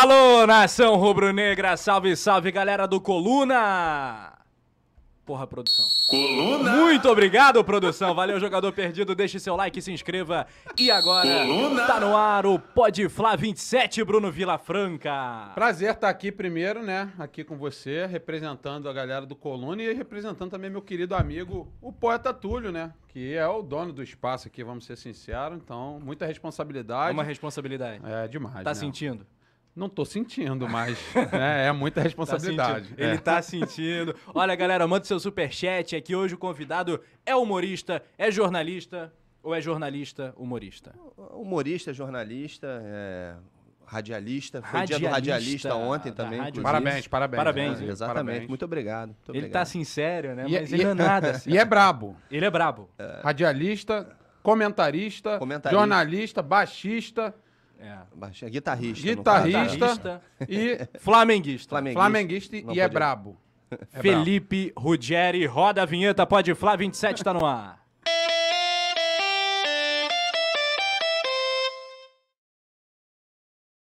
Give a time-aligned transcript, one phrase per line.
[0.00, 4.32] Alô, nação rubro-negra, salve, salve, galera do Coluna!
[5.26, 5.84] Porra, produção.
[6.08, 6.70] Coluna.
[6.76, 8.14] Muito obrigado, produção.
[8.14, 9.12] Valeu, jogador perdido.
[9.12, 10.46] Deixe seu like, se inscreva.
[10.78, 11.84] E agora, Coluna.
[11.84, 15.50] tá no ar o Pode Flá 27, Bruno Vilafranca.
[15.52, 17.12] Prazer estar aqui primeiro, né?
[17.18, 21.92] Aqui com você, representando a galera do Coluna e representando também meu querido amigo, o
[21.92, 22.92] poeta Túlio, né?
[23.08, 25.58] Que é o dono do espaço aqui, vamos ser sinceros.
[25.58, 27.12] Então, muita É responsabilidade.
[27.12, 28.00] uma responsabilidade.
[28.04, 28.62] É demais.
[28.62, 28.74] Tá né?
[28.74, 29.26] sentindo?
[29.78, 30.98] Não tô sentindo, mas
[31.32, 32.92] né, é muita Tá responsabilidade.
[32.98, 33.16] Ele É.
[33.18, 34.14] tá sentindo.
[34.34, 35.94] Olha, galera, manda seu superchat.
[35.94, 40.92] Aqui hoje o convidado é humorista, é jornalista ou é jornalista humorista?
[41.32, 43.34] Humorista, jornalista, é,
[43.86, 44.60] radialista.
[44.62, 46.40] Foi dia do Radialista radialista ontem também.
[46.40, 46.62] Rádio.
[46.62, 47.38] Parabéns, parabéns.
[47.38, 47.86] Parabéns, né?
[47.86, 48.24] É, exatamente.
[48.26, 48.48] Parabéns.
[48.48, 49.08] Muito obrigado.
[49.08, 49.52] Muito Ele obrigado.
[49.52, 50.44] tá assim sério, né?
[50.48, 51.40] E é- Mas e ele não é nada.
[51.46, 52.16] E é brabo.
[52.30, 52.90] Ele é brabo.
[53.22, 54.08] Radialista,
[54.42, 55.78] comentarista, Comentarista.
[55.78, 57.34] jornalista, baixista,
[57.78, 58.48] É.
[58.48, 59.06] Guitarrista.
[59.06, 59.70] no Guitarrista.
[59.70, 61.68] Guitarrista e Flamenguista.
[61.68, 62.00] Flamenguista.
[62.00, 63.36] flamenguista e é brabo.
[63.70, 64.24] É brabo.
[64.24, 67.86] Felipe Ruggeri, roda a vinheta, pode Flá 27 tá no ar.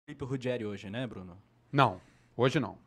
[0.06, 1.36] Felipe Ruggeri hoje, né, Bruno?
[1.72, 2.00] Não,
[2.36, 2.78] hoje não.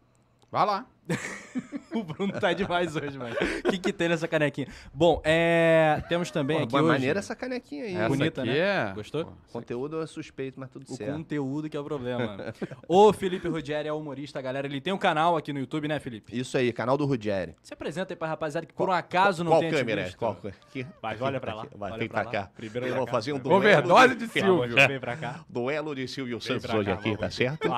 [0.49, 0.85] Vai lá.
[1.95, 3.35] O Bruno tá demais hoje, mano.
[3.65, 4.67] O que, que tem nessa canequinha?
[4.93, 6.03] Bom, é...
[6.09, 6.91] temos também Pô, aqui boa hoje...
[6.91, 7.95] maneira essa canequinha aí.
[7.95, 8.57] Essa bonita, aqui né?
[8.57, 8.91] é...
[8.93, 9.25] Gostou?
[9.25, 11.13] Pô, Conteúdo é suspeito, mas tudo O certo.
[11.13, 12.53] conteúdo que é o problema.
[12.87, 14.67] o Felipe Ruggeri é humorista, galera.
[14.67, 16.37] Ele tem um canal aqui no YouTube, né, Felipe?
[16.37, 17.55] Isso aí, canal do Ruggeri.
[17.63, 20.03] Se apresenta aí pra rapaziada que por um acaso não Qual tem te câmera?
[20.03, 20.17] visto.
[20.17, 20.85] Qual aqui?
[21.01, 21.65] Vai, olha pra lá.
[21.75, 22.49] Vai, vem pra pra, cá.
[22.55, 23.11] Primeiro Eu vou cá.
[23.13, 23.57] fazer um duelo.
[23.57, 24.75] Overdose de Silvio.
[24.87, 25.45] Vem pra cá.
[25.49, 27.67] Duelo de Silvio Vem Santos pra hoje aqui, tá certo?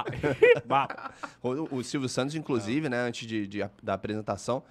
[1.41, 4.06] O, o Silvio Santos, inclusive, né, antes de, de- da apresentação,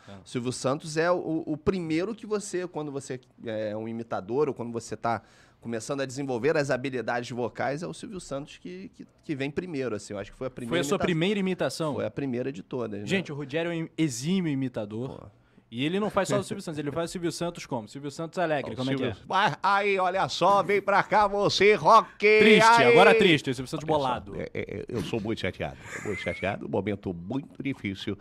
[0.08, 0.12] É.
[0.12, 4.54] o Silvio Santos é o, o primeiro que você, quando você é um imitador ou
[4.54, 5.22] quando você está
[5.60, 9.96] começando a desenvolver as habilidades vocais, é o Silvio Santos que, que, que vem primeiro,
[9.96, 10.12] assim.
[10.12, 11.04] Eu acho que foi a primeira Foi a sua imitação.
[11.06, 11.94] primeira imitação?
[11.94, 13.00] Foi a primeira de todas.
[13.00, 13.06] né?
[13.06, 15.18] Gente, o Ruggeri é um exímio imitador.
[15.20, 15.26] Pô.
[15.68, 17.88] E ele não faz só o Silvio Santos, ele faz o Silvio Santos como?
[17.88, 19.14] Silvio Santos Alegre, como é que é?
[19.14, 19.26] Silvio-
[19.60, 22.16] aí, olha só, vem pra cá você, rock!
[22.20, 22.92] Triste, aí.
[22.92, 24.36] agora triste, o Silvio Santos Olha só, bolado.
[24.40, 28.16] é, é, eu sou muito chateado, muito chateado, um momento muito difícil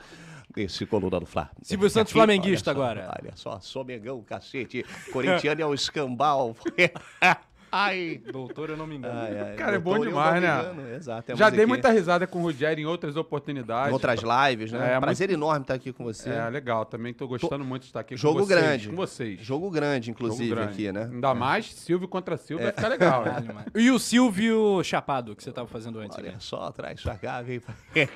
[0.55, 1.49] desse coluna do Flá.
[1.61, 3.19] Silvio Santos Aqui, flamenguista olha só, agora.
[3.21, 6.55] Olha só, sou Mengão, cacete, corintiano é um escambau.
[7.77, 9.19] Ai, Doutor, eu não me engano.
[9.19, 10.47] Ai, ai, Cara, é bom doutor, demais, né?
[10.59, 11.31] engano, Exato.
[11.31, 11.67] é Já dei musiquinha.
[11.67, 13.89] muita risada com o Ruggeri em outras oportunidades.
[13.89, 14.93] Em outras lives, né?
[14.93, 16.29] É, Prazer enorme estar aqui com você.
[16.29, 16.85] É, legal.
[16.85, 18.59] Também tô gostando muito de estar aqui Jogo com vocês.
[18.61, 18.89] grande.
[18.89, 19.41] Com vocês.
[19.41, 20.73] Jogo grande, inclusive, Jogo grande.
[20.73, 21.09] aqui, né?
[21.11, 23.25] Ainda mais Silvio contra Silvio vai ficar legal.
[23.25, 23.65] né?
[23.75, 26.29] E o Silvio Chapado, que você tava fazendo antes aqui?
[26.29, 27.73] Olha só, traz pra cá, vem pra,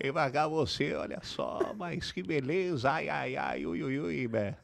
[0.00, 4.28] vem pra cá você, olha só, mas que beleza, ai, ai, ai, ui, ui, ui,
[4.28, 4.54] bé.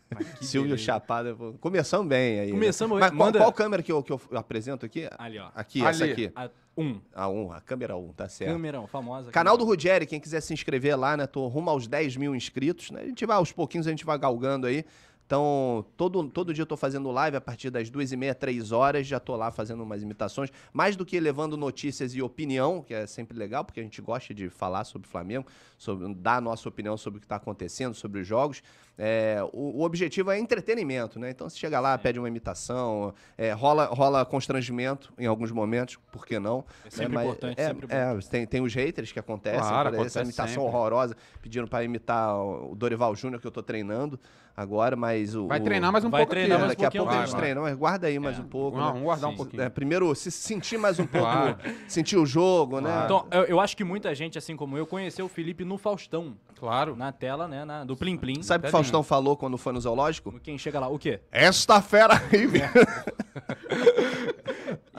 [0.41, 0.85] Silvio beleza.
[0.85, 1.57] Chapado.
[1.61, 2.47] Começamos bem aí.
[2.47, 2.53] né?
[2.53, 3.19] Começamos Mas bem.
[3.19, 5.09] qual, Manda- qual câmera que eu, que eu apresento aqui?
[5.19, 5.49] Ali, ó.
[5.55, 5.89] Aqui, Ali.
[5.89, 6.33] essa aqui.
[6.35, 7.01] A um.
[7.15, 8.53] A 1, a câmera 1, tá certo.
[8.53, 9.31] Câmerão, famosa.
[9.31, 9.77] Canal do câmera.
[9.77, 11.27] Ruggeri, quem quiser se inscrever lá, né?
[11.27, 13.03] Tô rumo aos 10 mil inscritos, né?
[13.03, 14.85] A gente vai aos pouquinhos, a gente vai galgando aí.
[15.27, 18.73] Então, todo, todo dia eu tô fazendo live a partir das duas e meia, três
[18.73, 20.51] horas, já tô lá fazendo umas imitações.
[20.73, 24.35] Mais do que levando notícias e opinião, que é sempre legal, porque a gente gosta
[24.35, 25.47] de falar sobre o Flamengo,
[25.79, 28.63] sobre, dar a nossa opinião sobre o que tá acontecendo, sobre os jogos.
[28.99, 31.31] É, o, o objetivo é entretenimento, né?
[31.31, 36.27] Então, você chega lá, pede uma imitação, é, rola, rola constrangimento em alguns momentos, por
[36.27, 36.65] que não?
[36.85, 37.15] É sempre Né?
[37.15, 40.21] Mas importante, é, sempre é, tem, tem os haters que acontecem, Claro, por essa acontece
[40.21, 40.77] imitação sempre.
[40.79, 44.21] horrorosa, pedindo pra imitar o Dorival Júnior, que eu tô treinando
[44.57, 45.47] agora, mas o...
[45.47, 46.61] Vai treinar mais um Vai pouco treinar aqui.
[46.61, 46.67] mais né?
[46.67, 47.41] um Daqui a pouquinho, pouco a vai, gente vai.
[47.43, 48.41] treina, mas guarda aí mais É.
[48.41, 48.77] um pouco.
[48.77, 48.91] Não, né?
[48.93, 49.63] vamos guardar um Sim, pouquinho.
[49.63, 51.57] É, primeiro, se sentir mais um pouco, Claro.
[51.89, 52.91] sentir o jogo, né?
[52.91, 53.05] Claro.
[53.05, 56.35] Então, eu, eu acho que muita gente, assim como eu, conheceu o Felipe no Faustão.
[56.59, 56.97] Claro.
[56.97, 57.65] Na tela, né?
[57.65, 58.43] na- do Plim Plim.
[58.43, 58.73] Sabe o que o.
[58.73, 60.39] Faustão falou quando foi no zoológico?
[60.43, 61.21] Quem chega lá, o quê?
[61.31, 62.49] Esta fera aí,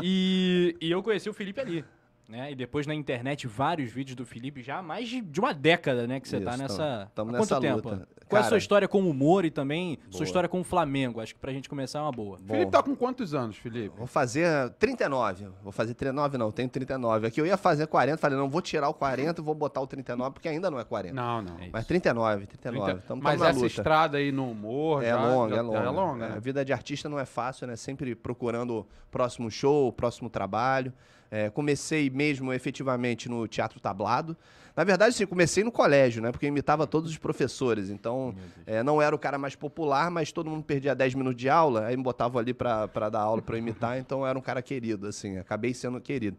[0.02, 1.86] E, e eu conheci o Felipe ali.
[2.28, 2.54] Né?
[2.54, 6.20] E depois na internet, vários vídeos do Felipe, já há mais de, uma década, né?
[6.20, 6.76] Que você tá Isso, nessa.
[6.78, 7.90] tamo- tamo há nessa quanto tempo?
[7.90, 8.08] luta.
[8.28, 10.24] Qual é a sua história com o humor e também sua Boa.
[10.24, 11.22] história com o Flamengo?
[11.22, 12.40] Acho que pra gente começar é uma boa.
[12.40, 13.96] Felipe tá com quantos anos, Felipe?
[13.96, 15.48] Vou fazer 39.
[15.62, 17.28] Vou fazer 39, não, tenho 39.
[17.28, 19.86] Aqui eu ia fazer 40, falei, não, vou tirar o 40 e vou botar o
[19.86, 21.14] 39, porque ainda não é 40.
[21.14, 21.60] Não, não.
[21.60, 22.92] É Mas 39, 39.
[22.94, 23.68] Trinta- Tamo, Mas essa luta.
[23.68, 25.78] estrada aí no humor É já- longa, já- é longa.
[25.78, 26.40] É longa, A né?
[26.40, 27.76] vida de artista não é fácil, né?
[27.76, 30.92] Sempre procurando o próximo show, o próximo trabalho.
[31.30, 34.38] É, comecei mesmo efetivamente no teatro tablado.
[34.76, 36.32] Na verdade, sim, comecei no colégio, né?
[36.32, 37.90] Porque imitava todos os professores.
[37.90, 38.36] Então,
[38.66, 41.86] é, não era o cara mais popular, mas todo mundo perdia 10 minutos de aula,
[41.86, 45.38] aí me botavam ali pra dar aula eu imitar, então era um cara querido, assim,
[45.38, 46.38] acabei sendo querido.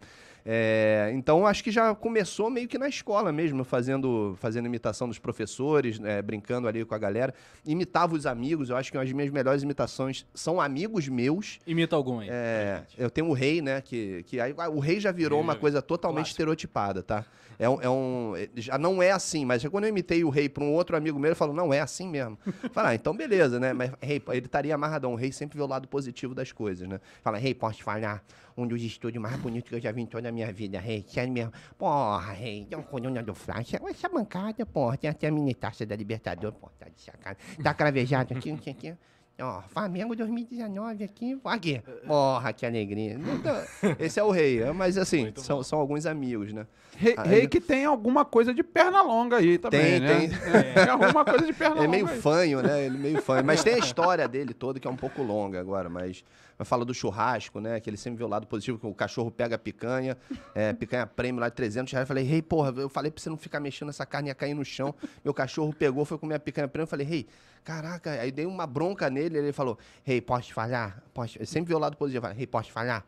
[0.48, 5.18] É, então acho que já começou meio que na escola mesmo, fazendo, fazendo imitação dos
[5.18, 7.34] professores, é, brincando ali com a galera.
[7.66, 11.58] Imitava os amigos, eu acho que as minhas melhores imitações são amigos meus.
[11.66, 12.28] Imita algum aí.
[12.30, 13.80] É, eu tenho o rei, né?
[13.80, 17.26] Que, que aí, o rei já virou uma coisa totalmente estereotipada, tá?
[17.58, 20.62] É um, é um- Já não é assim, mas quando eu imitei o rei para
[20.62, 22.38] um outro amigo meu, ele falou: não, é assim mesmo.
[22.72, 23.72] Fala, ah, então beleza, né?
[23.72, 25.12] Mas rei, ele estaria amarradão.
[25.12, 27.00] O rei sempre vê o lado positivo das coisas, né?
[27.22, 28.22] Fala, rei, posso te falar?
[28.58, 31.04] Um dos estúdios mais bonitos que eu já vi em toda a minha vida, rei.
[31.06, 31.52] Sério mesmo.
[31.76, 33.74] Porra, rei, é um coluna do Flash.
[33.74, 37.38] Essa bancada, porra, tem até a mini taça da Libertadores, porra, tá de sacanagem.
[37.62, 38.94] Tá cravejado aqui, não sei o quê.
[39.38, 41.38] Ó, Flamengo 2019 aqui.
[41.44, 41.82] Aqui.
[42.06, 43.18] Porra, que alegria.
[44.00, 44.62] Esse é o rei.
[44.62, 46.66] é, Mas assim, são, são alguns amigos, né?
[46.96, 50.16] Rei, Aí- rei que tem alguma coisa de perna longa aí também, Tem, né?
[50.28, 50.54] tem.
[50.54, 52.18] É, tem alguma coisa de perna É longa meio aí.
[52.18, 52.86] fanho, né?
[52.86, 53.44] Ele meio fanho.
[53.44, 56.24] Mas tem a história dele toda, que é um pouco longa agora, mas...
[56.64, 57.78] Fala do churrasco, né?
[57.80, 60.16] Que ele sempre vê o lado positivo, que o cachorro pega a picanha,
[60.54, 62.04] é, picanha prêmio lá de 300 reais.
[62.04, 64.54] Eu falei, rei, porra, eu falei pra você não ficar mexendo essa carne, ia cair
[64.54, 64.94] no chão.
[65.24, 66.84] Meu cachorro pegou, foi comer a picanha prêmio.
[66.84, 67.26] Eu falei, rei,
[67.64, 68.10] caraca.
[68.10, 71.02] Aí dei uma bronca nele, ele falou, rei, posso te falhar?
[71.12, 71.44] Posso...
[71.44, 72.18] Sempre vê o lado positivo.
[72.18, 73.04] Eu falei, rei, posso te falhar?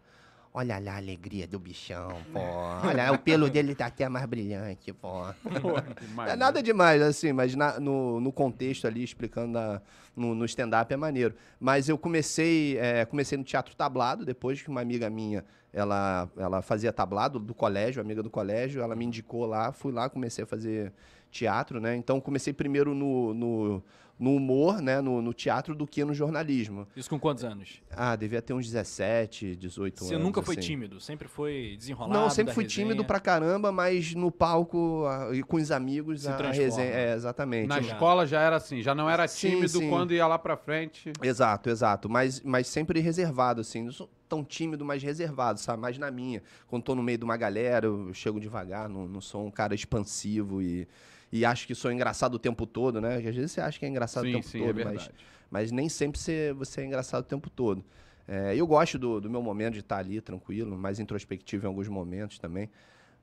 [0.53, 2.41] Olha lá a alegria do bichão, pô.
[2.85, 5.23] Olha, o pelo dele tá até mais brilhante, pô.
[6.27, 9.81] É nada demais, assim, mas na- no, no contexto ali, explicando na-
[10.17, 11.35] no, no stand-up é maneiro.
[11.61, 16.63] Mas eu comecei, é, comecei no teatro tablado, depois que uma amiga minha, ela, ela
[16.63, 20.47] fazia tablado do colégio, amiga do colégio, ela me indicou lá, fui lá, comecei a
[20.47, 20.93] fazer
[21.31, 21.95] teatro, né?
[21.95, 23.83] Então comecei primeiro no, no,
[24.19, 25.01] no humor, né?
[25.01, 26.87] No, no teatro do que no jornalismo.
[26.97, 27.81] Isso com quantos anos?
[27.91, 30.27] Ah, devia ter uns 17, 18 Você anos.
[30.27, 30.67] nunca foi assim.
[30.69, 32.13] tímido, sempre foi desenrolado.
[32.21, 32.85] Não, sempre da fui resenha.
[32.87, 36.63] tímido pra caramba, mas no palco a- e com os amigos Se a, transforma.
[36.65, 36.89] resenha.
[36.91, 37.69] É, exatamente.
[37.69, 39.89] Na escola já era assim, já não era Sim, tímido sim.
[39.89, 41.13] quando ia lá pra frente.
[41.23, 42.09] Exato, exato.
[42.09, 43.85] Mas, mas sempre reservado, assim.
[43.85, 45.81] Não sou tão tímido, mas reservado, sabe?
[45.81, 46.43] Mais na minha.
[46.67, 49.75] Quando tô no meio de uma galera, eu chego devagar, não, não sou um cara
[49.75, 50.87] expansivo e,
[51.31, 53.17] e acho que sou engraçado o tempo todo, né?
[53.17, 55.15] Às vezes você acha que é engraçado o Sim, tempo sim, é todo, mas, verdade.
[55.51, 57.85] mas nem sempre você, você é engraçado o tempo todo.
[58.27, 61.89] É, eu gosto do, do meu momento de estar ali tranquilo, mais introspectivo em alguns
[61.89, 62.71] momentos também.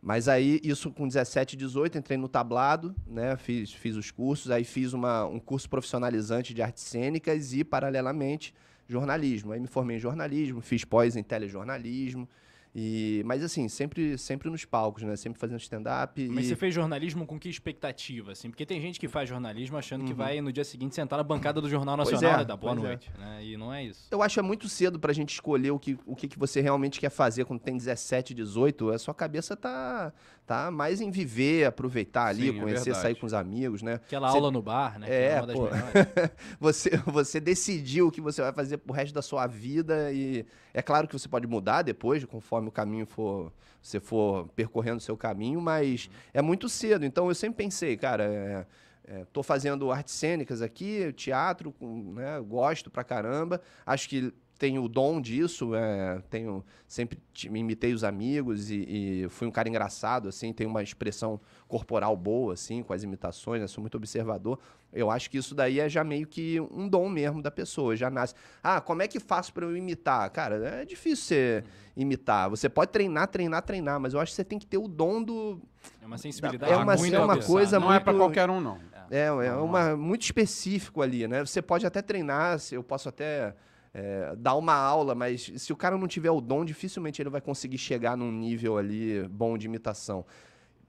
[0.01, 3.35] Mas aí, isso com 17, 18, entrei no tablado, né?
[3.37, 8.53] Fiz, fiz os cursos, aí fiz uma, um curso profissionalizante de artes cênicas e, paralelamente,
[8.87, 9.51] jornalismo.
[9.51, 12.29] Aí me formei em jornalismo, fiz pós em telejornalismo.
[12.77, 15.15] E, mas assim, sempre, sempre nos palcos, né?
[15.15, 16.27] Sempre fazendo stand-up.
[16.27, 16.49] Mas e...
[16.49, 18.49] você fez jornalismo com que expectativa, assim?
[18.49, 21.61] Porque tem gente que faz jornalismo achando que vai no dia seguinte sentar na bancada
[21.61, 22.03] do Jornal Uhum.
[22.03, 22.75] Nacional é, e dar boa é.
[22.75, 23.45] noite, né?
[23.45, 24.07] E não é isso.
[24.11, 26.99] Eu acho é muito cedo pra gente escolher o que, o que, que você realmente
[26.99, 28.89] quer fazer quando tem 17, 18.
[28.89, 30.11] A sua cabeça tá,
[30.45, 33.01] tá mais em viver, aproveitar ali, Sim, é conhecer, verdade.
[33.01, 33.95] sair com os amigos, né?
[33.95, 35.07] Aquela Você- aula no bar, né?
[35.07, 35.63] que É, uma das pô.
[35.63, 35.93] melhores.
[36.59, 40.81] você, você decidiu o que você vai fazer pro resto da sua vida e é
[40.81, 43.51] claro que você pode mudar depois, conforme o caminho for,
[43.81, 47.05] você for percorrendo o seu caminho, mas é muito cedo.
[47.05, 48.65] Então eu sempre pensei, cara, é,
[49.07, 54.83] é, tô fazendo artes cênicas aqui, teatro, com, né, gosto pra caramba, acho que tenho
[54.83, 57.19] o dom disso, é, tenho sempre
[57.51, 62.53] imitei os amigos e, e fui um cara engraçado, assim, tenho uma expressão corporal boa,
[62.53, 64.57] assim, com as imitações, né, sou muito observador.
[64.93, 68.09] Eu acho que isso daí é já meio que um dom mesmo da pessoa, já
[68.09, 68.33] nasce.
[68.63, 70.29] Ah, como é que faço pra eu imitar?
[70.29, 71.63] Cara, é difícil você
[71.97, 72.49] imitar.
[72.49, 75.21] Você pode treinar, treinar, treinar, mas eu acho que você tem que ter o dom
[75.21, 75.59] do.
[76.01, 78.61] É uma sensibilidade É uma- muito é uma coisa não é pra muito- qualquer um,
[78.61, 78.79] não.
[79.11, 81.45] É, é uma, muito específico ali, né?
[81.45, 83.53] Você pode até treinar, se- eu posso até
[83.97, 87.39] é, dar uma aula, mas se o cara não tiver o dom, dificilmente ele vai
[87.39, 90.25] conseguir chegar num nível ali bom de imitação.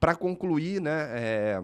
[0.00, 1.08] Para concluir, né?
[1.14, 1.62] é,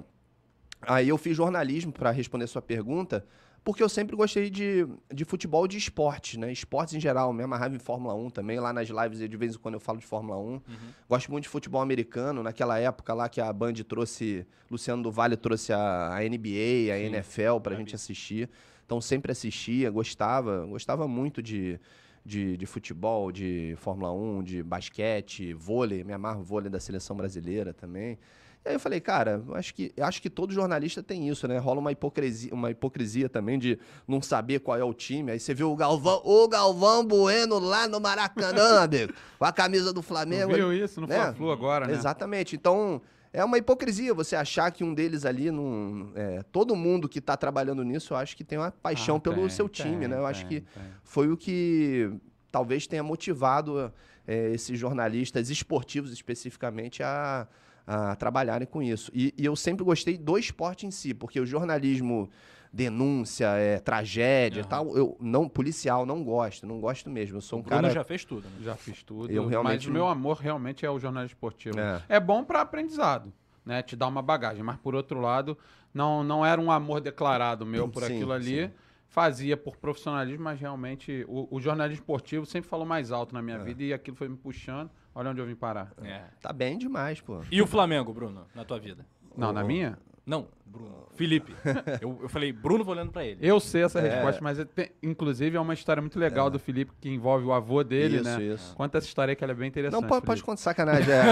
[0.82, 3.26] aí eu fiz jornalismo para responder sua pergunta,
[3.64, 6.52] porque eu sempre gostei de, de futebol de esportes, né?
[6.52, 8.60] Esportes em geral, me amarrava em Fórmula 1 também.
[8.60, 10.60] Lá nas lives, de vez em quando eu falo de Fórmula 1.
[11.08, 12.42] Gosto muito de futebol americano.
[12.42, 16.98] Naquela época lá que a Band trouxe, Luciano do Vale trouxe a, a NBA, a
[16.98, 18.48] NFL pra gente assistir.
[18.84, 21.78] Então sempre assistia, gostava, gostava muito de,
[22.24, 27.72] de, de futebol, de Fórmula 1, de basquete, vôlei, me amarro vôlei da seleção brasileira
[27.72, 28.18] também.
[28.64, 31.58] E aí eu falei, cara, acho que, acho que todo jornalista tem isso, né?
[31.58, 35.32] Rola uma hipocrisia, uma hipocrisia também de não saber qual é o time.
[35.32, 39.92] Aí você vê o Galvão, o Galvão Bueno lá no Maracanã, amigo, com a camisa
[39.92, 40.54] do Tu Flamengo.
[40.54, 41.16] viu isso no né?
[41.16, 41.92] Fla-Flu agora, né?
[41.94, 42.54] Exatamente.
[42.54, 46.12] Então, é uma hipocrisia você achar que um deles ali não.
[46.14, 49.36] é, todo mundo que está trabalhando nisso, eu acho que tem uma paixão Ah, pelo
[49.36, 50.18] tem, seu time, tem, né?
[50.18, 50.82] Eu acho tem, que tem.
[51.02, 52.12] foi o que
[52.50, 53.92] talvez tenha motivado
[54.26, 57.48] é, esses jornalistas esportivos especificamente a,
[57.86, 59.10] a trabalharem com isso.
[59.14, 62.28] E, e eu sempre gostei do esporte em si, porque o jornalismo
[62.72, 64.68] denúncia, é, tragédia e Aham.
[64.68, 64.96] tal.
[64.96, 67.36] Eu não, policial, não gosto, não gosto mesmo.
[67.36, 67.92] Eu sou um O Bruno cara.
[67.94, 68.48] já fez tudo.
[68.48, 68.56] Né?
[68.62, 69.30] Já fiz tudo.
[69.30, 71.78] Eu realmente mas o meu amor realmente é o jornalismo esportivo.
[71.78, 72.02] É.
[72.08, 73.32] É, bom para aprendizado,
[73.64, 73.82] né?
[73.82, 74.62] Te dá uma bagagem.
[74.62, 75.56] Mas por outro lado,
[75.92, 78.66] não, não era um amor declarado meu por Sim, aquilo ali.
[78.66, 78.72] sim.
[79.08, 83.42] Fazia por profissionalismo, mas realmente o, o jornalismo esportivo sempre falou mais alto na É.
[83.42, 84.90] minha vida e aquilo foi me puxando.
[85.14, 85.92] Olha onde eu vim parar.
[86.02, 86.22] É.
[86.40, 87.42] Tá bem demais, pô.
[87.50, 89.04] E o Flamengo, Bruno, na tua vida?
[89.36, 89.98] Não, na minha?
[90.24, 91.02] Não, Bruno.
[91.14, 91.54] Felipe.
[92.00, 93.38] Eu, eu falei, Bruno, vou olhando pra ele.
[93.42, 94.08] Eu sei essa É.
[94.08, 97.52] resposta, mas é- tem- inclusive é uma história muito legal do Felipe que envolve o
[97.52, 98.42] avô dele, Isso, né?
[98.42, 98.74] isso.
[98.74, 100.00] Conta essa história que ela é bem interessante.
[100.00, 100.46] Não, pode, pode Felipe.
[100.46, 101.12] contar sacanagem.
[101.12, 101.22] É,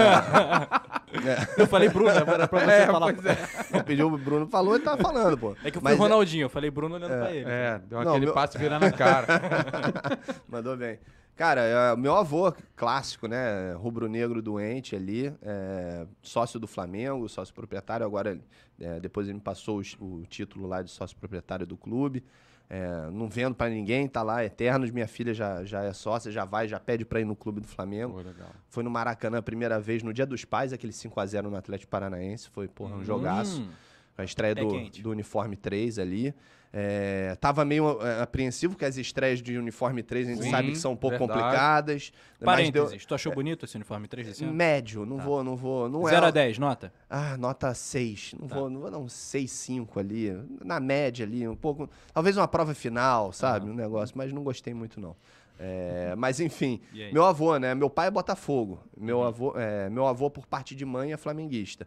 [1.61, 3.13] Eu falei, Bruno, era pra você É, falar.
[3.13, 3.37] pois é.
[3.73, 5.55] não pediu o Bruno falou e tá falando, pô.
[5.63, 7.45] É que eu fui Mas o Ronaldinho, eu falei Bruno olhando pra ele.
[7.49, 9.25] É, deu Não, aquele meu- passe virando a cara.
[10.47, 10.99] Mandou bem.
[11.35, 13.73] Cara, é, meu avô, clássico, né?
[13.73, 18.05] Rubro-negro doente ali, é, sócio do Flamengo, sócio proprietário.
[18.05, 18.39] Agora,
[18.79, 22.23] é, depois ele me passou os- o, título lá de sócio proprietário do clube.
[22.69, 24.91] É, não vendo pra ninguém, tá lá eternos.
[24.91, 27.67] Minha filha já, já é sócia, já vai, já pede pra ir no clube do
[27.67, 28.13] Flamengo.
[28.13, 28.17] Pô.
[28.69, 32.49] Foi no Maracanã a primeira vez, no Dia dos Pais, aquele 5x0 no Atlético Paranaense.
[32.49, 33.61] Foi, porra, um jogaço.
[33.61, 33.69] Hum,
[34.17, 34.61] A estreia do,
[35.01, 36.33] do uniforme 3 ali.
[36.73, 40.71] É, tava meio é, apreensivo, que as estreias de uniforme 3 a gente Sim, sabe
[40.71, 41.39] que são um pouco verdade.
[41.41, 42.13] complicadas.
[42.39, 44.53] mas Parênteses, deu- tu achou bonito esse uniforme 3 desse ano?
[44.53, 45.89] Médio, não vou, não vou.
[45.89, 46.93] Não 0 é, a 10, nota?
[47.09, 48.35] Ah, nota 6.
[48.39, 48.55] Não Tá.
[48.55, 50.31] vou, não vou dar um 6,5 ali.
[50.63, 51.89] Na média ali, um pouco.
[52.13, 53.69] Talvez uma prova final, sabe?
[53.69, 55.13] Um negócio, mas não gostei muito, não.
[55.59, 56.79] É, mas enfim,
[57.11, 57.75] meu avô, né?
[57.75, 58.79] Meu pai é Botafogo.
[58.97, 59.25] Meu, Uhum.
[59.25, 61.85] avô, é, meu avô, por parte de mãe, é flamenguista.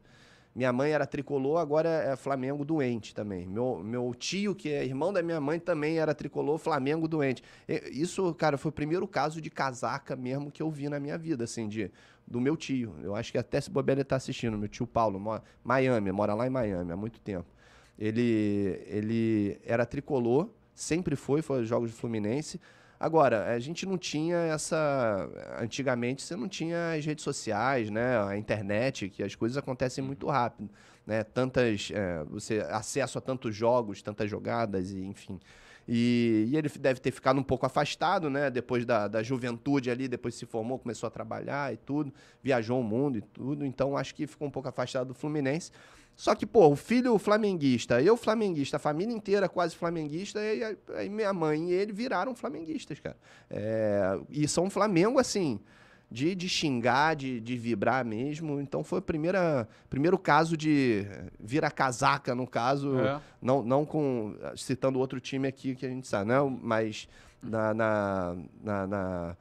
[0.54, 3.44] Minha mãe era tricolor, agora é Flamengo doente também.
[3.44, 7.42] Meu, meu tio, que é irmão da minha mãe, também era tricolor, Flamengo doente.
[7.90, 11.42] Isso, cara, foi o primeiro caso de casaca mesmo que eu vi na minha vida,
[11.42, 11.90] assim, de,
[12.24, 12.94] do meu tio.
[13.02, 16.34] Eu acho que até se bobear ele tá assistindo, meu tio Paulo, mora, Miami, mora
[16.34, 17.46] lá em Miami há muito tempo.
[17.98, 22.60] Ele, ele era tricolor, sempre foi, foi jogos do Fluminense.
[22.98, 25.28] Agora, a gente não tinha essa.
[25.60, 28.22] Antigamente você não tinha as redes sociais, né?
[28.26, 30.70] A internet, que as coisas acontecem muito rápido.
[31.06, 31.22] Né?
[31.24, 31.90] Tantas.
[31.92, 35.38] é, você acesso a tantos jogos, tantas jogadas, e enfim.
[35.86, 38.50] E, e ele deve ter ficado um pouco afastado, né?
[38.50, 42.84] Depois da, da juventude ali, depois se formou, começou a trabalhar e tudo, viajou o
[42.84, 43.66] mundo e tudo.
[43.66, 45.70] Então acho que ficou um pouco afastado do Fluminense.
[46.16, 50.62] Só que, pô, o filho flamenguista, eu flamenguista, a família inteira quase flamenguista, e
[50.96, 53.16] aí- minha mãe e ele viraram flamenguistas, cara.
[53.50, 55.58] É, e são Flamengo, assim,
[56.10, 58.60] de, de xingar, de, de vibrar mesmo.
[58.60, 59.02] Então foi o
[59.90, 61.04] primeiro caso de
[61.40, 63.20] vira casaca, no caso, É.
[63.42, 64.36] não, não com.
[64.56, 67.08] citando outro time aqui que a gente sabe, não, mas
[67.42, 67.74] na.
[67.74, 69.36] na, na, na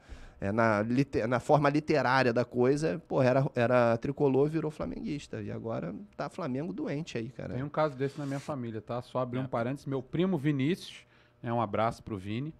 [0.46, 0.84] é, na,
[1.28, 5.40] na forma literária da coisa, pô, era, era tricolor, virou flamenguista.
[5.42, 7.54] E agora tá Flamengo doente aí, cara.
[7.54, 9.00] Tem um caso desse na minha família, tá?
[9.02, 9.42] Só abrir É.
[9.42, 9.86] um parênteses.
[9.86, 11.06] Meu primo Vinícius,
[11.42, 12.52] né, um abraço pro Vini.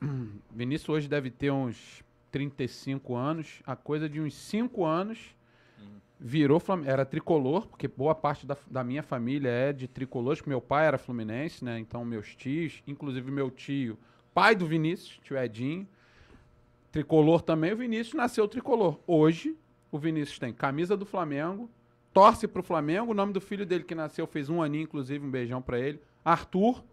[0.54, 3.62] Vinícius hoje deve ter uns 35 anos.
[3.66, 5.18] A coisa de uns 5 anos
[6.18, 10.50] virou Flam- era tricolor, porque boa parte da, da minha família é de tricolores, porque
[10.50, 11.78] meu pai era fluminense, né?
[11.78, 13.98] Então meus tios, inclusive meu tio,
[14.32, 15.86] pai do Vinícius, tio Edinho,
[16.94, 18.98] tricolor também, o Vinícius nasceu tricolor.
[19.04, 19.56] Hoje,
[19.90, 21.68] o Vinícius tem camisa do Flamengo,
[22.12, 25.30] torce pro Flamengo, o nome do filho dele que nasceu fez um aninho, inclusive, um
[25.30, 26.84] beijão pra ele, Arthur.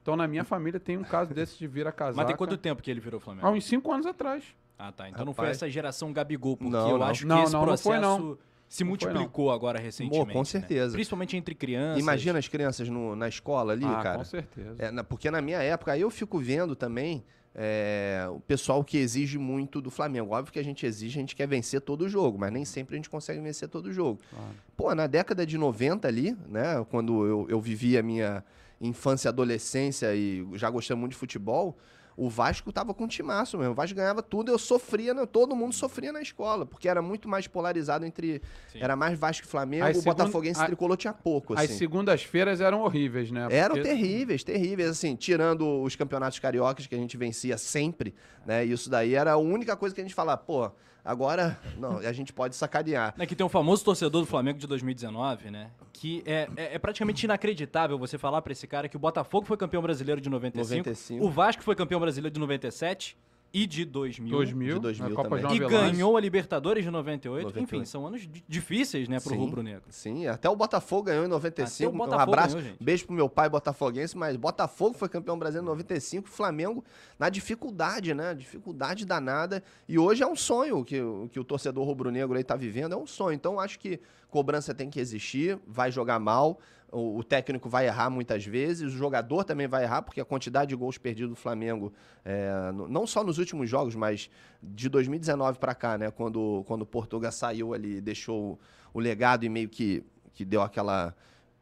[0.00, 2.16] Então na minha família tem um caso desse de vira casaca.
[2.16, 3.46] Mas tem quanto tempo que ele virou Flamengo?
[3.46, 4.42] Há uns 5 anos atrás.
[4.78, 5.06] Ah, tá.
[5.10, 5.58] Então não foi Rapaz.
[5.58, 7.06] essa geração Gabigol, porque Não, eu não.
[7.06, 8.16] acho que Não, esse não, não processo foi, não.
[8.16, 8.88] se Não foi, não.
[8.88, 10.32] multiplicou agora recentemente.
[10.32, 10.44] com né?
[10.46, 10.92] certeza.
[10.94, 12.00] Principalmente entre crianças.
[12.02, 14.16] Imagina as crianças no- na escola ali, ah, cara.
[14.16, 14.76] com certeza.
[14.78, 17.22] É, na- porque na minha época, aí eu fico vendo também
[17.54, 20.34] é, o pessoal que exige muito do Flamengo.
[20.34, 22.96] Óbvio que a gente exige, a gente quer vencer todo jogo, mas nem sempre a
[22.96, 24.20] gente consegue vencer todo jogo.
[24.30, 24.54] Claro.
[24.76, 28.44] Pô, na década de 90 ali, né, quando eu, eu vivi a minha
[28.80, 31.76] infância e adolescência e já gostava muito de futebol,
[32.22, 33.72] o Vasco tava com um timaço mesmo.
[33.72, 37.26] O Vasco ganhava tudo, eu sofria, né, todo mundo sofria na escola, porque era muito
[37.28, 38.42] mais polarizado entre...
[38.70, 38.78] Sim.
[38.82, 41.78] Era mais Vasco e Flamengo, As o segun- Botafoguense a- tricolor tinha pouco, As assim.
[41.78, 43.48] segundas-feiras eram horríveis, né?
[43.50, 48.64] Eram Porque- terríveis, terríveis, assim, tirando os campeonatos cariocas que a gente vencia sempre, né?
[48.66, 50.70] Isso daí era a única coisa que a gente falava, pô,
[51.04, 53.14] agora não, a gente pode sacanear.
[53.18, 55.70] É que tem um famoso torcedor do Flamengo de 2019, né?
[55.92, 59.56] Que é, é, é praticamente inacreditável você falar pra esse cara que o Botafogo foi
[59.56, 61.24] campeão brasileiro de 95, 95.
[61.24, 63.16] o Vasco foi campeão brasileiro de 97
[63.52, 64.30] e de 2000.
[64.30, 65.56] 2000, De 2000 na Copa também.
[65.56, 67.44] João E ganhou a Libertadores de 98.
[67.46, 67.64] 98.
[67.64, 69.36] Enfim, são anos di- difíceis, né, pro Sim.
[69.38, 69.82] rubro-negro.
[69.90, 71.90] Sim, até o Botafogo ganhou em 95.
[72.04, 72.82] Até o um abraço, ganhou, gente.
[72.82, 76.84] beijo pro meu pai botafoguense, mas Botafogo foi campeão brasileiro em 95, Flamengo
[77.18, 78.34] na dificuldade, né?
[78.34, 79.62] Dificuldade danada.
[79.88, 82.96] E hoje é um sonho que, o- que o torcedor rubro-negro aí tá vivendo, é
[82.96, 83.34] um sonho.
[83.34, 83.98] Então acho que
[84.30, 86.60] cobrança tem que existir, vai jogar mal,
[86.92, 90.70] o, o técnico vai errar muitas vezes, o jogador também vai errar, porque a quantidade
[90.70, 91.92] de gols perdidos do Flamengo,
[92.24, 92.50] é,
[92.88, 94.28] não só nos últimos jogos, mas
[94.62, 96.10] de 2019 para cá, né?
[96.10, 98.52] Quando, quando o Portuga saiu ali e deixou
[98.94, 101.14] o, o legado e meio que, que deu aquela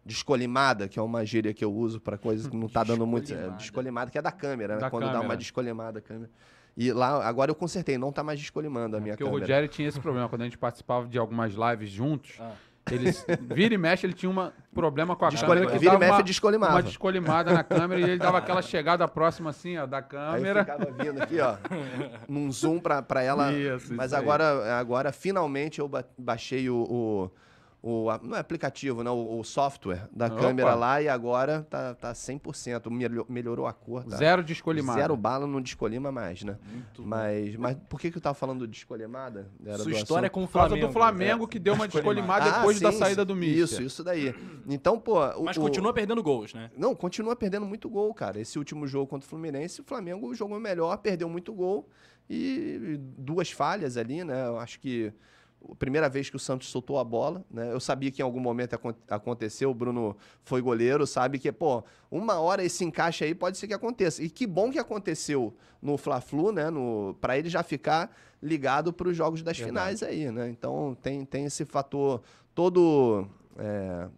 [0.05, 3.33] descolimada, que é uma gíria que eu uso para coisas que não tá dando muito.
[3.33, 4.11] É, Descolimada.
[4.11, 4.81] que é da câmera, né?
[4.81, 5.37] Da quando dá uma câmera.
[5.37, 6.31] descolimada a câmera.
[6.77, 9.43] E lá, agora eu consertei, não tá mais descolimando a minha Porque o câmera.
[9.45, 10.29] Rogério tinha esse problema.
[10.29, 12.53] Quando a gente participava de algumas lives juntos, Ah.
[12.95, 15.73] Eles, vira e mexe, ele tinha um problema com a Descolima- câmera.
[15.73, 16.73] que vira e mexe, uma- descolimava.
[16.75, 20.65] Uma descolimada na câmera e ele dava aquela chegada próxima assim, ó, da Aí câmera.
[20.65, 21.57] ficava vindo aqui, ó,
[22.29, 23.53] num zoom pra, pra ela.
[23.53, 24.23] Isso, Mas isso aí.
[24.23, 26.77] agora, agora, finalmente, eu ba- baixei o.
[26.77, 27.31] o,
[27.83, 30.37] o- não é aplicativo, não, o, o software da Opa.
[30.37, 32.91] câmera lá e agora tá, tá 100%.
[32.91, 34.05] Melhor, melhorou a cor.
[34.05, 34.17] Tá?
[34.17, 35.01] Zero descolimada.
[35.01, 36.59] Zero bala não descolima mais, né?
[36.73, 37.09] Muito bom.
[37.09, 39.49] Mas, mas por que, que eu tava falando de descolimada?
[39.65, 40.33] Era Sua história assunto?
[40.35, 40.87] com o Por causa Flamengo.
[40.89, 43.27] do Flamengo que deu uma descolimada depois Ah, da sim, saída sim.
[43.27, 43.63] do Mister.
[43.63, 44.35] Isso, isso daí.
[44.69, 45.21] Então, pô.
[45.37, 46.71] o- Mas o- continua perdendo gols, né?
[46.77, 48.41] Não, continua perdendo muito gol, cara.
[48.41, 51.89] Esse último jogo contra o Fluminense, o Flamengo jogou melhor, perdeu muito gol
[52.29, 54.47] e duas falhas ali, né?
[54.49, 55.13] Eu acho que
[55.71, 57.73] a primeira vez que o Santos soltou a bola, né?
[57.73, 61.83] Eu sabia que em algum momento acon- aconteceu, o Bruno foi goleiro, sabe que, pô,
[62.11, 64.23] uma hora esse encaixe aí pode ser que aconteça.
[64.23, 66.71] E que bom que aconteceu no Fla-Flu, né?
[66.71, 68.11] No, para ele já ficar
[68.43, 69.99] ligado para os jogos das Verdade.
[69.99, 70.49] finais aí, né?
[70.49, 72.23] Então tem, tem esse fator
[72.55, 73.27] todo.
[73.59, 74.09] é,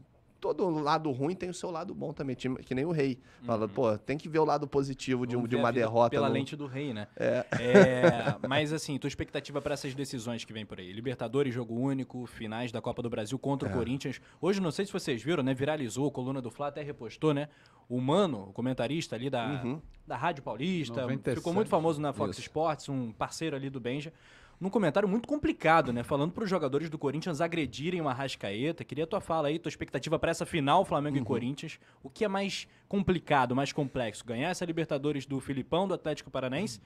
[0.41, 3.19] todo lado ruim tem o seu lado bom também, que nem o rei.
[3.43, 6.11] Fala, pô, tem que ver o lado positivo de, um- Vamos de uma derrota.
[6.11, 7.07] Pela no- lente do rei, né?
[7.17, 7.45] É.
[7.61, 10.93] É, mas assim, tua expectativa para essas decisões que vem por aí?
[10.93, 13.73] Libertadores, jogo único, finais da Copa do Brasil contra É.
[13.73, 14.21] o Corinthians.
[14.41, 15.53] Hoje, não sei se vocês viram, né?
[15.55, 17.49] Viralizou, a coluna do Fla até repostou, né?
[17.89, 19.81] O Mano, o comentarista ali da, Uhum.
[20.07, 21.37] da Rádio Paulista, 97.
[21.39, 22.43] ficou muito famoso na Fox Isso.
[22.43, 24.13] Sports, um parceiro ali do Benja.
[24.61, 26.03] Num comentário muito complicado, né?
[26.03, 28.85] Falando para os jogadores do Corinthians agredirem o Arrascaeta.
[28.85, 31.23] Queria tua fala aí, tua expectativa para essa final Flamengo Uhum.
[31.23, 31.81] e Corinthians.
[32.03, 34.23] O que é mais complicado, mais complexo?
[34.25, 36.79] Ganhar essa Libertadores do Filipão, do Atlético Paranaense?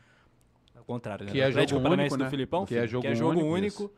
[0.77, 1.33] Ao contrário, né?
[1.33, 2.31] Que Do é Atlético jogo Paranaense único, do né?
[2.31, 3.93] Filipão, Que é jogo único, único.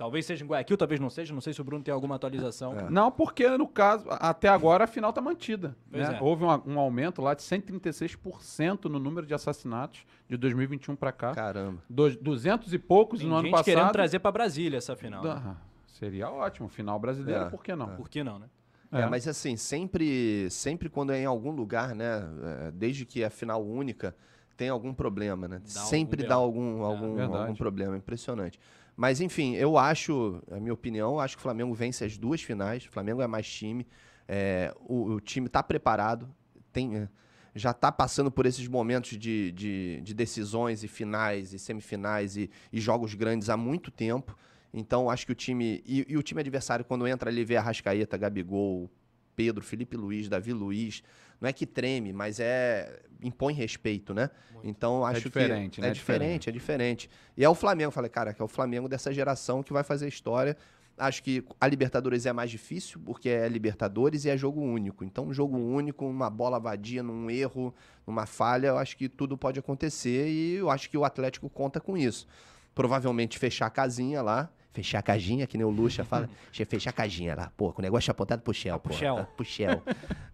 [0.00, 1.34] Talvez seja em Guayaquil, talvez não seja.
[1.34, 2.72] Não sei se o Bruno tem alguma atualização.
[2.74, 2.88] É.
[2.88, 5.76] Não, porque no caso, até agora a final tá mantida.
[5.90, 6.00] Né?
[6.00, 6.22] é.
[6.22, 11.34] Houve um, um aumento lá de 136% no número de assassinatos de 2021 para cá.
[11.34, 11.82] Caramba.
[11.86, 13.64] Do, 200 e poucos Tem no ano gente passado.
[13.66, 15.22] querendo trazer para Brasília essa final.
[15.22, 15.32] né?
[15.32, 16.70] Ah, seria ótimo.
[16.70, 17.94] Final brasileiro, É, por que não?
[17.94, 18.46] Por que não, né?
[18.90, 22.22] É, mas assim, sempre, sempre quando é em algum lugar, né?
[22.68, 24.16] é, Desde que é final única,
[24.56, 25.58] tem algum problema, né?
[25.62, 27.98] Dá sempre algum dá algum, algum, algum problema.
[27.98, 28.58] Impressionante.
[29.00, 32.84] Mas enfim, eu acho, a minha opinião, acho que o Flamengo vence as duas finais.
[32.84, 33.86] O Flamengo é mais time.
[34.28, 36.28] é, o, o time está preparado.
[36.70, 37.08] Tem, é,
[37.54, 42.50] já está passando por esses momentos de, de, de decisões e finais e semifinais e,
[42.70, 44.36] e jogos grandes há muito tempo.
[44.70, 45.82] Então, acho que o time.
[45.86, 48.90] E, e o time adversário, quando entra ali, vê Arrascaeta, Gabigol,
[49.34, 51.02] Pedro, Felipe Luiz, Davi Luiz,
[51.40, 53.00] não é que treme, mas é.
[53.22, 54.30] Impõe respeito, né?
[54.62, 55.80] Então, acho diferente, que.
[55.80, 55.88] né?
[55.88, 57.10] É diferente, é diferente.
[57.36, 57.90] E é o Flamengo.
[57.90, 60.56] Falei, cara, que é o Flamengo dessa geração que vai fazer história.
[60.98, 65.02] Acho que a Libertadores é mais difícil, porque é Libertadores e é jogo único.
[65.02, 67.74] Então, um jogo único, uma bola vadia, num erro,
[68.06, 71.80] numa falha, eu acho que tudo pode acontecer e eu acho que o Atlético conta
[71.80, 72.26] com isso.
[72.74, 74.50] Provavelmente fechar a casinha lá.
[74.72, 76.28] Fechar a casinha, que nem o Lucha fala.
[76.52, 78.92] Fechar a casinha lá, pô, com o negócio apontado pro Shell, pô.
[78.92, 79.16] Shell.
[79.16, 79.24] tá?
[79.24, 79.82] Pro Shell.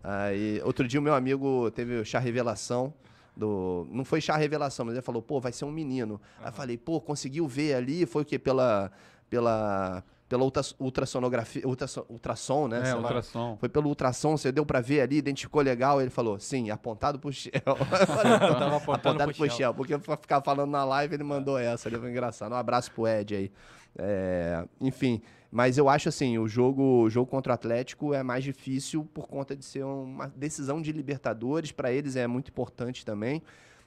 [0.02, 2.92] Aí, outro dia o meu amigo teve o chá revelação.
[3.36, 3.86] Do...
[3.90, 6.20] Não foi chá revelação, mas ele falou, pô, vai ser um menino.
[6.40, 8.06] Aí eu falei, pô, conseguiu ver ali?
[8.06, 8.38] Foi o quê?
[8.38, 8.90] Pela.
[9.28, 10.02] Pela.
[10.28, 11.62] Pela ultra- ultrassonografia.
[11.66, 12.90] Ultrassom, ultrassom, né?
[12.90, 13.56] É, ultrassom.
[13.60, 16.00] Foi pelo ultrassom, você deu pra ver ali, identificou legal.
[16.00, 17.52] Ele falou, sim, apontado pro Shell.
[17.64, 19.72] Eu falei, "Pô, Tava apontando pro pro Shell.
[19.72, 21.88] Porque pra ficar falando na live, ele mandou essa.
[21.88, 22.52] Ele foi engraçado.
[22.52, 23.52] Um abraço pro Ed aí.
[23.98, 28.44] É, enfim, mas eu acho assim, o jogo, o jogo contra o Atlético é mais
[28.44, 31.72] difícil por conta de ser uma decisão de Libertadores.
[31.72, 33.42] Pra eles é muito importante também.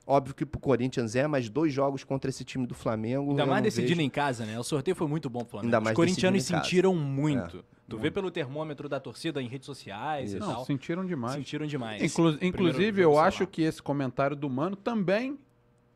[0.08, 3.30] Óbvio que pro Corinthians é, mas dois jogos contra esse time do Flamengo.
[3.30, 4.02] Ainda mais decidindo vejo.
[4.02, 4.58] em casa, né?
[4.58, 5.67] O sorteio foi muito bom pro Flamengo.
[5.67, 6.63] Ainda Os mais corintianos em casa.
[6.63, 7.58] sentiram muito.
[7.60, 10.65] É, tu vê pelo termômetro da torcida em redes sociais e Não, tal.
[10.65, 11.36] sentiram demais.
[11.36, 12.02] Sentiram demais.
[12.02, 15.38] Inclu- inclusive, eu acho que esse comentário do Mano também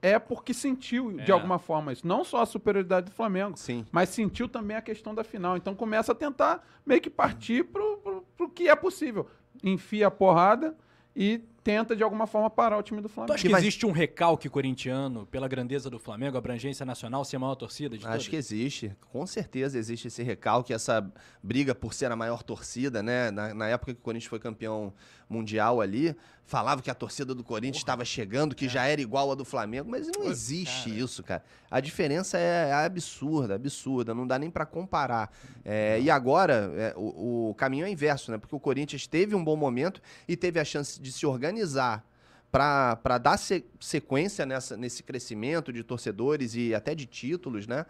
[0.03, 1.33] é porque sentiu, de É.
[1.33, 2.05] alguma forma, isso.
[2.05, 3.85] Não só a superioridade do Flamengo, Sim.
[3.91, 5.57] mas sentiu também a questão da final.
[5.57, 9.25] Então começa a tentar meio que partir pro, pro, pro que é possível.
[9.63, 10.75] Enfia a porrada
[11.15, 13.33] e tenta de alguma forma parar o time do Tu Flamengo.
[13.35, 17.39] acha que vai- existe um recalque corintiano pela grandeza do Flamengo, abrangência nacional, ser a
[17.39, 18.27] maior torcida de Acho todas?
[18.27, 21.09] que existe, com certeza existe esse recalque, essa
[21.41, 23.31] briga por ser a maior torcida, né?
[23.31, 24.91] Na, na época que o Corinthians foi campeão
[25.29, 26.13] mundial ali,
[26.45, 29.89] falava que a torcida do Corinthians estava chegando, que já era igual a do Flamengo,
[29.89, 31.43] mas não existe isso, cara.
[31.71, 35.31] A diferença é, é absurda, absurda, não dá nem pra comparar.
[35.63, 38.37] É, e agora, é, o, o caminho é inverso, né?
[38.37, 42.05] Porque o Corinthians teve um bom momento e teve a chance de se organizar
[42.51, 47.85] para dar se- sequência nessa, nesse crescimento de torcedores e até de títulos, né?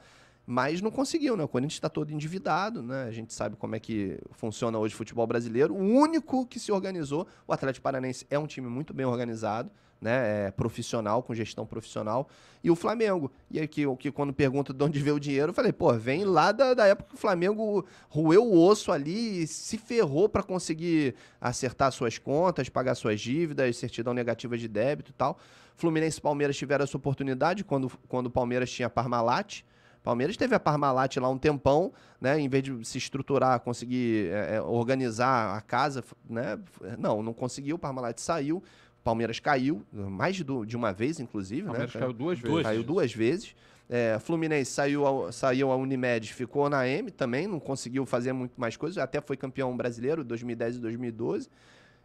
[0.45, 1.43] Mas não conseguiu, né?
[1.43, 3.03] O Corinthians está todo endividado, né?
[3.03, 5.73] A gente sabe como é que funciona hoje o futebol brasileiro.
[5.73, 10.47] O único que se organizou, o Atlético Paranaense é um time muito bem organizado, né?
[10.47, 12.27] É profissional, com gestão profissional.
[12.61, 13.31] E o Flamengo.
[13.49, 16.25] E aqui, o que quando pergunta de onde veio o dinheiro, eu falei, pô, vem
[16.25, 20.43] lá da, da época que o Flamengo roeu o osso ali e se ferrou para
[20.43, 25.37] conseguir acertar suas contas, pagar suas dívidas, certidão negativa de débito e tal.
[25.77, 29.63] Fluminense e Palmeiras tiveram essa oportunidade quando, quando o Palmeiras tinha Parmalat.
[30.03, 32.37] Palmeiras teve a Parmalat lá um tempão, né?
[32.37, 36.59] Em vez de se estruturar, conseguir é, é, organizar a casa, né?
[36.99, 37.77] Não, não conseguiu.
[37.77, 41.67] O Parmalat saiu, o Palmeiras caiu, mais de, de uma vez, inclusive, né?
[41.67, 42.63] Palmeiras caiu duas vezes.
[42.63, 43.55] Caiu duas vezes.
[43.89, 48.59] É, Fluminense saiu a, saiu a Unimed, ficou na M também, não conseguiu fazer muito
[48.59, 51.49] mais coisas, até foi campeão brasileiro 2010 e 2012.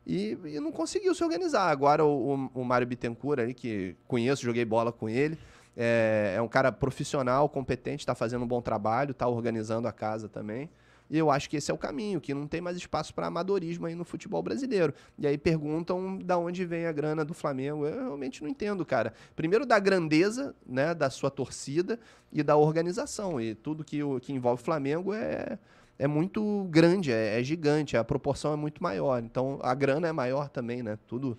[0.07, 1.69] E, e não conseguiu se organizar.
[1.69, 5.37] Agora o, o, o Mário Bittencourt aí, que conheço, joguei bola com ele,
[5.81, 10.29] é, é um cara profissional, competente, está fazendo um bom trabalho, está organizando a casa
[10.29, 10.69] também.
[11.09, 13.87] E eu acho que esse é o caminho, que não tem mais espaço para amadorismo
[13.87, 14.93] aí no futebol brasileiro.
[15.17, 17.87] E aí perguntam da onde vem a grana do Flamengo.
[17.87, 19.15] Eu realmente não entendo, cara.
[19.35, 21.99] Primeiro da grandeza, né, da sua torcida
[22.33, 23.41] e da organização.
[23.41, 25.59] E tudo que, que envolve o Flamengo é,
[25.99, 29.23] é muito grande, é, é gigante, a proporção é muito maior.
[29.23, 30.99] Então a grana é maior também, né?
[31.07, 31.39] Tudo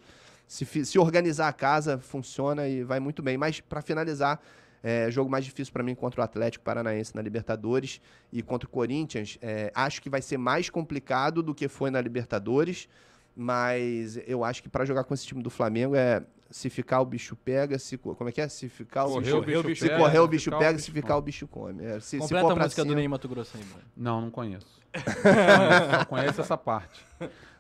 [0.50, 3.38] se, se organizar a casa funciona e vai muito bem.
[3.38, 4.42] Mas para finalizar,
[4.82, 8.02] é, jogo mais difícil para mim contra o Atlético Paranaense na Libertadores
[8.34, 9.38] e contra o Corinthians.
[9.44, 12.90] é, acho que vai ser mais complicado do que foi na Libertadores,
[13.36, 17.06] mas eu acho que para jogar com esse time do Flamengo é se ficar o
[17.06, 18.48] bicho pega, se co- como é que é?
[18.50, 20.44] Se ficar o Correr o correr o bicho bicho se pega, correr o se bicho
[20.46, 21.20] ficar pega, bicho se ficar come.
[21.20, 21.86] o bicho come.
[21.86, 23.84] É, se, se Completa for a música do cima- Ney Mato Grosso aí, Bruno.
[23.96, 24.80] Não, não conheço.
[24.92, 27.06] Conheço, Só conheço essa parte.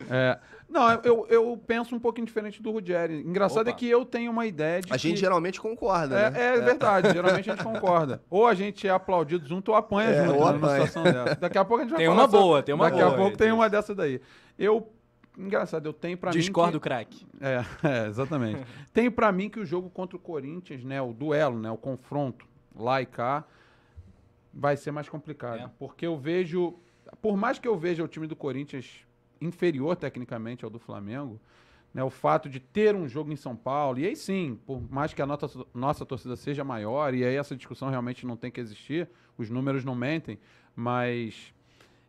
[0.10, 3.22] É, não, eu, eu penso um pouquinho diferente do Ruggeri.
[3.22, 3.70] Engraçado Opa.
[3.70, 5.20] é que eu tenho uma ideia de A gente que...
[5.20, 6.44] geralmente concorda, É, né?
[6.56, 8.22] é verdade, geralmente a gente concorda.
[8.30, 10.88] Ou a gente é aplaudido junto ou apanha É, junto ou né, numa apanha.
[10.88, 11.36] situação dessa.
[11.36, 13.32] Daqui a pouco a gente vai Tem uma boa, tem uma Daqui boa a pouco
[13.32, 13.52] aí, tem.
[13.52, 14.20] uma dessa daí.
[14.58, 14.92] Eu,
[15.40, 16.84] engraçado, eu tenho pra Discordo, mim que...
[16.84, 17.28] craque.
[17.40, 18.66] É, é, exatamente.
[18.94, 22.46] tenho pra mim que o jogo contra o Corinthians, né, o duelo, né, o confronto
[22.76, 23.44] lá e cá,
[24.54, 25.62] vai ser mais complicado.
[25.62, 25.72] É.
[25.80, 26.76] Porque eu vejo,
[27.22, 29.06] por mais que eu veja o time do Corinthians
[29.42, 31.40] inferior tecnicamente ao do Flamengo,
[31.94, 35.14] né, o fato de ter um jogo em São Paulo, e aí sim, por mais
[35.14, 38.60] que a nossa, nossa torcida seja maior, e aí essa discussão realmente não tem que
[38.60, 40.40] existir, os números não mentem,
[40.76, 41.54] mas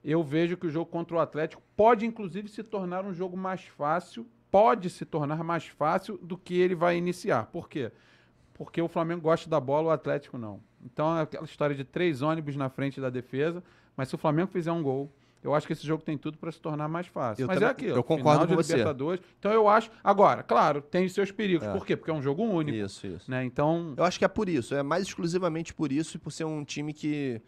[0.05, 3.63] eu vejo que o jogo contra o Atlético pode, inclusive, se tornar um jogo mais
[3.63, 7.47] fácil, pode se tornar mais fácil do que ele vai iniciar.
[7.47, 7.93] Por quê?
[8.55, 10.61] Porque o Flamengo gosta da bola, o Atlético não.
[10.85, 13.63] Então é aquela história de três ônibus na frente da defesa,
[13.97, 16.53] mas se o Flamengo fizer um gol, eu acho que esse jogo tem tudo para
[16.53, 17.45] se tornar mais fácil.
[17.45, 17.97] Eu mas também- é aquilo.
[17.97, 18.73] eu concordo com você.
[18.73, 19.23] Libertadores.
[19.39, 19.91] Então eu acho.
[20.05, 21.67] Agora, claro, tem os seus perigos.
[21.67, 21.73] É.
[21.73, 21.97] Por quê?
[21.97, 22.77] Porque é um jogo único.
[22.77, 23.31] Isso, isso.
[23.31, 23.45] Né?
[23.45, 23.95] Então.
[23.97, 26.63] Eu acho que é por isso, é mais exclusivamente por isso e por ser um
[26.63, 27.41] time que,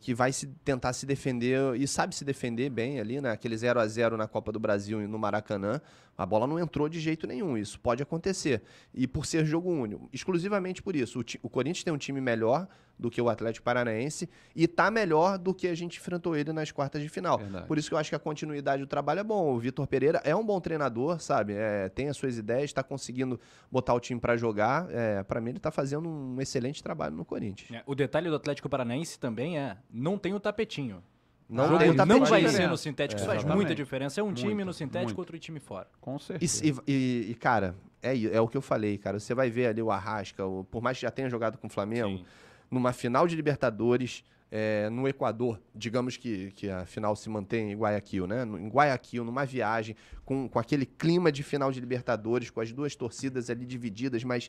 [0.00, 3.30] que vai se tentar se defender e sabe se defender bem ali, né?
[3.30, 5.80] Aquele 0 a 0 na Copa do Brasil e no Maracanã,
[6.16, 8.62] a bola não entrou de jeito nenhum, isso pode acontecer.
[8.94, 11.20] E por ser jogo único, exclusivamente por isso.
[11.20, 12.66] O, o Corinthians tem um time melhor
[12.98, 16.72] do que o Atlético Paranaense e tá melhor do que a gente enfrentou ele nas
[16.72, 17.38] quartas de final.
[17.38, 17.66] Verdade.
[17.66, 19.54] Por isso que eu acho que a continuidade do trabalho é bom.
[19.54, 21.52] O Vitor Pereira é um bom treinador, sabe?
[21.54, 23.38] É, tem as suas ideias, está conseguindo
[23.70, 24.86] botar o time para jogar.
[24.90, 27.70] É, para mim, ele tá fazendo um excelente trabalho no Corinthians.
[27.70, 31.02] É, O detalhe do Atlético Paranaense também é, não tem o tapetinho.
[31.48, 32.06] Não Ah, tapetinho.
[32.06, 33.56] não vai ser no sintético, É, isso faz exatamente.
[33.56, 34.20] muita diferença.
[34.20, 35.18] É um time Muita, no sintético, muito.
[35.20, 35.86] outro time fora.
[36.00, 36.64] Com certeza.
[36.66, 39.20] e- e- e, cara, é, é o que eu falei, cara.
[39.20, 41.70] Você vai ver ali o Arrasca, o- por mais que já tenha jogado com o
[41.70, 42.24] Flamengo, Sim.
[42.70, 47.76] numa final de Libertadores é, no Equador, digamos que, que a final se mantém em
[47.76, 48.44] Guayaquil, né?
[48.44, 52.70] No- Em Guayaquil, numa viagem, com, com aquele clima de final de Libertadores, com as
[52.72, 54.48] duas torcidas ali divididas, mas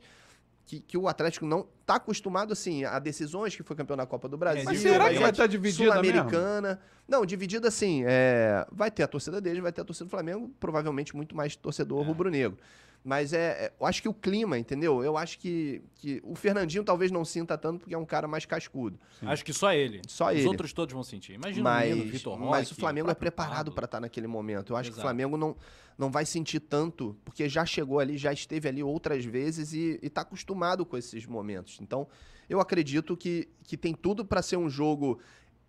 [0.68, 4.28] que, que o Atlético não tá acostumado, assim, a decisões que foi campeão da Copa
[4.28, 4.66] do Brasil.
[4.66, 6.80] Mas será que vai estar dividida Sul-Americana.
[7.08, 10.52] Não, dividida assim, é, vai ter a torcida deles, vai ter a torcida do Flamengo,
[10.60, 12.58] provavelmente muito mais torcedor rubro-negro.
[13.08, 15.02] Mas é, é- eu acho que o clima, entendeu?
[15.02, 18.46] Eu acho que, que o Fernandinho talvez não sinta tanto porque é um cara mais
[18.46, 19.00] cascudo.
[19.22, 20.02] Acho que só ele.
[20.10, 20.46] Só Os ele.
[20.48, 21.32] outros todos vão sentir.
[21.36, 22.52] Imagina o Mas, menino, Vitor Roque.
[22.52, 24.74] mas o Flamengo é preparado para estar naquele momento.
[24.74, 25.08] Eu acho que o Exato.
[25.08, 25.56] Flamengo não,
[25.98, 30.20] não vai sentir tanto, porque já chegou ali, já esteve ali outras vezes e está
[30.20, 31.78] acostumado com esses momentos.
[31.82, 32.10] Então,
[32.50, 35.18] eu acredito que, que tem tudo para ser um jogo.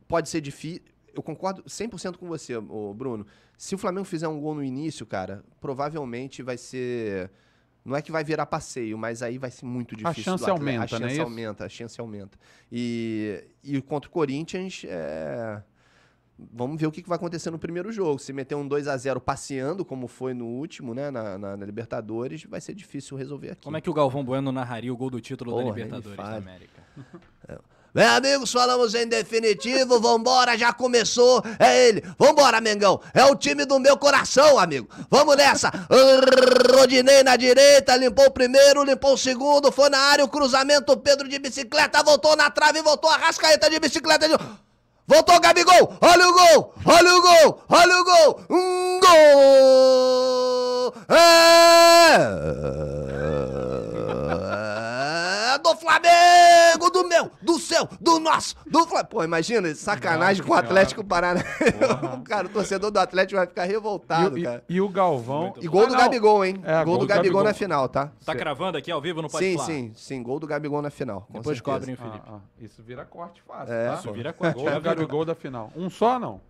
[0.09, 0.83] Pode ser difícil.
[1.15, 2.55] Eu concordo 100% com você,
[2.95, 3.27] Bruno.
[3.57, 7.31] Se o Flamengo fizer um gol no início, cara, provavelmente vai ser.
[7.85, 10.23] Não é que vai virar passeio, mas aí vai ser muito difícil.
[10.23, 10.69] do chance Atlético.
[10.69, 12.39] aumenta, a não é chance aumenta, a chance aumenta.
[12.71, 15.63] E, e contra o Corinthians, é,
[16.55, 18.17] Vamos ver o que vai acontecer no primeiro jogo.
[18.21, 21.11] Se meter um 2 a 0 passeando, como foi no último, né?
[21.11, 23.65] Na, na- na Libertadores, vai ser difícil resolver aqui.
[23.65, 26.37] Como é que o Galvão Bueno narraria o gol do título Porra, da Libertadores da.
[26.37, 26.83] América?
[27.95, 29.99] Bem, amigos, falamos em definitivo.
[29.99, 31.43] Vambora, já começou.
[31.59, 32.05] É ele.
[32.19, 33.01] Vambora, Mengão.
[33.15, 34.89] É o time do meu coração, amigo.
[35.11, 35.73] Vamos nessa.
[36.77, 39.73] Rodinei na direita, limpou o primeiro, limpou o segundo.
[39.73, 40.97] Foi na área o cruzamento.
[40.99, 44.29] Pedro de bicicleta, voltou na trave, voltou a rascaeta de bicicleta.
[44.29, 44.37] De...
[45.07, 45.97] Voltou Gabigol.
[46.01, 46.75] Olha o gol.
[46.85, 47.65] Olha o gol.
[47.69, 48.41] Olha o gol.
[48.51, 50.95] Um gol.
[51.09, 52.98] É
[55.59, 59.09] do Flamengo, do meu, do seu, do nosso, do Flamengo.
[59.11, 61.49] Pô, imagina, sacanagem com o Atlético Paranaense.
[62.27, 64.65] cara, o torcedor do Atlético vai ficar revoltado, E, o- cara.
[64.69, 65.55] e- e o Galvão.
[65.61, 66.05] E gol do Ah, não.
[66.05, 66.61] Gabigol, hein?
[66.65, 68.11] É, gol, do Gabigol, na final, tá?
[68.25, 69.21] Tá cravando aqui ao vivo?
[69.23, 69.67] Não pode Sim, falar?
[69.67, 70.23] sim, sim.
[70.23, 71.23] Gol do Gabigol na final.
[71.23, 71.79] com Depois certeza.
[71.79, 72.21] cobrem o Felipe.
[72.29, 73.73] Ah, ah, isso vira corte fácil.
[73.75, 73.95] É, tá?
[73.95, 74.55] Isso vira corte.
[74.55, 74.81] Gol do.
[74.81, 75.71] Gabigol da final.
[75.77, 76.41] Um só, não?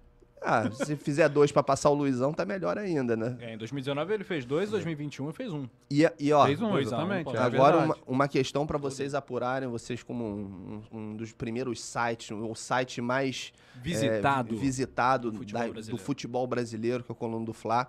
[0.43, 3.37] Ah, se fizer dois pra passar o Luizão, tá melhor ainda, né?
[3.41, 5.67] É, em 2019 ele fez dois, em 2021 ele fez um.
[5.91, 7.25] E, e ó, Fez um, um, exatamente.
[7.25, 7.35] pô.
[7.35, 12.31] é Agora, uma, uma questão pra vocês apurarem, vocês como um, um- dos primeiros sites,
[12.31, 14.55] o site mais Visitado.
[14.55, 16.05] é, visitado do futebol da- do brasileiro.
[16.05, 17.89] futebol brasileiro, que é o Coluna do Fla.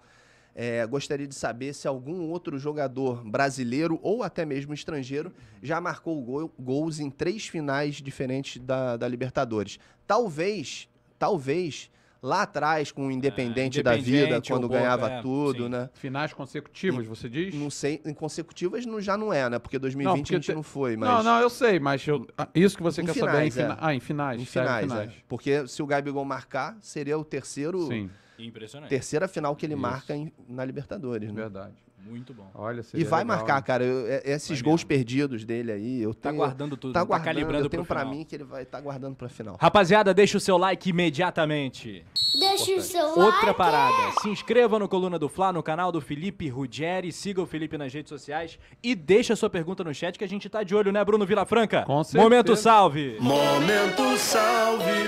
[0.56, 5.32] É, gostaria de saber se algum outro jogador brasileiro ou até mesmo estrangeiro
[5.62, 9.80] já marcou gol- gols em três finais diferentes da, da Libertadores.
[10.06, 11.90] Talvez, talvez,
[12.22, 15.70] lá atrás, com o Independente, da Vida, É, quando Boca, ganhava é, tudo, sim.
[15.70, 15.90] né?
[15.94, 17.54] Finais consecutivas, você diz?
[17.56, 19.60] Não sei, em consecutivas não, já não é, né?
[19.60, 21.10] Porque 2020 porque a gente te- não foi, mas...
[21.10, 23.46] Não, não, eu sei, mas eu- ah, isso que você Em quer finais, saber é
[23.46, 23.52] em, é.
[23.52, 23.78] fina...
[23.80, 24.42] ah, em finais.
[24.42, 25.10] Em finais, é.
[25.28, 28.90] Porque se o Gabigol marcar, seria o terceiro, Sim, Impressionante.
[28.90, 29.82] terceira final que ele Isso.
[29.82, 31.36] marca em- na Libertadores, né?
[31.42, 31.74] verdade.
[32.06, 32.50] Muito bom.
[32.56, 33.84] Olha, E vai legal, marcar, cara.
[33.84, 34.88] Eu- é- esses Vai gols mesmo.
[34.88, 36.36] perdidos dele aí, eu Tá tenho...
[36.38, 38.16] guardando tudo, tá tá, guardando, calibrando eu tenho pro pra final.
[38.18, 39.58] mim que ele vai estar guardando pra final.
[39.60, 42.04] Rapaziada, deixa o seu like imediatamente.
[42.40, 43.54] Deixa o seu Outra like.
[43.58, 47.78] parada, se inscreva no Coluna do Fla, no canal do Felipe Ruggeri, siga o Felipe
[47.78, 50.92] nas redes sociais e deixa sua pergunta no chat que a gente tá de olho,
[50.92, 51.84] né, Bruno Vilafranca?
[51.84, 52.24] Com certeza.
[52.24, 53.18] Momento salve!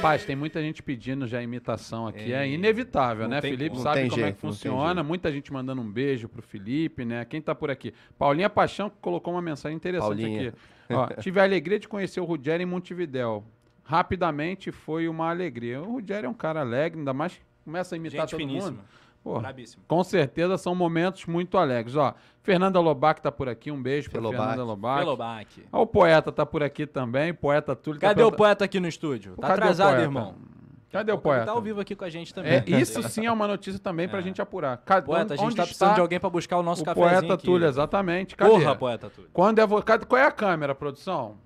[0.02, 2.34] Paz, tem muita gente pedindo já imitação aqui.
[2.34, 3.42] É, inevitável, não né?
[3.42, 3.82] tem Felipe como.
[3.84, 5.04] sabe como é jeito, que não tem funciona.
[5.04, 7.26] Muita gente mandando um beijo pro Felipe, né?
[7.26, 7.94] Quem tá por aqui?
[8.18, 10.50] Paulinha Paixão colocou uma mensagem interessante Paulinha.
[10.50, 10.58] aqui.
[10.94, 13.44] Ó, tive a alegria de conhecer o Ruggeri em Montevidéu.
[13.84, 15.82] Rapidamente foi uma alegria.
[15.82, 18.72] O Ruggeri é um cara alegre, ainda mais que começa a imitar Gente todo finíssima.
[18.72, 18.84] mundo.
[19.24, 19.84] Pô, Brabíssimo.
[19.88, 21.96] com certeza são momentos muito alegres.
[21.96, 24.40] Ó, Fernanda Lobac tá por aqui, um beijo Felobac.
[24.42, 25.00] Fernanda Lobac.
[25.00, 25.64] Felobac.
[25.72, 28.00] Ó, o poeta tá por aqui também, poeta Túlio.
[28.00, 29.36] tá Cadê o perguntando- poeta aqui no estúdio?
[29.36, 30.36] Tá Cadê o atrasado, irmão.
[30.92, 31.46] Cadê o poeta?
[31.46, 32.54] Tá ao vivo aqui com a gente também.
[32.54, 34.22] É, isso sim é uma notícia também pra É.
[34.22, 34.78] gente apurar.
[34.78, 37.10] Cadê, Poeta, a gente tá está precisando de alguém pra buscar o nosso o cafezinho
[37.20, 37.46] poeta aqui.
[37.46, 38.36] Túlio, exatamente.
[38.36, 38.52] Cadê?
[38.52, 39.30] Porra, poeta Túlio.
[39.32, 39.82] Quando é vo...
[40.08, 41.38] Qual é a câmera, produção?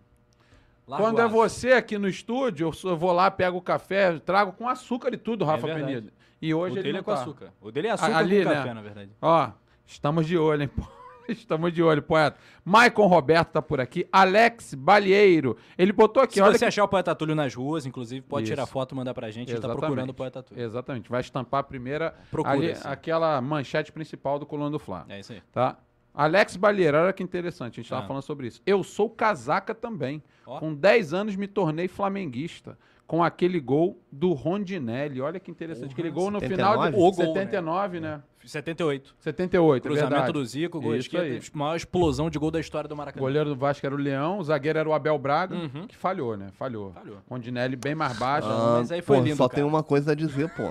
[0.88, 5.13] Quando é você aqui no estúdio, eu vou lá, pego o café, trago com açúcar
[5.13, 5.67] e tudo, Rafa.
[5.67, 6.12] Penido.
[6.41, 7.21] E hoje o ele dele é com tá.
[7.21, 7.53] açúcar.
[7.62, 8.55] O dele é açúcar ali, com né?
[8.55, 9.12] café, na verdade.
[9.21, 9.49] Ó,
[9.86, 10.67] estamos de olho, hein?
[10.67, 10.84] pô.
[11.27, 12.38] Estamos de olho, poeta.
[12.63, 14.07] Maicon Roberto tá por aqui.
[14.11, 15.57] Alex Balieiro.
[15.77, 16.65] Ele botou aqui, Se olha você que...
[16.65, 18.53] achar o Poeta Túlio nas ruas, inclusive, pode Isso.
[18.53, 19.49] tirar foto e mandar pra gente.
[19.51, 20.63] A gente tá procurando o Poeta Túlio.
[20.63, 21.09] Exatamente.
[21.09, 22.13] Vai estampar a primeira...
[22.31, 25.05] Procura, ali, aquela manchete principal do Coluna do Fla.
[25.09, 25.41] É isso aí.
[25.51, 25.77] Tá?
[26.13, 28.07] Alex Balieiro, olha que interessante, a gente tava Ah.
[28.07, 28.61] falando sobre isso.
[28.65, 30.23] Eu sou casaca também.
[30.45, 30.59] Ó.
[30.59, 32.77] Com 10 anos me tornei flamenguista.
[33.08, 35.22] Com aquele gol do Rondinelli.
[35.22, 35.91] Olha que interessante.
[35.94, 36.98] aquele gol no final de 79?
[36.98, 37.41] O gol, né?
[37.41, 38.22] 79, né?
[38.44, 39.15] 78.
[39.20, 40.34] 78, é Cruzamento verdade.
[40.34, 41.24] do Zico, gol Isso esquerdo.
[41.26, 41.41] aí.
[41.54, 43.22] Maior explosão de gol da história do O Maracanã.
[43.22, 45.88] goleiro do Vasco era o Leão, o zagueiro era o Abel Braga, Uhum.
[45.88, 46.48] que falhou, né?
[46.58, 46.91] Falhou.
[46.94, 47.18] Falhou.
[47.30, 48.48] Rondinelli bem mais baixo.
[48.50, 49.56] Ah, mas aí foi pô, lindo, Só cara.
[49.62, 50.63] tem uma coisa a dizer, pô.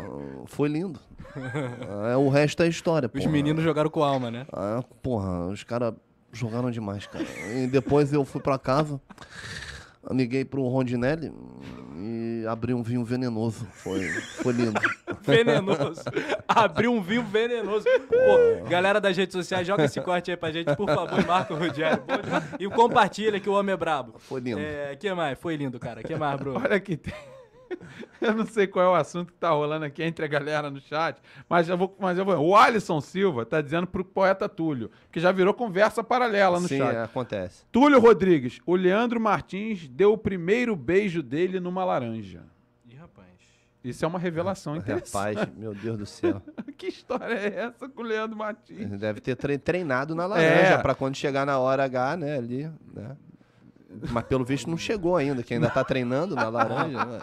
[0.46, 0.98] Foi lindo.
[1.88, 3.18] Ah, o resto é história, pô.
[3.18, 4.44] Os meninos jogaram com alma, né?
[4.52, 5.94] Ah, porra, os caras
[6.32, 7.24] jogaram demais, cara.
[7.56, 9.00] E depois eu fui pra casa,
[10.10, 11.32] liguei pro Rondinelli
[11.96, 13.66] e abri um vinho venenoso.
[13.72, 14.80] Foi, foi lindo.
[15.22, 16.02] Venenoso.
[16.46, 17.86] Abriu um vinho venenoso.
[18.08, 21.54] Pô, galera das redes sociais, joga esse corte aí pra gente, por favor, e marca
[21.54, 22.02] o Rogério.
[22.60, 24.16] E compartilha que o homem é brabo.
[24.18, 24.60] Foi lindo.
[24.60, 25.38] É, que mais?
[25.38, 26.02] Foi lindo, cara.
[26.02, 26.60] que mais, Bruno?
[26.62, 27.14] Olha aqui, tem,
[28.20, 30.80] Eu não sei qual é o assunto que tá rolando aqui entre a galera no
[30.80, 31.94] chat, mas eu vou.
[31.98, 32.36] Mas eu vou.
[32.38, 36.78] O Alisson Silva tá dizendo pro poeta Túlio, que já virou conversa paralela no Sim,
[36.78, 36.94] chat.
[36.96, 37.64] é, acontece.
[37.70, 42.42] Túlio Rodrigues, o Leandro Martins deu o primeiro beijo dele numa laranja.
[42.88, 43.26] Ih, rapaz.
[43.82, 45.34] Isso é uma revelação interessante.
[45.36, 46.40] Rapaz, meu Deus do céu.
[46.78, 48.80] que história é essa com o Leandro Martins?
[48.80, 50.78] Ele deve ter tre- treinado na laranja É.
[50.78, 53.16] pra quando chegar na hora H, né, ali, né?
[54.10, 57.04] Mas pelo visto não chegou ainda, que ainda tá treinando na laranja.
[57.04, 57.18] né?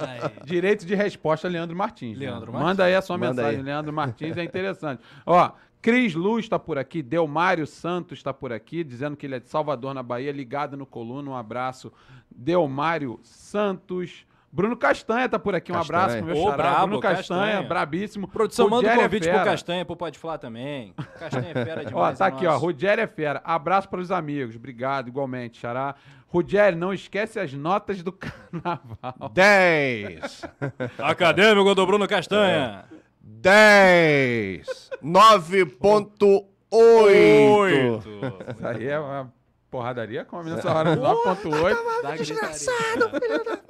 [0.00, 0.32] Ai.
[0.44, 2.18] Direito de resposta, Leandro Martins.
[2.18, 2.26] né?
[2.26, 2.80] Leandro Manda Martins.
[2.80, 3.64] aí a sua Manda mensagem, aí.
[3.64, 5.02] Leandro Martins, é interessante.
[5.26, 9.40] Ó, Cris Luz está por aqui, Delmário Santos está por aqui, dizendo que ele é
[9.40, 11.30] de Salvador, na Bahia, ligado no Coluna.
[11.30, 11.92] Um abraço,
[12.30, 14.24] Delmário Santos.
[14.54, 15.98] Bruno Castanha tá por aqui, um Castanha.
[16.02, 16.56] abraço pro meu Ô, xará.
[16.56, 17.62] brabo, Bruno Castanha, Castanha.
[17.68, 18.28] brabíssimo.
[18.28, 19.44] Produção, manda um Rogério é convite pro fera.
[19.50, 20.94] Castanha, pro Pode Falar também.
[21.18, 22.18] Castanha é fera Ó, demais.
[22.18, 22.56] tá é aqui, ó.
[22.58, 23.40] Rogério é fera.
[23.44, 24.54] Abraço para os amigos.
[24.54, 25.94] Obrigado, igualmente, Xará.
[26.28, 29.30] Rogério, não esquece as notas do carnaval.
[29.32, 30.42] 10,
[31.00, 32.84] Acadêmico do Bruno Castanha.
[33.22, 36.44] 10, 9.8.
[36.70, 38.08] Oito.
[38.56, 39.32] Isso aí é uma
[39.70, 41.76] porradaria, como nessa hora, 9.8.
[42.02, 43.62] Dá gritaria.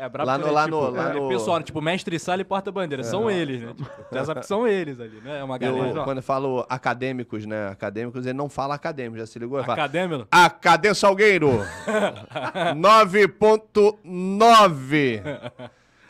[0.00, 2.40] É brabo Lá no- é, lá tipo, no- lá é, no- Pessoal, tipo, mestre sala
[2.40, 3.02] e porta-bandeira.
[3.02, 3.74] São eles, né?
[3.76, 5.40] Tipo, já sabe que são eles ali, né?
[5.40, 6.04] É uma Eu, galera.
[6.04, 7.68] quando eu falo acadêmicos, né?
[7.68, 9.58] Acadêmicos, ele não fala acadêmico, já se ligou?
[9.58, 10.26] Acadêmico.
[10.30, 11.60] A Cadê Salgueiro?
[12.76, 15.22] 9.9.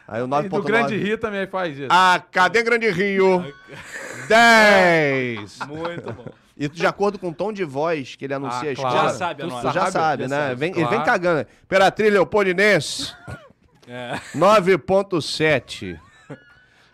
[0.07, 0.62] Aí o E do 9.9.
[0.64, 1.88] Grande Rio também faz isso.
[1.90, 3.44] A Cadê Grande Rio?
[4.29, 5.59] 10.
[5.66, 6.24] Muito bom.
[6.57, 8.96] E de acordo com o tom de voz que ele anuncia Ah, a claro.
[8.96, 9.09] escola.
[9.11, 10.37] Já sabe a já sabe, já né?
[10.48, 11.05] sabe, Vem- Ele vem claro.
[11.05, 11.46] cagando.
[11.62, 13.14] Imperatriz Leopoldinense.
[13.88, 14.20] É.
[14.37, 15.98] 9.7.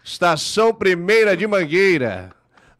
[0.02, 2.30] Estação Primeira de Mangueira.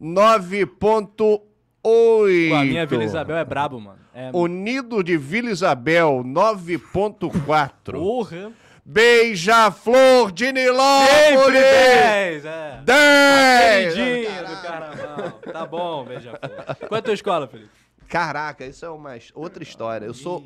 [0.01, 1.41] 9.8.
[1.81, 2.25] Pô,
[2.55, 3.99] a minha Vila Isabel é brabo, mano.
[4.13, 4.31] É...
[4.33, 7.91] Unido de Vila Isabel, 9.4.
[7.91, 8.51] Porra.
[8.87, 12.81] Beija-Flor de Sempre Nilópolis, 10, é.
[12.83, 13.93] 10.
[13.93, 15.31] Queridinha do carnaval.
[15.51, 16.75] Tá bom, beija-flor.
[16.87, 17.71] Qual é a tua escola, Felipe?
[18.07, 20.05] Caraca, isso é uma outra história.
[20.05, 20.45] Eu sou.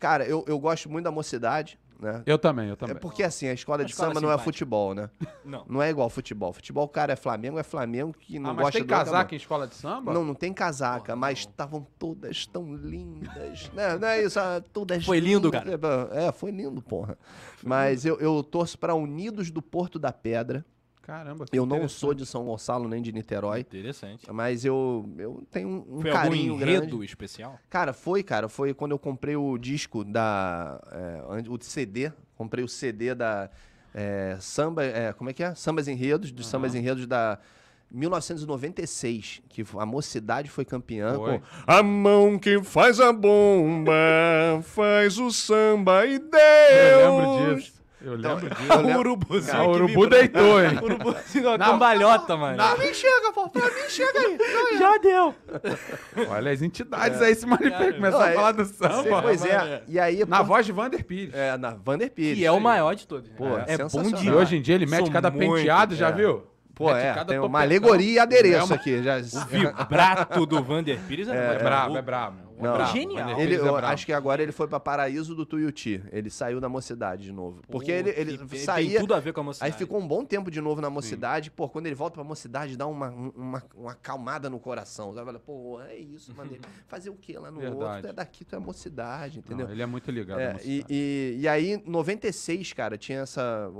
[0.00, 2.22] Cara, eu, eu gosto muito da mocidade, né?
[2.26, 2.96] Eu também, eu É também.
[2.96, 4.44] porque assim, a escola de escola samba não é simpática.
[4.52, 5.10] futebol, né?
[5.44, 5.64] Não.
[5.68, 6.52] Não é igual futebol.
[6.52, 9.34] Futebol, cara, é Flamengo, é Flamengo que não ah, mas gosta tem do outro, casaca
[9.34, 10.12] em escola de samba?
[10.12, 13.70] Não, não tem casaca, mas estavam todas tão lindas.
[13.72, 13.98] né?
[13.98, 16.10] Não é isso, ah, todas Foi lindo, lindas.
[16.12, 17.16] É, foi lindo, porra.
[17.62, 20.64] Mas eu, eu torço pra Unidos do Porto da Pedra.
[21.02, 23.60] Caramba, que Eu não sou de São Gonçalo nem de Niterói.
[23.60, 24.30] Interessante.
[24.32, 27.04] Mas eu, eu tenho um, um Foi algum carinho enredo grande.
[27.06, 27.58] especial?
[27.68, 28.48] Cara, foi, cara.
[28.48, 30.80] Foi quando eu comprei o disco da.
[30.92, 32.12] é, o CD.
[32.36, 33.50] Comprei o CD da.
[33.94, 34.84] é, samba.
[34.84, 35.54] é, como é que é?
[35.54, 37.38] Sambas Enredos, dos Sambas Enredos da.
[37.92, 41.14] 1996, que a mocidade foi campeã.
[41.16, 41.38] Foi.
[41.38, 43.92] com- A mão que faz a bomba
[44.62, 47.24] faz o samba e Eu Deus.
[47.24, 47.79] lembro disso.
[48.02, 48.72] Eu Então, lembro disso.
[48.72, 49.56] eu O urubuzinho.
[49.56, 50.78] Ah, o urubu deitou, hein?
[50.80, 52.78] O urubuzinho, uma cambalhota, mano.
[52.78, 54.38] Me chega, pô, pra mim chega aí.
[54.78, 55.34] Já deu.
[56.30, 57.92] Olha, as entidades aí se manifestam.
[57.94, 59.22] Começou a é- falar do samba.
[59.22, 59.82] pois é.
[59.86, 61.34] E aí, Na pô, voz de Vander Pires.
[61.34, 62.38] é, na Vander Pires.
[62.38, 63.28] Que é o maior de todos.
[63.28, 63.34] né?
[63.36, 64.00] Pô, é bom.
[64.02, 64.28] E demais.
[64.40, 66.12] hoje em dia ele mete Sou cada muito- penteado, já é.
[66.12, 66.46] viu?
[66.74, 69.02] Pô, é, tem uma alegoria e adereço É uma- aqui.
[69.02, 72.38] Já, O vibrato do Vander Pires é, É brabo, é brabo.
[72.60, 73.40] É Não, genial.
[73.40, 76.02] Ele, é eu acho que agora ele foi pra Paraíso do Tuiuti.
[76.12, 77.62] Ele saiu da mocidade de novo.
[77.68, 79.00] Porque Pô, ele, ele que- Tem saía.
[79.00, 79.72] tudo a ver com a mocidade.
[79.72, 81.50] Aí ficou um bom tempo de novo na mocidade.
[81.50, 85.12] Pô, quando ele volta pra mocidade, dá uma, um- uma, uma acalmada no coração.
[85.14, 85.26] Sabe?
[85.26, 86.50] Fala, Pô, é isso, mano.
[86.88, 87.82] Fazer o que lá no Verdade.
[87.84, 88.02] outro?
[88.02, 89.66] Tu é daqui, tu é mocidade, entendeu?
[89.66, 90.40] Não, ele é muito ligado.
[90.40, 90.86] É, à e, mocidade.
[90.90, 93.70] e, e aí, em 96, cara, tinha essa,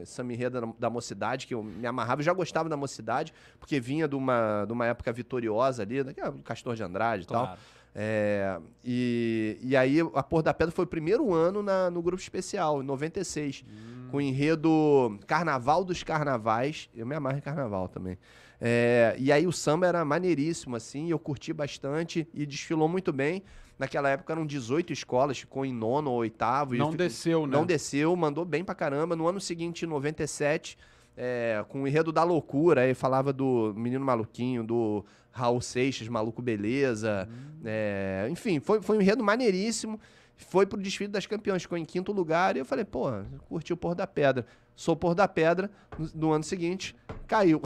[0.00, 2.20] essa mirreda da, da mocidade, que eu me amarrava.
[2.20, 6.30] Eu já gostava da mocidade, porque vinha de uma, de uma época vitoriosa ali, daquela
[6.30, 7.56] do Castor de Andrade e tal.
[7.94, 12.22] É, e, e aí, a Porra da Pedra foi o primeiro ano na- no grupo
[12.22, 13.64] especial, em 96,
[14.10, 16.88] com o enredo Carnaval dos Carnavais.
[16.94, 18.16] Eu me amarro em carnaval também.
[18.60, 23.42] É, e aí, o samba era maneiríssimo, assim, eu curti bastante e desfilou muito bem.
[23.78, 26.74] Naquela época eram 18 escolas, ficou em nono ou oitavo.
[26.74, 27.56] Não desceu, né?
[27.56, 29.14] não desceu, mandou bem pra caramba.
[29.14, 30.76] No ano seguinte, em 97,
[31.16, 35.04] é, com o enredo da loucura, aí falava do Menino Maluquinho, do
[35.38, 37.28] Raul Seixas, Maluco Beleza.
[37.64, 40.00] é, enfim, foi, foi um enredo maneiríssimo.
[40.36, 42.56] Foi pro desfile das campeãs, ficou em quinto lugar.
[42.56, 43.10] E eu falei, pô,
[43.48, 44.46] curti o Pôr da Pedra.
[44.76, 46.94] Sou Pôr da Pedra, no, no ano seguinte,
[47.26, 47.60] caiu.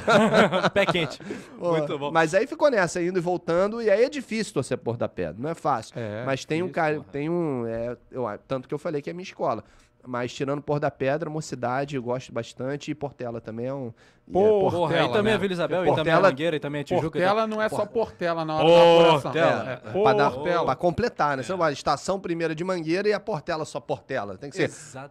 [0.72, 1.18] Pé quente.
[1.58, 2.10] Pô, Muito bom.
[2.10, 5.36] Mas aí ficou nessa, indo e voltando, e aí é difícil torcer Pôr da Pedra,
[5.38, 5.92] não é fácil.
[5.98, 7.66] É, mas tem um difícil, cara, tem um.
[7.66, 9.62] é, eu, tanto que eu falei que é minha escola.
[10.06, 12.90] Mas tirando Pôr da Pedra, Mocidade, eu gosto bastante.
[12.90, 13.92] E Portela também é um.
[14.28, 15.36] E é Pô, Porra, aí Portela, também né?
[15.36, 17.06] é Vila Isabel, e também é Portela- Mangueira, e também é Tijuca.
[17.06, 18.86] e Portela não é só Portela na hora Portela.
[18.86, 19.32] da apuração.
[19.32, 20.64] É, Pra, dar, Portela.
[20.64, 21.42] pra completar, né?
[21.44, 24.36] Você não vai estação primeira de Mangueira e a Portela só Portela.
[24.36, 25.10] Tem que ser Exato.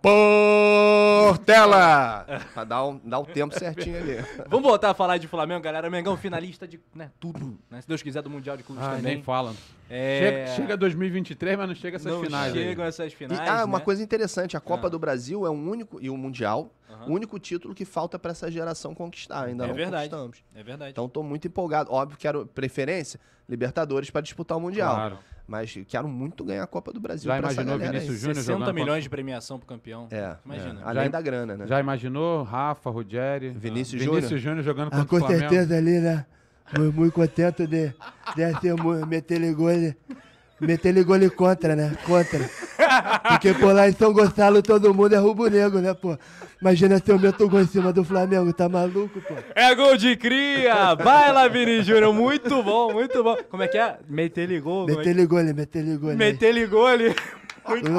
[1.30, 2.26] Portela!
[2.54, 4.18] pra dar um, dar o tempo certinho ali.
[4.50, 5.90] Vamos voltar a falar de Flamengo, galera.
[5.90, 7.82] Mengão, finalista de né, tudo, né?
[7.82, 9.16] Se Deus quiser, do Mundial de Clubes Ai, também.
[9.16, 9.54] nem fala.
[9.90, 10.46] É...
[10.48, 12.54] Chega, chega 2023, mas não chega essas não finais.
[12.54, 12.64] aí.
[12.64, 13.84] chegam essas E, finais, ah, uma né?
[13.86, 14.90] coisa interessante, a Copa Ah.
[14.90, 17.06] do Brasil é o único, e o Mundial, Aham.
[17.08, 19.46] o único título que falta pra essa geração conquistar.
[19.46, 20.10] Ainda É não verdade.
[20.10, 20.38] conquistamos.
[20.56, 20.92] É verdade.
[20.92, 21.92] Então tô muito empolgado.
[21.92, 24.94] Óbvio, quero preferência, Libertadores pra disputar o Mundial.
[24.96, 25.18] Claro.
[25.48, 27.28] Mas quero muito ganhar a Copa do Brasil.
[27.28, 27.78] Já imaginou.
[27.78, 30.08] Vinícius Júnior 60 jogando milhões de premiação pro campeão.
[30.10, 30.82] É, Imagina.
[30.82, 30.84] é.
[30.84, 31.68] além Já- da grana, né?
[31.68, 35.40] Já imaginou Rafa, Ruggeri, Vinícius Vinícius Júnior jogando Ah, contra com o Flamengo?
[35.42, 36.26] certeza ali, né?
[36.76, 37.94] Muito, muito contente de,
[38.62, 39.70] de mu- meter gol,
[40.60, 41.96] meter gol contra, né?
[42.08, 42.50] Contra.
[43.30, 46.18] Porque por lá em São Gonçalo todo mundo é rubro-negro, né, pô?
[46.62, 49.34] Imagina se eu meto gol em cima do Flamengo, tá maluco, pô?
[49.54, 50.96] É gol de cria!
[50.96, 52.14] Vai lá, Vini Júnior.
[52.14, 53.38] Muito bom, muito bom.
[53.50, 53.98] Como é que é?
[54.08, 54.88] Meter gol.
[54.88, 56.16] como é que- Meter gol, meter gol.
[56.16, 56.70] Meter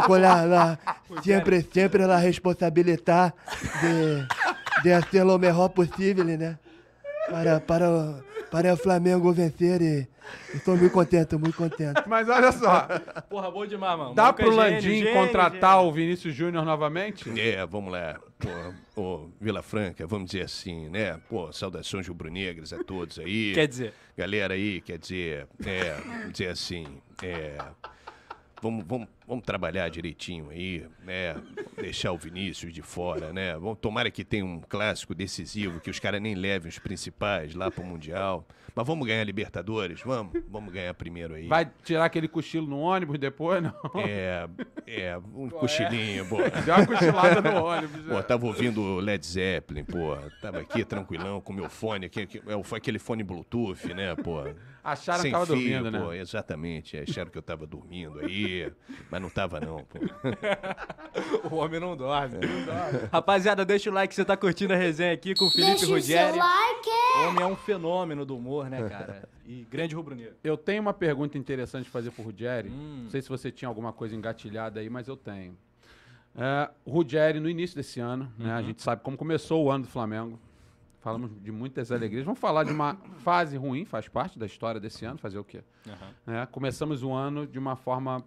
[0.06, 0.78] gol lá, lá,
[1.22, 3.34] sempre, sempre la responsabilidade
[3.80, 6.56] de, de hacer lo mejor possível, né?
[7.30, 8.14] Para, para, o-
[8.50, 10.08] para o Flamengo vencer e
[10.54, 12.02] estou muito contente, muito contente.
[12.06, 12.86] Mas olha só,
[13.28, 14.14] Porra, bom demais, mano.
[14.14, 15.88] dá é pro Landim gênio, contratar gênio.
[15.88, 17.28] o Vinícius Júnior novamente?
[17.38, 18.18] É, vamos lá.
[18.38, 21.18] Pô, ô, Vila Franca, vamos dizer assim, né?
[21.28, 23.52] Pô, saudações rubro-negras a todos aí.
[23.54, 26.86] Quer dizer, Galera aí, quer dizer, é, vamos dizer assim,
[27.22, 27.58] é.
[28.62, 31.36] Vamos, vamos, vamos trabalhar direitinho aí, né?
[31.76, 33.54] Deixar o Vinícius de fora, né?
[33.54, 37.70] Vamos, tomara que tenha um clássico decisivo, que os caras nem levem os principais lá
[37.70, 38.46] pro Mundial.
[38.74, 40.02] Mas vamos ganhar Libertadores?
[40.02, 41.48] Vamos, vamos ganhar primeiro aí.
[41.48, 43.62] Vai tirar aquele cochilo no ônibus depois?
[43.62, 43.72] Não.
[44.06, 44.46] É,
[44.86, 46.36] é, um cochilinho, pô.
[46.66, 48.02] Dá uma cochilada no ônibus.
[48.02, 50.14] Pô, tava ouvindo Led Zeppelin, pô.
[50.42, 54.42] Tava aqui tranquilão com meu fone, aqui, aqui, é, foi aquele fone Bluetooth, né, pô.
[54.86, 55.98] Acharam que Sem tava fio, dormindo, né?
[55.98, 56.96] pô, exatamente.
[56.96, 58.70] Acharam que eu tava dormindo aí,
[59.10, 59.98] mas não tava não, pô.
[61.50, 62.38] o homem não dorme.
[63.12, 65.84] Rapaziada, deixa o like se você tá curtindo a resenha aqui com o Felipe Deixa
[65.84, 66.38] o seu Ruggeri.
[66.38, 66.88] like.
[67.18, 69.28] O homem é um fenômeno do humor, né, cara?
[69.46, 70.34] E grande rubro-negro.
[70.44, 72.68] Eu tenho uma pergunta interessante de fazer pro Ruggeri.
[72.68, 73.02] Hum.
[73.04, 75.56] Não sei se você tinha alguma coisa engatilhada aí, mas eu tenho.
[76.38, 78.56] É, o Ruggeri, no início desse ano, né, Uhum.
[78.58, 80.38] a gente sabe como começou o ano do Flamengo.
[81.00, 82.24] Falamos de muitas alegrias.
[82.24, 85.62] Vamos falar de uma fase ruim, faz parte da história desse ano, fazer o quê?
[86.26, 86.46] né?
[86.50, 88.24] Começamos o ano de uma forma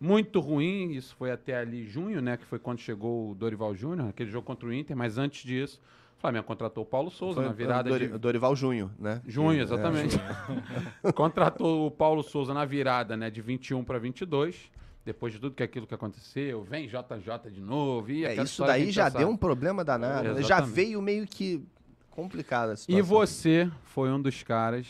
[0.00, 4.08] muito ruim, isso foi até ali junho, né, que foi quando chegou o Dorival Júnior,
[4.08, 5.78] aquele jogo contra o Inter, mas antes disso,
[6.16, 9.20] o Flamengo contratou o Paulo Souza Foi na virada Dori- de Dorival Junho, né?
[9.26, 10.16] junho, É, exatamente.
[11.14, 14.70] contratou o Paulo Souza na virada, né, de 21 para 22.
[15.02, 18.90] Depois de tudo que aquilo que aconteceu, vem JJ de novo, e É, isso daí
[18.90, 20.38] já deu um problema danado.
[20.38, 21.64] É, já veio meio que
[22.10, 22.98] complicada a situação.
[22.98, 24.86] E você foi um dos caras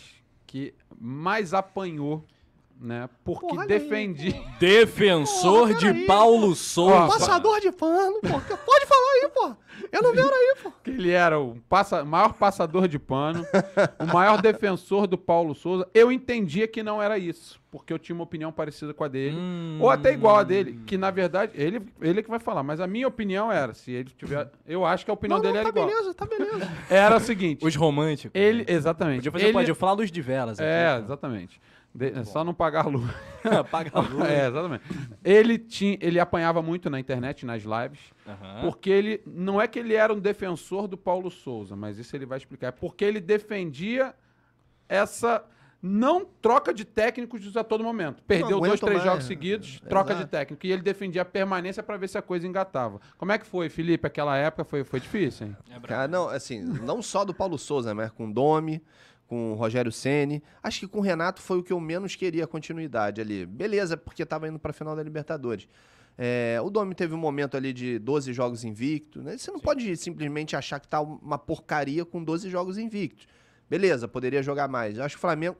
[0.49, 2.25] que mais apanhou,
[2.81, 3.09] né?
[3.24, 4.35] Porque Porra, olha aí, defendia.
[4.59, 7.07] Defensor de Paulo Souza.
[7.09, 8.28] Passador de pano, pô.
[8.28, 9.57] Pode falar aí, pô.
[9.93, 10.70] Eu não vejo aí, pô.
[10.85, 13.45] que ele era o passa, maior passador de pano,
[13.99, 15.89] o maior defensor do Paulo Souza.
[15.95, 19.37] Eu entendia que não era isso, porque eu tinha uma opinião parecida com a dele,
[19.37, 19.78] Hum.
[19.81, 22.87] ou até igual a dele, que na verdade ele ele que vai falar, mas a
[22.87, 25.72] minha opinião era, se ele tiver, eu acho que a opinião Não, dele não, era
[25.72, 25.89] tá igual.
[25.89, 26.70] beleza, tá beleza.
[26.91, 28.39] Era o seguinte, Os românticos.
[28.39, 29.16] ele exatamente.
[29.18, 30.68] Podia fazer ele, pode falar luz de velas aqui.
[30.68, 31.61] É, exatamente.
[31.95, 33.11] De- é só não pagar luz.
[33.45, 34.24] Apaga a luz.
[34.28, 34.84] É, exatamente.
[35.24, 38.61] Ele tinha, ele apanhava muito na internet, nas lives, Aham.
[38.62, 42.26] porque ele não é que ele era um defensor do Paulo Souza, mas isso ele
[42.26, 42.68] vai explicar.
[42.68, 44.14] É porque ele defendia
[44.88, 45.45] essa
[45.82, 48.22] não troca de técnicos a todo momento.
[48.24, 49.05] Perdeu dois, três mais.
[49.05, 50.30] jogos seguidos, troca de Exato.
[50.30, 50.66] técnico.
[50.66, 53.01] E ele defendia a permanência para ver se a coisa engatava.
[53.16, 54.07] Como é que foi, Felipe?
[54.07, 55.57] Aquela época foi, foi difícil, hein?
[55.70, 55.80] É.
[55.80, 58.82] Cara, não, assim, não só do Paulo Souza, mas com o Domi,
[59.31, 60.43] com o Rogério Ceni.
[60.61, 63.47] Acho que com o Renato foi o que eu menos queria continuidade ali.
[63.47, 65.68] Beleza, porque tava indo pra final da Libertadores.
[66.18, 69.22] É, o Domi teve um momento ali de 12 jogos invictos.
[69.22, 69.39] Né?
[69.39, 73.28] Você não pode simplesmente achar que tá uma porcaria com 12 jogos invictos.
[73.70, 74.99] Beleza, poderia jogar mais.
[74.99, 75.57] Eu acho que o Flamengo.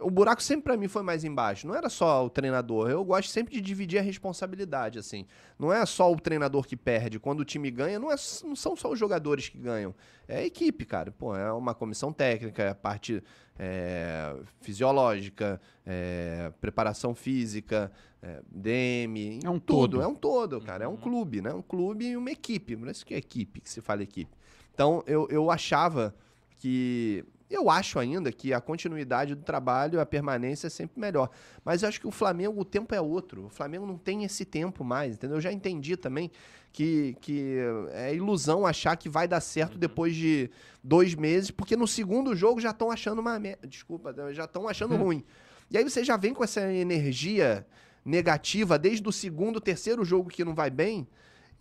[0.00, 1.66] O buraco sempre pra mim foi mais embaixo.
[1.66, 2.90] Não era só o treinador.
[2.90, 5.26] Eu gosto sempre de dividir a responsabilidade, assim.
[5.58, 7.18] Não é só o treinador que perde.
[7.18, 9.94] Quando o time ganha, não, é, não são só os jogadores que ganham.
[10.26, 11.10] É a equipe, cara.
[11.10, 13.22] Pô, é uma comissão técnica, é a parte
[13.58, 17.92] é, fisiológica, é, preparação física,
[18.22, 19.40] é, DM.
[19.44, 19.96] É um tudo.
[19.96, 20.02] todo.
[20.02, 20.84] É um todo, cara.
[20.84, 21.52] É um clube, né?
[21.52, 22.76] Um clube e uma equipe.
[22.76, 24.34] Por isso que é equipe, que se fala equipe.
[24.72, 26.14] Então, eu, eu achava
[26.58, 31.28] que Eu acho ainda que a continuidade do trabalho, a permanência é sempre melhor.
[31.64, 33.46] Mas eu acho que o Flamengo, o tempo é outro.
[33.46, 35.38] O Flamengo não tem esse tempo mais, entendeu?
[35.38, 36.30] Eu já entendi também
[36.72, 37.56] que, que
[37.92, 40.48] é ilusão achar que vai dar certo depois de
[40.82, 43.38] dois meses, porque no segundo jogo já estão achando uma.
[43.40, 45.24] me- Desculpa, já estão achando ruim.
[45.70, 47.66] E aí você já vem com essa energia
[48.04, 51.06] negativa desde o segundo, terceiro jogo que não vai bem.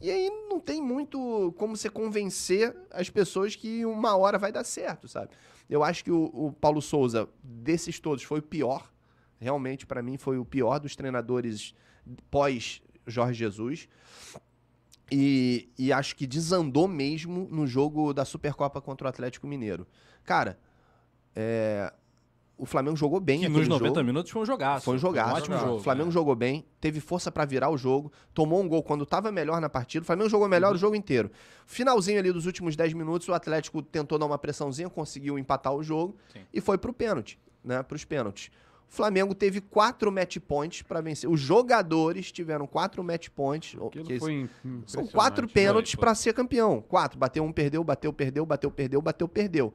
[0.02, 4.64] E aí não tem muito como você convencer as pessoas que uma hora vai dar
[4.64, 5.32] certo, sabe?
[5.70, 8.92] Eu acho que o, o Paulo Souza, desses todos, foi o pior.
[9.40, 11.74] Realmente, para mim, foi o pior dos treinadores
[12.32, 13.88] pós Jorge Jesus.
[15.12, 19.88] E, e acho que desandou mesmo no jogo da Supercopa contra o Atlético Mineiro.
[20.24, 20.60] Cara,
[21.36, 21.92] é,
[22.60, 24.06] o Flamengo jogou bem Que nos 90 jogo.
[24.06, 24.86] minutos foi um jogaço.
[24.86, 25.36] Foi um jogaço.
[25.36, 25.76] ótimo jogo.
[25.76, 26.12] O Flamengo né?
[26.12, 29.70] jogou bem, teve força pra virar o jogo, tomou um gol quando tava melhor na
[29.70, 30.04] partida.
[30.04, 31.32] O Flamengo jogou melhor o jogo inteiro.
[31.66, 35.82] Finalzinho ali dos últimos 10 minutos, o Atlético tentou dar uma pressãozinha, conseguiu empatar o
[35.82, 36.42] jogo Sim.
[36.54, 37.82] e foi pro pênalti, né?
[37.82, 38.52] Pros pênaltis.
[38.90, 41.30] O Flamengo teve quatro match points pra vencer.
[41.30, 43.78] Os jogadores tiveram quatro match points.
[43.92, 44.50] Que foi
[44.88, 46.00] são quatro Foi, pênaltis foi.
[46.00, 46.82] pra ser campeão.
[46.82, 47.20] Quatro.
[47.20, 49.74] Bateu um, perdeu, bateu, perdeu, bateu, perdeu, bateu, perdeu.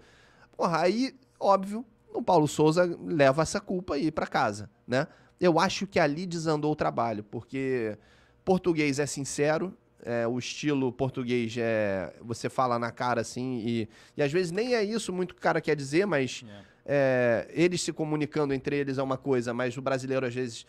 [0.56, 1.84] Porra, aí, óbvio,
[2.14, 5.06] o Paulo Souza leva essa culpa aí pra casa, né?
[5.40, 7.98] Eu acho que ali desandou o trabalho, porque
[8.44, 12.14] português é sincero, é, o estilo português é.
[12.22, 15.42] Você fala na cara assim, e, e às vezes nem é isso muito que o
[15.42, 16.44] cara quer dizer, mas
[16.86, 20.64] é, eles se comunicando entre eles é uma coisa, mas o brasileiro às vezes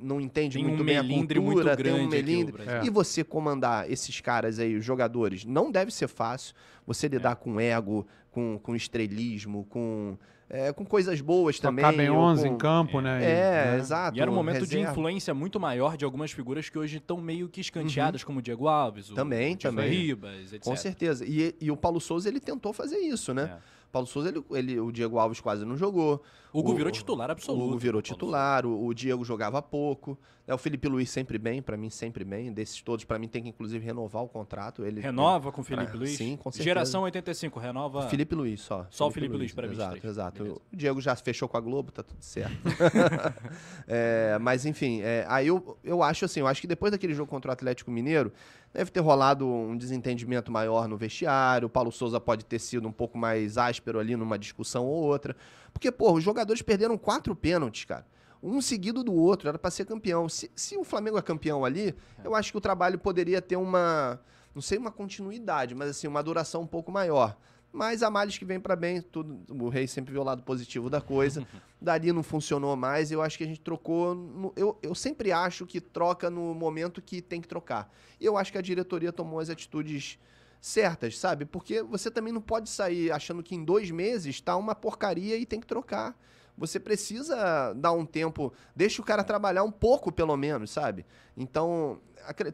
[0.00, 2.62] não entende Tem muito um bem a cultura, muito tem um aqui, melindre.
[2.66, 2.84] É.
[2.84, 6.54] E você comandar esses caras aí, os jogadores, não deve ser fácil.
[6.86, 10.16] Você lidar com ego, com, com estrelismo, com,
[10.52, 11.82] é, com coisas boas Só também.
[11.82, 13.24] cabem ou 11 com- em campo, né?
[13.24, 13.78] É, né?
[13.78, 14.16] exato.
[14.18, 14.90] E era um momento de reserva.
[14.92, 18.68] influência muito maior de algumas figuras que hoje estão meio que escanteadas, como o Diego
[18.68, 19.90] Alves, o, Também, o Diego também.
[19.90, 20.62] Ribas, etc.
[20.62, 21.24] Com certeza.
[21.26, 23.54] E, e o Paulo Souza, ele tentou fazer isso, né?
[23.56, 23.81] É.
[23.92, 26.22] Paulo Souza, ele, ele- o Diego Alves quase não jogou.
[26.52, 27.62] O Hugo O- virou titular absoluto.
[27.62, 30.18] O Hugo virou titular, o, o Diego jogava pouco.
[30.46, 30.52] né?
[30.54, 32.52] O Felipe Luiz sempre bem, pra mim sempre bem.
[32.52, 34.84] Desses todos, pra mim tem que inclusive renovar o contrato.
[34.84, 36.16] Ele Renova com o Felipe Ah, Luiz?
[36.16, 36.64] sim, com certeza.
[36.64, 38.08] Geração 85, renova.
[38.08, 38.86] Felipe Luiz só.
[38.90, 40.12] Só o Felipe Luiz pra Exato, 23.
[40.12, 40.42] exato.
[40.42, 40.60] Beleza.
[40.72, 42.52] O Diego já fechou com a Globo, tá tudo certo.
[43.86, 47.28] É, mas enfim, é, aí eu, eu acho assim, eu acho que depois daquele jogo
[47.30, 48.32] contra o Atlético Mineiro,
[48.72, 52.92] deve ter rolado um desentendimento maior no vestiário, o Paulo Souza pode ter sido um
[52.92, 55.36] pouco mais áspero ali numa discussão ou outra.
[55.72, 58.06] Porque, pô, os jogadores perderam quatro pênaltis, cara.
[58.42, 60.28] Um seguido do outro, era pra ser campeão.
[60.28, 61.94] Se, se o Flamengo é campeão ali,
[62.24, 64.18] eu acho que o trabalho poderia ter uma,
[64.54, 67.36] não sei uma continuidade, mas assim, uma duração um pouco maior.
[67.72, 70.90] Mas a males que vem pra bem, tudo, o Rei sempre vê o lado positivo
[70.90, 71.46] da coisa.
[71.80, 74.14] Dali não funcionou mais, eu acho que a gente trocou.
[74.14, 77.90] no- eu, eu sempre acho que troca no momento que tem que trocar.
[78.20, 80.18] E eu acho que a diretoria tomou as atitudes
[80.60, 81.44] certas, sabe?
[81.44, 85.44] Porque você também não pode sair achando que em dois meses tá uma porcaria e
[85.46, 86.16] tem que trocar.
[86.62, 91.04] Você precisa dar um tempo, deixa o cara trabalhar um pouco, pelo menos, sabe?
[91.36, 91.98] Então,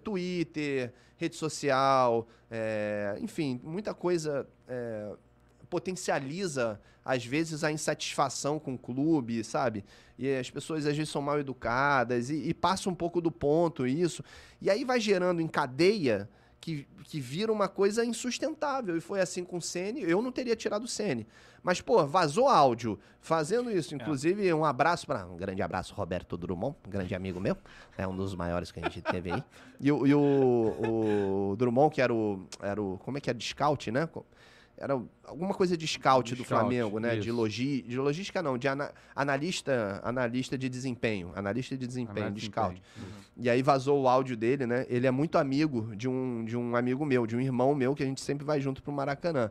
[0.02, 5.12] Twitter, rede social, é, enfim, muita coisa é,
[5.68, 9.84] potencializa, às vezes, a insatisfação com o clube, sabe?
[10.18, 13.86] E as pessoas, às vezes, são mal educadas e, e passa um pouco do ponto
[13.86, 14.24] isso.
[14.58, 16.30] E aí vai gerando em cadeia
[16.60, 18.96] que, que vira uma coisa insustentável.
[18.96, 20.02] E foi assim com o Sene.
[20.02, 21.26] Eu não teria tirado o Sene.
[21.62, 23.94] Mas, pô, vazou áudio fazendo isso.
[23.94, 27.56] Inclusive, um abraço para Um grande abraço, Roberto Drummond, um grande amigo meu.
[27.96, 29.44] É um dos maiores que a gente teve aí.
[29.80, 32.98] E, o, e o, o Drummond, que era o, era o.
[32.98, 33.34] Como é que é?
[33.34, 34.08] De scout, né?
[34.80, 37.16] Era alguma coisa de scout De do scout, Flamengo, né?
[37.16, 37.36] De, isso.
[37.36, 41.32] logi, de logística, não, de ana- analista, analista de desempenho.
[41.34, 42.80] Analista de desempenho, Análise de de scout.
[42.94, 43.18] desempenho.
[43.40, 44.86] E aí vazou o áudio dele, né?
[44.88, 48.02] Ele é muito amigo de um, de um amigo meu, de um irmão meu, que
[48.02, 49.50] a gente sempre vai junto pro Maracanã.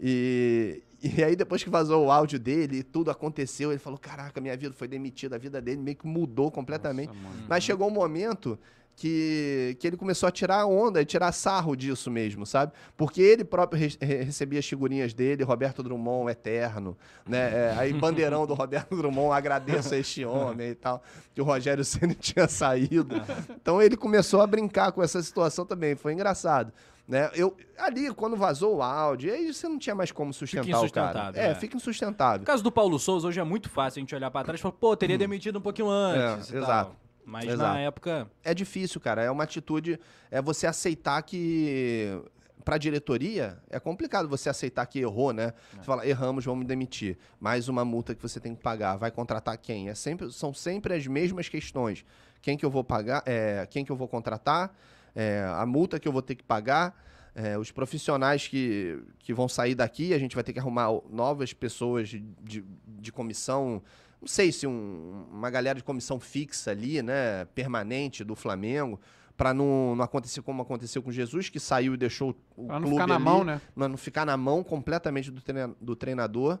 [0.00, 4.56] E, e aí, depois que vazou o áudio dele, tudo aconteceu, ele falou: Caraca, minha
[4.56, 7.08] vida foi demitida, a vida dele meio que mudou completamente.
[7.08, 7.44] Nossa.
[7.48, 8.58] Mas chegou um momento
[9.00, 12.72] que, que ele começou a tirar onda, a tirar sarro disso mesmo, sabe?
[12.96, 17.38] Porque ele próprio re- re- recebia as figurinhas dele, Roberto Drummond eterno, né?
[17.70, 21.00] É, aí bandeirão do Roberto Drummond, agradeço a este homem e tal,
[21.32, 23.14] que o Rogério Ceni tinha saído.
[23.50, 26.72] Então ele começou a brincar com essa situação também, foi engraçado.
[27.06, 27.30] Né?
[27.34, 31.32] Eu, ali, quando vazou o áudio, aí você não tinha mais como sustentar o cara.
[31.34, 31.54] É, é.
[31.54, 32.44] fica No insustentável.
[32.44, 34.72] caso do Paulo Souza, hoje é muito fácil a gente olhar pra trás e falar,
[34.74, 36.52] pô, teria demitido um pouquinho antes.
[36.52, 36.96] É, e tal.
[37.28, 37.74] Mas Exato.
[37.74, 38.30] na época.
[38.42, 39.22] é difícil, cara.
[39.22, 40.00] É uma atitude.
[40.30, 42.22] É você aceitar que.
[42.64, 45.54] Pra diretoria, é complicado você aceitar que errou, né?
[45.72, 47.16] Você fala, erramos, vamos demitir.
[47.40, 48.96] Mais uma multa que você tem que pagar.
[48.96, 49.88] Vai contratar quem?
[49.88, 52.04] É sempre, são sempre as mesmas questões.
[52.42, 53.22] Quem que eu vou pagar?
[53.24, 54.74] É, quem que eu vou contratar?
[55.14, 56.94] É, a multa que eu vou ter que pagar.
[57.34, 61.54] É, os profissionais que, que vão sair daqui, a gente vai ter que arrumar novas
[61.54, 63.82] pessoas de, de, de comissão.
[64.20, 67.44] Não sei se um- uma galera de comissão fixa ali, né?
[67.54, 69.00] Permanente do Flamengo,
[69.36, 72.88] para não, não acontecer como aconteceu com Jesus, que saiu e deixou o Pra não
[72.88, 73.60] clube ficar na ali, mão, né?
[73.76, 76.58] Não, não ficar na mão completamente do, treina- do treinador.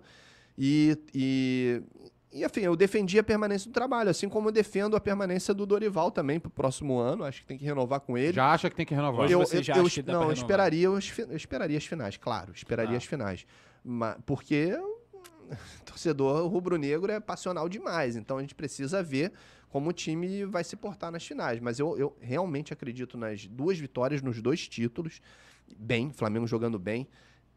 [0.56, 1.82] E, e,
[2.32, 5.66] e, enfim, eu defendi a permanência do trabalho, assim como eu defendo a permanência do
[5.66, 7.24] Dorival também pro próximo ano.
[7.24, 8.32] Acho que tem que renovar com ele.
[8.34, 9.28] Já acha que tem que renovar.
[9.28, 12.98] Eu, você eu- já eu não, eu esperaria, eu esperaria as finais, claro, esperaria Ah.
[12.98, 13.44] as finais.
[13.84, 14.97] Ma- porque o
[15.84, 19.32] torcedor rubro-negro é passional demais, então a gente precisa ver
[19.68, 21.60] como o time vai se portar nas finais.
[21.60, 25.20] Mas eu, eu realmente acredito nas duas vitórias, nos dois títulos.
[25.76, 27.06] Bem, Flamengo jogando bem.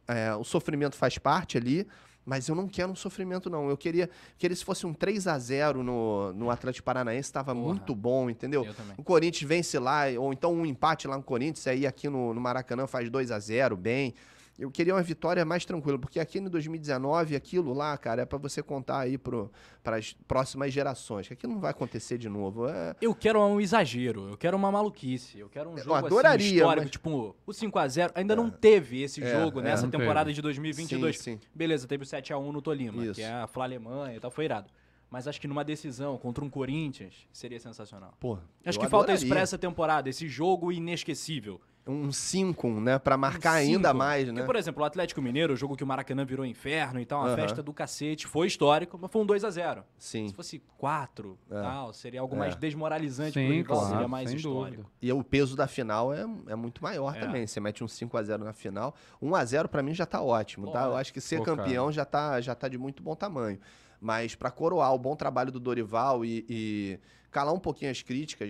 [0.08, 1.88] É, o sofrimento faz parte ali,
[2.26, 3.70] mas eu não quero um sofrimento, não.
[3.70, 7.96] Eu queria, queria se fosse um 3 a 0 no, no Atlético Paranaense, estava muito
[7.96, 8.66] bom, entendeu?
[8.98, 12.42] O Corinthians vence lá, ou então um empate lá no Corinthians, aí aqui no, no
[12.42, 14.14] Maracanã faz 2 a 0 bem.
[14.62, 18.38] Eu queria uma vitória mais tranquila, porque aqui no 2019, aquilo lá, cara, é pra
[18.38, 22.68] você contar aí para as próximas gerações, que aquilo não vai acontecer de novo.
[22.68, 26.46] É, Eu quero um exagero, eu quero uma maluquice, eu quero um Eu jogo adoraria,
[26.46, 28.12] assim, histórico, mas- tipo, o 5x0.
[28.14, 30.04] Ainda não teve esse É, jogo é, nessa não teve.
[30.04, 31.18] temporada de 2022.
[31.18, 31.40] Sim, sim.
[31.56, 33.16] Beleza, teve o 7x1 no Tolima, Isso.
[33.16, 34.70] que é a Fla Alemanha e tal, foi irado.
[35.10, 38.14] Mas acho que numa decisão contra um Corinthians seria sensacional.
[38.20, 39.30] Pô, Acho que falta isso adoraria.
[39.30, 41.60] pra essa temporada, esse jogo inesquecível.
[41.88, 43.00] Um 5, né?
[43.00, 44.46] Pra marcar Um ainda mais, Porque, né?
[44.46, 47.30] por exemplo, o Atlético Mineiro, o jogo que o Maracanã virou inferno e tal, uma
[47.30, 47.36] Aham.
[47.36, 49.84] festa do cacete, foi histórico, mas foi um 2x0.
[49.98, 50.28] Sim.
[50.28, 51.60] Se fosse 4, É.
[51.62, 52.38] tal, seria algo É.
[52.40, 54.84] mais desmoralizante Sim, pro rival, claro, seria mais histórico.
[54.84, 54.90] dúvida.
[55.02, 57.20] E o peso da final é, é muito maior É.
[57.20, 57.48] também.
[57.48, 58.94] Você mete um 5 a 0 na final.
[59.20, 60.80] 1 a 0 pra mim já tá ótimo, tá?
[60.84, 60.92] Porra.
[60.92, 63.60] Eu acho que ser Pô, campeão já tá, já tá de muito bom tamanho.
[64.00, 67.00] Mas pra coroar o bom trabalho do Dorival e, e
[67.32, 68.50] calar um pouquinho as críticas,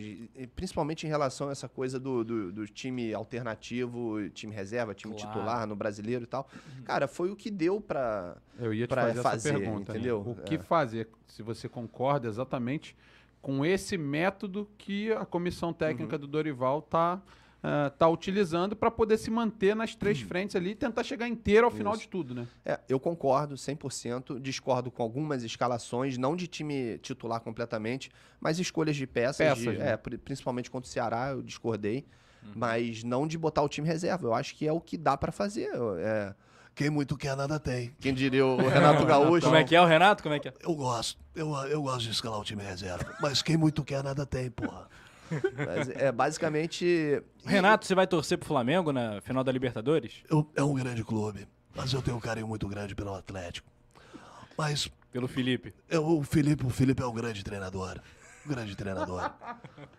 [0.55, 5.27] principalmente em relação a essa coisa do, do, do time alternativo, time reserva, time Claro.
[5.29, 6.47] titular no brasileiro e tal.
[6.84, 8.36] Cara, foi o que deu pra.
[8.59, 9.93] Eu ia te pra fazer, fazer, essa pergunta.
[9.93, 9.99] né?
[9.99, 10.23] entendeu?
[10.25, 10.59] O que É.
[10.59, 12.95] fazer, se você concorda exatamente
[13.41, 16.21] com esse método que a comissão técnica Uhum.
[16.21, 17.21] do Dorival está
[17.97, 20.28] tá utilizando para poder se manter nas três Uhum.
[20.28, 22.03] frentes ali e tentar chegar inteiro ao final Isso.
[22.03, 22.47] de tudo, né?
[22.66, 28.09] É, eu concordo 100%, discordo com algumas escalações, não de time titular completamente,
[28.39, 29.91] mas escolhas de peças, de- Peças, né?
[29.91, 32.05] é, pri- principalmente contra o Ceará, eu discordei,
[32.43, 32.51] Uhum.
[32.55, 34.26] mas não de botar o time reserva.
[34.26, 35.70] Eu acho que é o que dá pra fazer.
[35.99, 36.34] é,
[36.74, 37.93] Quem muito quer, nada tem.
[37.99, 38.55] quem diria o
[39.03, 39.45] Renato Gaúcho.
[39.45, 40.24] Como é que é o Renato?
[40.24, 40.53] Como é que é?
[40.62, 41.20] Eu gosto.
[41.36, 43.14] Eu, eu gosto de escalar o time reserva.
[43.22, 44.88] Mas quem muito quer, nada tem, porra.
[45.55, 47.21] Mas é basicamente.
[47.45, 50.23] Renato, você vai torcer pro Flamengo na final da Libertadores?
[50.29, 53.69] Eu- é um grande clube, mas eu tenho um carinho muito grande pelo Atlético.
[54.57, 55.73] Mas Pelo Felipe.
[55.89, 57.99] eu- o Felipe, o Felipe é um grande treinador.
[58.45, 59.32] Um grande treinador.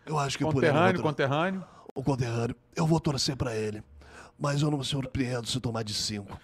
[0.07, 1.65] Eu acho que por ele vou Conterrâneo, conterrâneo.
[1.95, 2.57] o conterrâneo.
[2.75, 3.83] Eu vou torcer pra ele.
[4.43, 6.37] Mas eu não me surpreendo se tomar de cinco.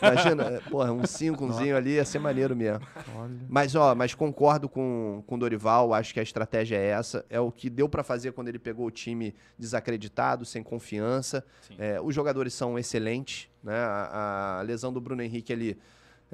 [0.00, 2.80] Imagina, é, porra, um cincozinho ali ia ser maneiro mesmo.
[3.14, 3.36] Olha.
[3.50, 7.22] Mas, ó, mas concordo com, com o Dorival, acho que a estratégia é essa.
[7.28, 11.44] É o que deu pra fazer quando ele pegou o time desacreditado, sem confiança.
[11.76, 13.76] É, os jogadores são excelentes, né?
[13.76, 15.78] A, a lesão do Bruno Henrique ali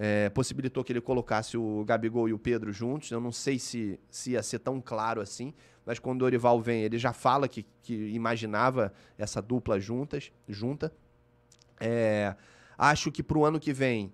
[0.03, 3.11] é, possibilitou que ele colocasse o Gabigol e o Pedro juntos.
[3.11, 5.53] Eu não sei se, se ia ser tão claro assim,
[5.85, 10.91] mas quando o Dorival vem, ele já fala que, que imaginava essa dupla juntas, junta.
[11.79, 12.35] É,
[12.79, 14.11] acho que pro ano que vem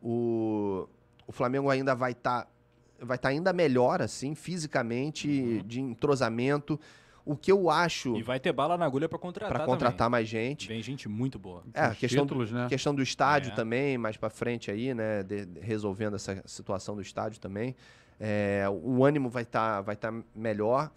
[0.00, 0.88] o,
[1.26, 2.50] o Flamengo ainda vai estar
[2.98, 6.80] vai tá ainda melhor assim fisicamente de entrosamento
[7.26, 10.10] o que eu acho E vai ter bala na agulha pra contratar para contratar também.
[10.12, 11.62] mais gente Vem gente muito boa.
[11.74, 12.68] é a questão títulos, né?
[12.68, 13.54] questão do estádio É.
[13.54, 17.74] também mais para frente aí né de- de- resolvendo essa situação do estádio também
[18.18, 20.90] É, o ânimo vai estar vai tá melhor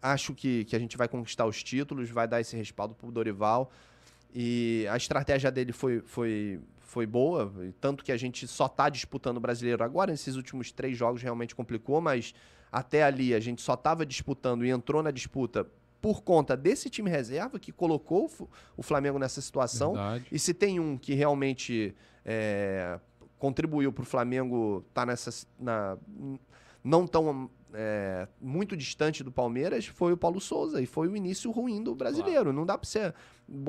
[0.00, 3.70] acho que, que a gente vai conquistar os títulos vai dar esse respaldo pro Dorival
[4.34, 9.36] e a estratégia dele foi, foi, foi boa, tanto que a gente só tá disputando
[9.36, 10.10] o brasileiro agora.
[10.10, 12.34] Nesses últimos três jogos realmente complicou, mas
[12.72, 15.66] até ali a gente só tava disputando e entrou na disputa
[16.00, 18.28] por conta desse time reserva que colocou
[18.76, 19.92] o Flamengo nessa situação.
[19.92, 20.26] Verdade.
[20.32, 21.94] E se tem um que realmente
[22.24, 22.98] é,
[23.38, 25.96] contribuiu para o Flamengo estar nessa si- na
[26.82, 31.50] não tão é, muito distante do Palmeiras, foi o Paulo Souza e foi o início
[31.52, 32.52] ruim do brasileiro.
[32.52, 33.14] Não dá para você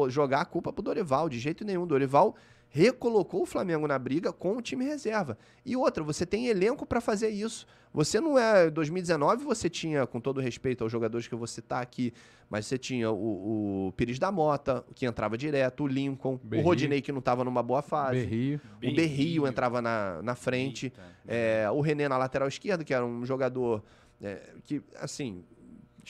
[0.10, 1.86] jogar a culpa pro Dorival de jeito nenhum.
[1.86, 2.36] Dorival
[2.74, 5.38] recolocou o Flamengo na briga com o time reserva.
[5.64, 7.68] E outra, você tem elenco para fazer isso.
[7.94, 11.84] Você não é 2019, você tinha, com todo respeito aos jogadores que eu vou citar
[11.84, 12.12] aqui,
[12.50, 16.66] mas você tinha o, o Pires da Mota, que entrava direto, o Lincoln, Berrio.
[16.66, 18.22] o Rodinei, que não estava numa boa fase.
[18.22, 18.62] Berrio.
[18.84, 20.88] O Berrio entrava na, na frente.
[20.88, 21.02] Eita.
[21.28, 23.84] É, o René na lateral esquerda, que era um jogador
[24.20, 25.44] é, que, assim,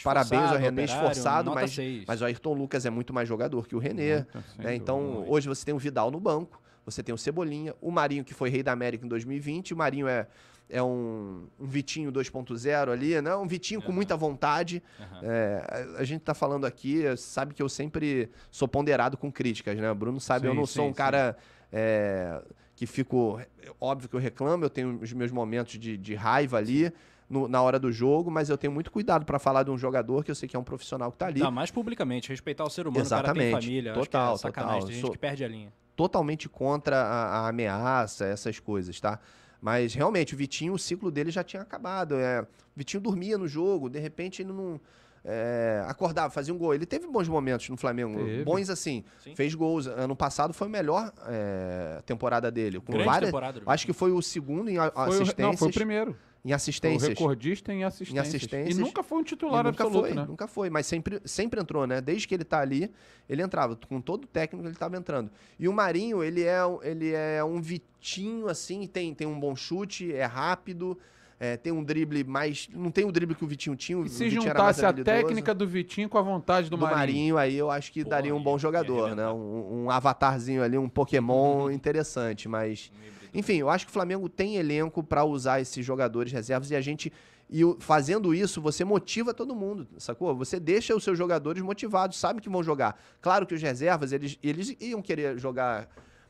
[0.01, 2.03] parabéns ao Esforçado, René, operário, esforçado, mas, seis.
[2.07, 4.25] mas o Ayrton Lucas é muito mais jogador que o René.
[4.33, 4.75] Muito, né?
[4.75, 5.31] Então, dúvida.
[5.31, 8.49] hoje você tem o Vidal no banco, você tem o Cebolinha, o Marinho, que foi
[8.49, 9.73] rei da América em 2020.
[9.73, 10.27] O Marinho é,
[10.69, 13.35] é um, um Vitinho 2.0 ali, né?
[13.35, 14.81] Um Vitinho com muita vontade.
[14.99, 15.19] Aham.
[15.23, 19.77] É, a, a gente tá falando aqui, sabe que eu sempre sou ponderado com críticas,
[19.77, 19.91] né?
[19.91, 21.37] O Bruno sabe, eu Sim, não sou sim, um cara
[21.71, 22.41] é,
[22.75, 23.39] que fico.
[23.79, 26.91] Óbvio que eu reclamo, eu tenho os meus momentos de, de raiva ali.
[27.29, 30.23] No- na hora do jogo, mas eu tenho muito cuidado para falar de um jogador
[30.23, 31.39] que eu sei que é um profissional que tá ali.
[31.39, 33.65] Ainda mais publicamente, respeitar o ser humano, o cara tem Exatamente.
[33.65, 33.91] família.
[33.91, 34.85] acho que Total, é sacanagem, total.
[34.87, 35.73] tem gente Sou- que perde a linha.
[35.95, 39.19] totalmente contra a, a ameaça, essas coisas, tá?
[39.61, 42.15] Mas realmente, o Vitinho, o ciclo dele já tinha acabado.
[42.15, 42.45] É, o
[42.75, 44.79] Vitinho dormia no jogo, de repente ele não.
[45.25, 46.73] é, acordava, fazia um gol.
[46.73, 48.17] Ele teve bons momentos no Flamengo.
[48.17, 48.43] Teve.
[48.43, 49.05] Bons assim.
[49.23, 49.33] Sim.
[49.35, 49.87] Fez gols.
[49.87, 52.81] Ano passado foi a melhor é, temporada dele.
[52.81, 55.37] Com Grande várias, temporada acho que foi o segundo em Foi o- assistências.
[55.37, 56.17] não, foi o primeiro.
[56.45, 57.07] Em Foi o assistências.
[57.09, 58.27] recordista em assistências.
[58.35, 58.77] assistências.
[58.77, 60.25] E nunca foi um titular nunca absoluto, foi, né?
[60.27, 62.01] nunca foi, mas sempre, sempre entrou, né?
[62.01, 62.91] Desde que ele tá ali,
[63.29, 63.77] ele entrava.
[63.87, 65.31] Com todo o técnico, ele tava entrando.
[65.57, 69.55] E o Marinho, ele é, um- ele é um Vitinho, assim, tem, tem um bom
[69.55, 70.99] chute, é rápido,
[71.39, 72.67] é, tem um drible mais...
[72.73, 74.99] Não tem o drible que o Vitinho tinha, o E se Vitinho era mais juntasse
[74.99, 76.97] a técnica do Vitinho com a vontade do, do Marinho.
[76.97, 77.37] Marinho.
[77.37, 79.29] aí eu acho que Pô, daria um bom ia jogador, né?
[79.29, 82.91] Um, um avatarzinho ali, um Pokémon interessante, mas...
[83.33, 86.81] Enfim, eu acho que o Flamengo tem elenco pra usar esses jogadores reservas e a
[86.81, 87.11] gente.
[87.49, 90.35] E fazendo isso, você motiva todo mundo, sacou?
[90.35, 92.99] Você deixa os seus jogadores motivados, sabem que vão jogar.
[93.21, 95.87] Claro que os reservas, eles, eles iam querer jogar.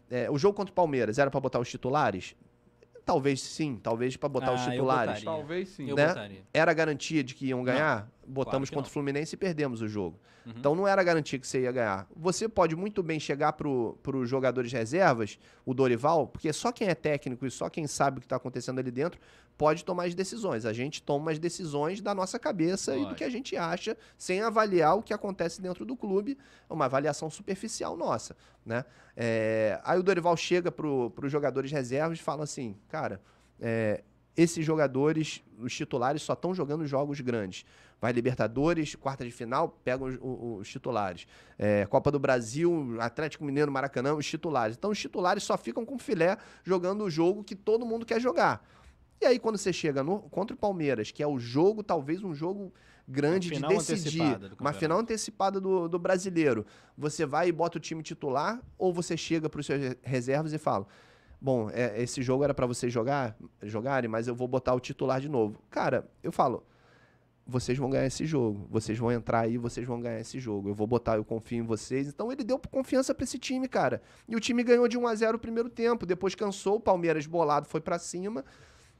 [0.10, 2.36] é, o jogo contra o Palmeiras era pra botar os titulares?
[3.06, 5.24] Talvez sim, talvez pra botar os Ah, eu titulares.
[5.24, 5.90] Talvez sim.
[5.90, 6.08] Eu né?
[6.08, 6.42] botaria.
[6.54, 8.10] Era garantia de que iam ganhar?
[8.28, 8.92] Botamos que contra não.
[8.92, 10.20] o Fluminense e perdemos o jogo.
[10.46, 10.54] Uhum.
[10.58, 12.08] Então não era garantia que você ia ganhar.
[12.16, 16.96] Você pode muito bem chegar pro, os jogadores reservas, o Dorival, porque só quem é
[16.96, 19.20] técnico e só quem sabe o que está acontecendo ali dentro
[19.58, 20.66] pode tomar as decisões.
[20.66, 24.42] A gente toma as decisões da nossa cabeça e do que a gente acha, sem
[24.42, 26.38] avaliar o que acontece dentro do clube,
[26.70, 28.84] uma avaliação superficial nossa, né?
[29.16, 33.22] É, aí o Dorival chega pro, os jogadores reservas e fala assim, cara,
[33.60, 34.04] é,
[34.36, 37.66] esses jogadores, os titulares, só estão jogando jogos grandes.
[38.02, 40.18] Vai Libertadores, quarta de final, pegam os,
[40.62, 41.26] os- titulares.
[41.58, 44.76] É, Copa do Brasil, Atlético Mineiro, Maracanã, os titulares.
[44.76, 48.68] Então os titulares só ficam com filé jogando o jogo que todo mundo quer jogar.
[49.22, 52.34] E aí quando você chega no, contra o Palmeiras, que é o jogo, talvez um
[52.36, 52.74] jogo
[53.08, 53.62] grande de
[53.96, 54.20] decidir,
[54.60, 56.66] uma final antecipada do, do brasileiro,
[56.98, 60.52] você vai e bota o time titular ou você chega para os seus re- reservas
[60.52, 60.86] e fala:
[61.44, 65.20] Bom, é, esse jogo era para vocês jogar, jogarem, mas eu vou botar o titular
[65.20, 65.60] de novo.
[65.70, 66.66] Cara, eu falo,
[67.46, 70.70] vocês vão ganhar esse jogo, vocês vão entrar aí, vocês vão ganhar esse jogo.
[70.70, 72.08] Eu vou botar, eu confio em vocês.
[72.08, 74.02] Então ele deu confiança para esse time, cara.
[74.26, 77.26] E o time ganhou de 1 a 0 o primeiro tempo, depois cansou, o Palmeiras
[77.26, 78.46] bolado foi para cima.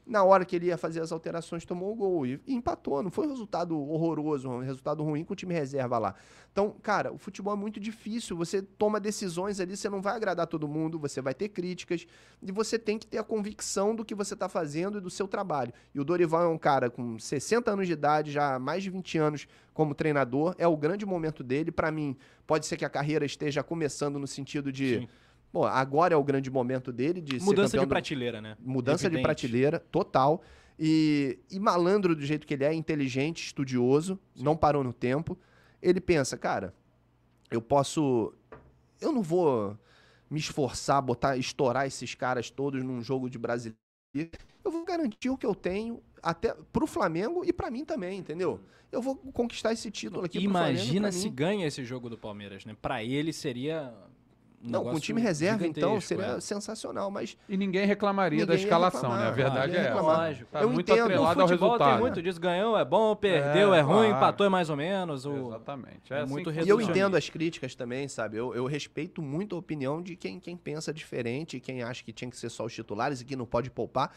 [0.06, 3.02] Na hora que ele ia fazer as alterações, tomou o gol e, empatou.
[3.02, 6.14] Não foi um resultado horroroso, um resultado ruim com o time reserva lá.
[6.52, 8.36] Então, cara, o futebol é muito difícil.
[8.36, 12.06] Você toma decisões ali, você não vai agradar todo mundo, você vai ter críticas
[12.42, 15.26] e você tem que ter a convicção do que você está fazendo e do seu
[15.26, 15.72] trabalho.
[15.94, 18.90] E o Dorival é um cara com 60 anos de idade, já há mais de
[18.90, 20.54] 20 anos como treinador.
[20.58, 21.72] É o grande momento dele.
[21.72, 25.00] Para mim, pode ser que a carreira esteja começando no sentido de.
[25.00, 25.08] Sim.
[25.54, 28.56] Bom, agora é o grande momento dele de ser Mudança de do- prateleira, né?
[28.58, 29.22] Mudança de Evidente.
[29.22, 30.42] prateleira, total.
[30.76, 35.38] E, e malandro do jeito que ele é, inteligente, estudioso, não parou no tempo.
[35.80, 36.74] Ele pensa, cara,
[37.52, 38.34] eu posso.
[39.00, 39.78] Eu não vou
[40.28, 43.78] me esforçar, botar, estourar esses caras todos num jogo de brasileiro.
[44.64, 48.58] Eu vou garantir o que eu tenho até pro Flamengo e pra mim também, entendeu?
[48.90, 51.34] Eu vou conquistar esse título aqui pro Flamengo Imagina se mim.
[51.34, 52.76] ganha esse jogo do Palmeiras, né?
[52.82, 53.94] Pra ele seria.
[54.64, 56.40] Um Não, com time reserva, então, gigantesco, seria é.
[56.40, 59.16] sensacional, mas E ninguém reclamaria da Ninguém ia escalação, né?
[59.16, 59.88] A reclamar, verdade é essa.
[59.88, 60.16] reclamar.
[60.28, 60.50] Lógico.
[60.50, 61.04] Tá Eu muito entendo.
[61.04, 61.90] Atrelado ao resultado.
[61.90, 62.40] tem muito disso.
[62.40, 64.16] Ganhou é bom, perdeu é, É, ruim, claro.
[64.16, 65.26] empatou é mais ou menos.
[65.26, 65.48] O...
[65.48, 66.12] Exatamente.
[66.12, 68.36] é É, assim muito que E eu entendo as críticas também, sabe?
[68.36, 72.30] Eu, eu respeito muito a opinião de quem, quem pensa diferente, quem acha que tinha
[72.30, 74.10] que ser só os titulares e que não pode poupar.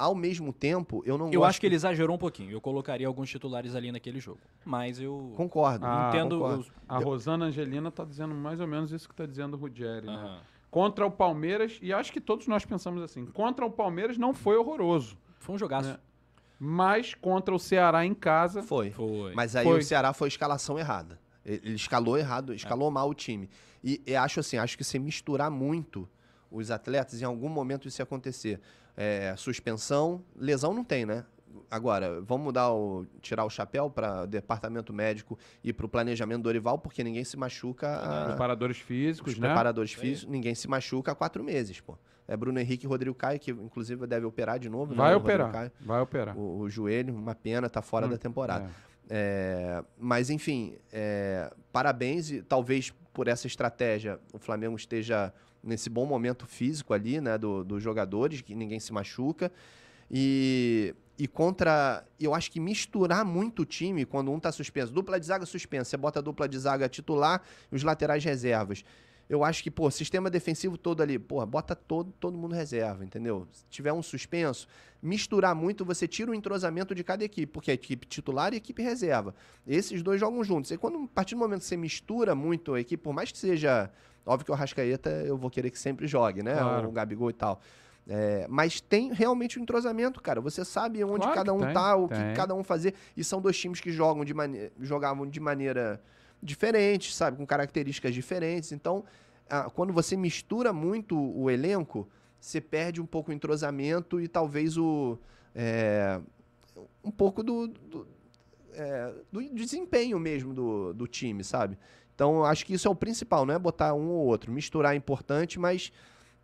[0.00, 1.48] Ao mesmo tempo, eu não Eu gosto...
[1.50, 2.50] acho que ele exagerou um pouquinho.
[2.50, 4.40] Eu colocaria alguns titulares ali naquele jogo.
[4.64, 5.32] Mas eu.
[5.36, 5.84] Concordo.
[5.84, 6.60] Ah, entendo concordo.
[6.60, 10.06] os- A Rosana Angelina tá dizendo mais ou menos isso que tá dizendo o Ruggeri,
[10.06, 10.40] né?
[10.70, 14.56] Contra o Palmeiras, e acho que todos nós pensamos assim, contra o Palmeiras não foi
[14.56, 15.88] horroroso, Foi um jogaço.
[15.90, 15.98] né?
[16.58, 18.90] mas contra o Ceará em casa, Foi.
[18.90, 19.34] Foi.
[19.34, 19.80] Mas aí Foi.
[19.80, 21.18] o Ceará foi a escalação errada.
[21.44, 23.48] Ele escalou errado, escalou mal o time.
[23.82, 26.08] E, e acho assim, acho que se misturar muito
[26.50, 28.60] os atletas, em algum momento isso ia acontecer.
[28.96, 31.24] É, suspensão, lesão não tem, né?
[31.70, 36.38] Agora, vamos dar o, tirar o chapéu para o departamento médico e para o planejamento
[36.40, 37.88] do Dorival, porque ninguém se machuca.
[37.96, 39.46] a- preparadores físicos, os né?
[39.48, 41.96] preparadores físicos, ninguém se machuca há quatro meses, pô.
[42.28, 44.92] É Bruno Henrique e Rodrigo Caio, que inclusive deve operar de novo.
[44.92, 45.72] né, Vai Rodrigo operar, Caio.
[45.80, 46.36] vai operar.
[46.38, 48.64] O, o joelho, uma pena, tá fora Hum, da temporada.
[48.66, 48.90] É.
[49.12, 56.06] É, mas, enfim, é, parabéns e talvez por essa estratégia o Flamengo esteja nesse bom
[56.06, 59.52] momento físico ali, né, do- dos jogadores, que ninguém se machuca.
[60.10, 62.04] E, e contra.
[62.18, 64.92] Eu acho que misturar muito o time quando um tá suspenso.
[64.92, 65.90] Dupla de zaga suspensa.
[65.90, 68.84] Você bota a dupla de zaga titular e os laterais reservas.
[69.28, 73.46] Eu acho que, pô, sistema defensivo todo ali, pô, bota todo, todo mundo reserva, entendeu?
[73.52, 74.66] Se tiver um suspenso,
[75.00, 78.82] misturar muito, você tira o entrosamento de cada equipe, porque é equipe titular e equipe
[78.82, 79.32] reserva.
[79.64, 80.72] Esses dois jogam juntos.
[80.72, 83.38] E quando, a partir do momento que você mistura muito a equipe, por mais que
[83.38, 83.88] seja.
[84.24, 86.54] Óbvio que o Rascaeta eu vou querer que sempre jogue, né?
[86.54, 86.88] Claro.
[86.88, 87.60] O Gabigol e tal.
[88.08, 90.40] É, mas tem realmente o entrosamento, cara.
[90.40, 92.18] Você sabe onde Claro cada um tem, tá, o tem.
[92.18, 92.94] que cada um fazer.
[93.16, 94.34] E são dois times que jogam de
[94.80, 96.02] jogavam de maneira
[96.42, 97.36] diferente, sabe?
[97.36, 98.72] Com características diferentes.
[98.72, 99.04] Então,
[99.48, 102.08] ah, quando você mistura muito o elenco,
[102.40, 105.18] você perde um pouco o entrosamento e talvez o.
[105.54, 106.20] é,
[107.04, 107.68] um pouco do.
[107.68, 108.06] do,
[108.72, 111.76] é, do desempenho mesmo do, do time, sabe?
[112.20, 114.52] Então, acho que isso é o principal, não é botar um ou outro.
[114.52, 115.90] Misturar é importante, mas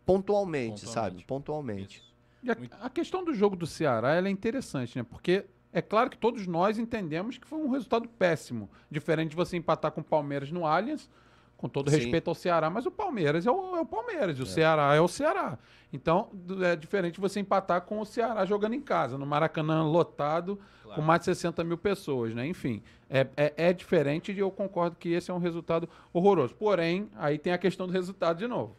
[0.03, 0.89] pontualmente, Pontualmente.
[0.89, 1.23] sabe?
[1.23, 2.15] Pontualmente.
[2.41, 5.05] E a, a questão do jogo do Ceará ela é interessante, né?
[5.07, 8.67] Porque é claro que todos nós entendemos que foi um resultado péssimo.
[8.89, 11.07] Diferente de você empatar com o Palmeiras no Allianz,
[11.55, 11.97] com todo Sim.
[11.97, 14.99] respeito ao Ceará, mas o Palmeiras é o, é o Palmeiras, e o Ceará é
[14.99, 15.59] o Ceará.
[15.91, 16.29] Então,
[16.63, 20.59] é diferente você empatar com o Ceará jogando em casa, no Maracanã lotado,
[20.93, 22.45] com mais de 60 mil pessoas, né?
[22.45, 26.53] Enfim, é, é, é diferente e eu concordo que esse é um resultado horroroso.
[26.55, 28.75] Porém, aí tem a questão do resultado de novo,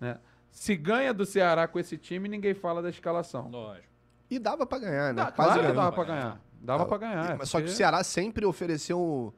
[0.00, 0.18] né?
[0.50, 3.48] Se ganha do Ceará com esse time, ninguém fala da escalação.
[3.50, 3.86] Lógico.
[4.30, 5.24] E dava pra ganhar, né?
[5.24, 6.40] Dá, Quase claro que dava pra ganhar.
[6.58, 7.30] Dava pra ganhar.
[7.32, 9.32] é Mas só que o porque- Ceará sempre ofereceu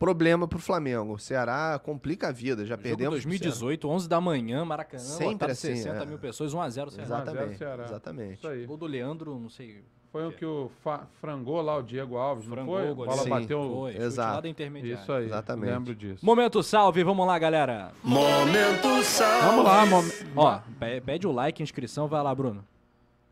[0.00, 1.12] problema pro Flamengo.
[1.12, 2.64] O Ceará complica a vida.
[2.64, 3.20] Já Jogo perdemos.
[3.20, 6.06] pro 2018, 11 da manhã, Maracanã, Sempre assim, 60 é.
[6.06, 7.02] mil pessoas, 1x0 Ceará.
[7.04, 7.58] Exatamente.
[7.58, 7.84] Ceará.
[7.84, 8.34] Exatamente.
[8.34, 8.64] Isso aí.
[8.66, 9.84] Gol do Leandro, não sei.
[10.10, 12.88] Foi o que o fa- frangou lá o Diego Alves, não Frangou, foi?
[12.88, 13.10] A goleiro.
[13.14, 13.28] bola Sim.
[13.30, 13.70] bateu.
[13.76, 14.48] Foi, exato.
[14.48, 15.26] Isso aí.
[15.26, 15.70] Exatamente.
[15.70, 16.26] Lembro disso.
[16.26, 17.92] Momento salve, vamos lá, galera.
[18.02, 19.46] Momento salve.
[19.46, 20.02] Vamos lá, mom...
[20.34, 22.64] Ó, pe- pede o like, inscrição, vai lá, Bruno.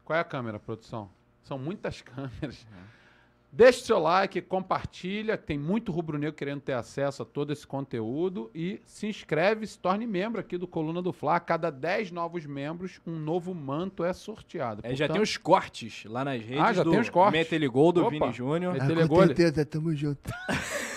[0.04, 1.08] Qual é a câmera, produção?
[1.42, 2.64] São muitas câmeras.
[3.50, 8.80] Deixe seu like, compartilha, tem muito rubro-negro querendo ter acesso a todo esse conteúdo e
[8.84, 11.36] se inscreve, se torne membro aqui do Coluna do Fla.
[11.36, 14.82] A cada 10 novos membros, um novo manto é sorteado.
[14.84, 17.38] É, já tem Portanto, os cortes lá nas redes Ah, já do tem os cortes?
[17.38, 18.10] Meteligol do Opa.
[18.10, 18.76] Vini Júnior.
[18.78, 20.30] Ah, com certeza, tamo junto.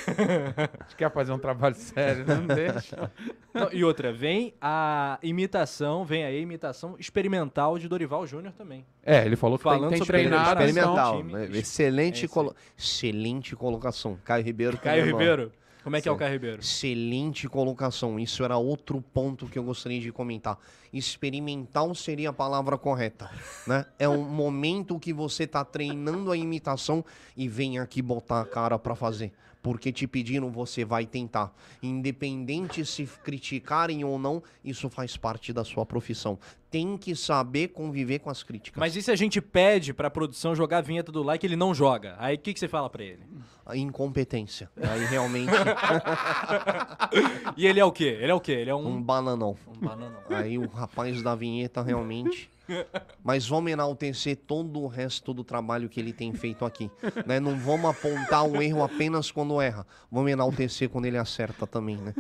[0.08, 2.36] a gente quer fazer um trabalho sério, né?
[2.36, 3.12] não deixa.
[3.54, 8.86] Não, e outra, vem a imitação, vem aí a imitação experimental de Dorival Júnior também.
[9.04, 10.62] É, ele falou que tem, Falando tem sobre treinado.
[10.62, 11.18] Experimental.
[11.18, 11.34] time.
[11.34, 11.50] né?
[11.52, 12.30] É Excelente, aí.
[12.44, 12.56] Colo...
[12.78, 14.18] Excelente colocação.
[14.24, 14.78] Caio Ribeiro.
[14.78, 15.52] Caio Ribeiro.
[15.84, 16.20] Como é que é o Sim.
[16.20, 16.60] Caio Ribeiro?
[16.62, 18.20] Excelente colocação.
[18.20, 20.60] Isso era outro ponto que eu gostaria de comentar.
[20.94, 23.30] Experimental seria a palavra correta,
[23.66, 23.86] né?
[23.98, 27.04] É um momento que você tá treinando a imitação
[27.36, 29.32] e vem aqui botar a cara pra fazer.
[29.62, 31.54] Porque te pediram, você vai tentar.
[31.84, 36.40] Independente se criticarem ou não, isso faz parte da sua profissão.
[36.70, 38.80] Tem que saber conviver com as críticas.
[38.80, 41.76] Mas e se a gente pede pra produção jogar a vinheta do like ele não
[41.76, 42.16] joga?
[42.18, 43.20] Aí o que, que você fala pra ele?
[43.66, 44.70] A incompetência.
[44.82, 45.52] Aí realmente
[47.56, 48.18] E ele é o quê?
[48.20, 48.54] Ele é o quê?
[48.54, 48.88] Ele é um...
[48.88, 49.56] um bananão.
[49.68, 50.22] um bananão.
[50.30, 52.50] Aí o rapaz da vinheta realmente.
[53.24, 56.90] Mas vamos enaltecer todo o resto do trabalho que ele tem feito aqui.
[57.26, 57.40] Né?
[57.40, 59.86] Não vamos apontar um erro apenas quando erra.
[60.10, 62.14] Vamos enaltecer quando ele acerta também, né?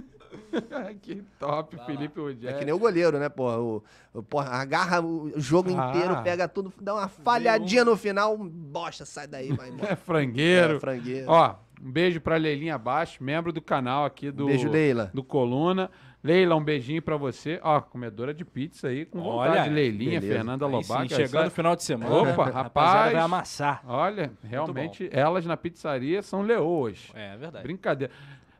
[1.02, 2.60] que top, Felipe É Rogério.
[2.60, 3.50] que nem o goleiro, né, pô?
[3.50, 3.84] O,
[4.14, 5.90] o- porra, agarra o jogo Ah.
[5.90, 9.94] inteiro, pega tudo, dá uma falhadinha no final, bosta, sai daí, vai embora.
[9.94, 10.76] É frangueiro.
[10.76, 11.26] É, frangueiro.
[11.30, 15.10] Ó, um beijo pra Leilinha Abaixo, membro do canal aqui do, Beijo, Leila.
[15.14, 15.90] do Coluna.
[16.24, 17.60] Leila, um beijinho pra você.
[17.64, 19.60] Ó, comedora de pizza aí, com vontade.
[19.60, 20.36] Olha, Leilinha, beleza.
[20.38, 21.16] Fernanda sim, Lobac.
[21.16, 22.32] chegando no final de semana.
[22.32, 23.12] Opa, rapaz.
[23.14, 23.82] vai amassar.
[23.88, 27.10] Olha, realmente, elas na pizzaria são leoas.
[27.16, 27.64] É, é verdade.
[27.64, 28.14] Brincadeira.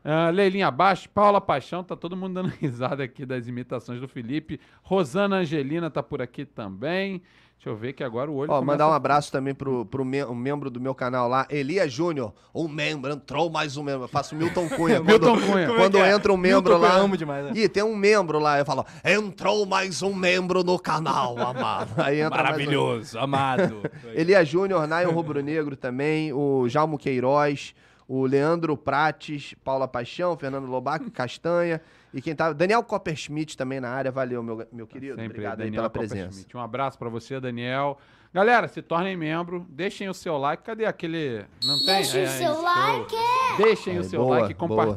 [0.04, 4.58] Ah, Leilinha abaixo, Paula Paixão, tá todo mundo dando risada aqui das imitações do Felipe.
[4.82, 7.22] Rosana Angelina tá por aqui também.
[7.64, 8.50] Deixa eu ver que agora o olho.
[8.50, 11.46] Ó, começa mandar um abraço também pro, pro me- um membro do meu canal lá,
[11.48, 12.32] Elias Júnior.
[12.52, 14.02] Um membro, entrou mais um membro.
[14.02, 14.98] Eu faço Milton Cunha.
[15.00, 15.66] Milton quando, Cunha.
[15.68, 16.12] Quando Como é que é?
[16.16, 16.98] entra um membro Milton Cunha, lá.
[16.98, 17.52] eu amo demais, né?
[17.54, 18.58] Ih, tem um membro lá.
[18.58, 21.92] Eu falo, entrou mais um membro no canal, amado.
[22.02, 22.50] Aí entra mais um.
[22.52, 23.82] Maravilhoso, amado.
[24.12, 27.76] Elias Júnior, Naio Rubro Negro também, o Jalmo Queiroz,
[28.08, 31.80] o Leandro Prates, Paula Paixão, Fernando Lobac, Castanha.
[32.12, 32.52] E quem tá.
[32.52, 34.10] Daniel Copperschmidt também na área.
[34.10, 35.14] Valeu, meu, meu querido.
[35.16, 36.46] Sempre, Obrigado aí Daniel pela presença.
[36.54, 37.98] Um abraço pra você, Daniel.
[38.32, 40.62] Galera, se tornem membro, deixem o seu like.
[40.62, 41.44] Cadê aquele.
[41.64, 41.86] Não tem?
[41.86, 42.62] Deixem o seu isso.
[42.62, 43.14] like.
[43.58, 44.96] Deixem o Aí, seu boa, like, boa.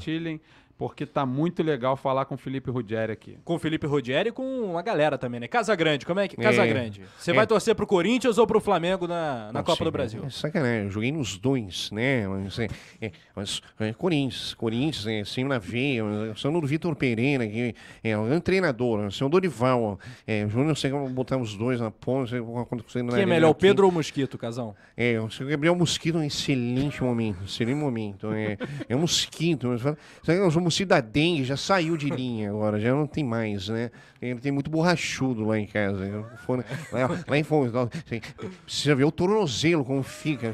[0.78, 3.38] Porque tá muito legal falar com o Felipe Ruggeri aqui.
[3.45, 5.47] Com o Felipe Ruggeri e com a galera também, né?
[5.47, 6.36] Casa Grande, como é que...
[6.36, 6.67] Casa É.
[6.67, 7.01] Grande.
[7.17, 7.34] Você É.
[7.34, 10.23] vai torcer pro Corinthians ou pro Flamengo na, na Não Copa sei, do Brasil?
[10.26, 12.28] É sacanagem, eu joguei nos dois, né?
[12.28, 12.67] Mas, é,
[13.01, 17.73] é, mas, é, Corinthians, Corinthians, é, assim na veia, eu sou do Vitor Pereira, que
[18.03, 21.80] é um treinador, o Dorival, é, o Júnior, sei que eu vou botar os dois
[21.80, 24.76] na ponta, acontecendo Quem é melhor, o Pedro ou o Mosquito, Casão?
[24.97, 28.32] É, o seu Gabriel Mosquito é um excelente momento, excelente momento.
[28.34, 28.57] É,
[28.89, 29.67] é um mosquito.
[29.67, 33.68] mas sabe, O mosquito da dengue já saiu de linha agora, já não tem mais,
[33.70, 33.91] né?
[34.22, 36.26] Ele tem muito borrachudo lá em casa.
[36.45, 36.57] Fui-
[36.91, 38.22] Lá, lá em Foz, assim,
[38.66, 40.53] precisa ver o tornozelo como fica.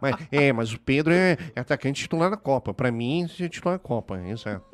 [0.00, 2.74] Mas, é, mas o Pedro é, é atacante titular da Copa.
[2.74, 4.64] Pra mim, é titular da Copa, exato.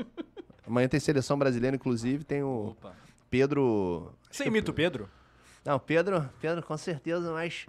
[0.66, 2.92] Amanhã tem seleção brasileira, inclusive, tem o Opa.
[3.30, 4.12] Pedro.
[4.30, 5.08] Você imita o Pedro?
[5.64, 7.64] Não, Pedro, Pedro com certeza, mas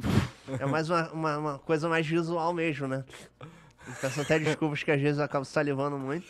[0.59, 3.03] é mais uma, uma, uma coisa mais visual mesmo, né?
[3.99, 6.25] Peço até desculpas que às vezes eu acabo salivando muito.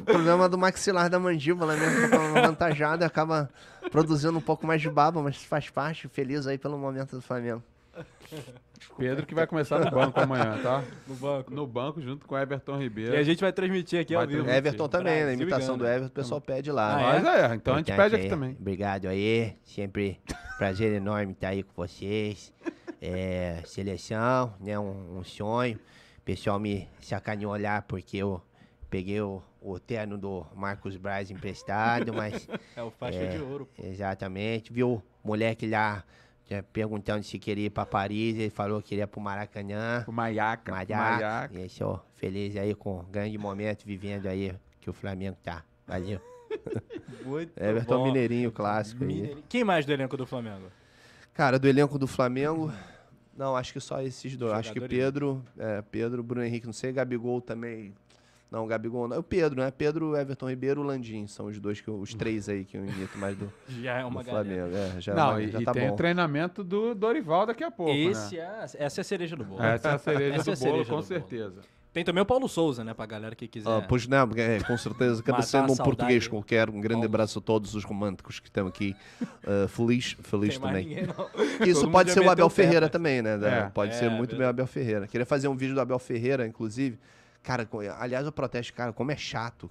[0.00, 3.50] O problema do maxilar da mandíbula mesmo, fica avantajado e acaba
[3.90, 7.62] produzindo um pouco mais de baba, mas faz parte, feliz aí pelo momento do Flamengo.
[8.98, 10.82] Pedro que vai começar no banco amanhã, tá?
[11.06, 11.54] No banco.
[11.54, 13.14] No banco junto com o Everton Ribeiro.
[13.14, 14.48] E a gente vai transmitir aqui Vai ao vivo.
[14.48, 15.20] Everton também, né?
[15.20, 15.86] Brasil e Imitação do.
[15.86, 16.94] Everton, o pessoal pede lá.
[16.94, 17.20] Ah, né?
[17.22, 18.30] Mas é, então a gente pede aqui aí.
[18.30, 18.56] também.
[18.58, 19.56] Obrigado aí.
[19.64, 20.20] Sempre
[20.58, 22.52] prazer enorme estar aí com vocês.
[23.00, 24.78] É, seleção, né?
[24.78, 25.78] Um, um sonho.
[26.22, 28.40] O pessoal me sacaneou lá porque eu
[28.88, 33.28] peguei o, o terno do Marcos Braz emprestado, mas É o faixa É.
[33.36, 33.68] de ouro.
[33.82, 34.72] exatamente.
[34.72, 36.04] Viu o moleque lá
[36.48, 40.04] já perguntando se queria ir pra Paris, ele falou que queria pro Maracanã.
[40.06, 40.70] O Maiaca.
[40.72, 41.50] Maiaca.
[41.58, 45.64] E sou feliz aí com o grande momento vivendo aí que o Flamengo tá.
[45.86, 46.20] Valeu.
[47.24, 48.04] Muito Everton bom.
[48.04, 49.08] Mineirinho clássico aí.
[49.08, 49.44] Mineirinho.
[49.48, 50.66] Quem mais do elenco do Flamengo?
[51.34, 52.70] Cara, do elenco do Flamengo,
[53.36, 54.52] não, acho que só esses dois.
[54.52, 57.94] Acho que Pedro, é, Pedro, Bruno Henrique, não sei, Gabigol também.
[58.50, 59.16] Não, Gabigol não.
[59.16, 59.70] É o Pedro, né?
[59.70, 61.26] Pedro, Everton Ribeiro, Landim.
[61.26, 64.04] São os dois, que eu- os três aí que eu imito mais do, Já é
[64.04, 64.44] uma do galera.
[64.68, 64.76] Flamengo.
[64.76, 65.94] É, já, Não, vai- e, já e tá tem bom.
[65.94, 68.42] o treinamento do Dorival daqui a pouco, Esse né?
[68.78, 69.62] é, essa é a cereja do bolo.
[69.62, 71.62] Essa é a cereja Essa é do bolo, cereja com do bolo.
[71.92, 72.94] Tem também o Paulo Souza, né?
[72.94, 73.68] Pra galera que quiser.
[73.68, 75.22] Ah, pois não, é, com certeza.
[75.22, 76.70] Cada sendo um português qualquer.
[76.70, 77.04] Um grande Paulo.
[77.06, 78.96] abraço a todos os românticos que estão aqui.
[79.44, 80.86] Ah, feliz, feliz Tem também.
[80.86, 81.04] ninguém.
[81.68, 83.38] Isso Todo pode ser o Abel Ferreira mas- também, né?
[83.42, 83.62] É.
[83.70, 84.44] Pode É, ser muito bem verdade.
[84.44, 85.06] o Abel Ferreira.
[85.08, 86.96] Queria fazer um vídeo do Abel Ferreira, inclusive.
[87.42, 87.68] Cara,
[87.98, 89.68] aliás, eu protesto, cara, como é chato.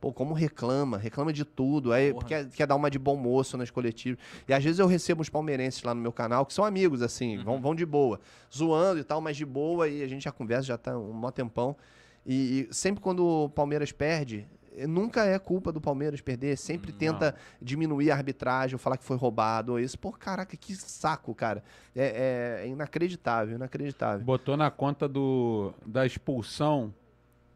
[0.00, 1.92] Pô, como reclama, reclama de tudo.
[1.92, 2.26] Aí Porra.
[2.26, 4.18] quer, quer dar uma de bom moço nas coletivas.
[4.48, 7.36] E às vezes eu recebo uns palmeirenses lá no meu canal, que são amigos, assim,
[7.38, 7.44] Uhum.
[7.44, 8.18] vão, vão de boa.
[8.54, 11.30] Zoando e tal, mas de boa, e a gente já conversa, já tá um mó
[11.30, 11.76] tempão.
[12.24, 16.92] E, e sempre quando o Palmeiras perde, eh, nunca é culpa do Palmeiras perder, sempre
[16.92, 19.98] tenta diminuir a arbitragem, ou falar que foi roubado, ou isso.
[19.98, 21.62] Pô, caraca, que saco, cara.
[21.94, 24.24] É, é inacreditável, inacreditável.
[24.24, 26.94] Botou na conta do, da expulsão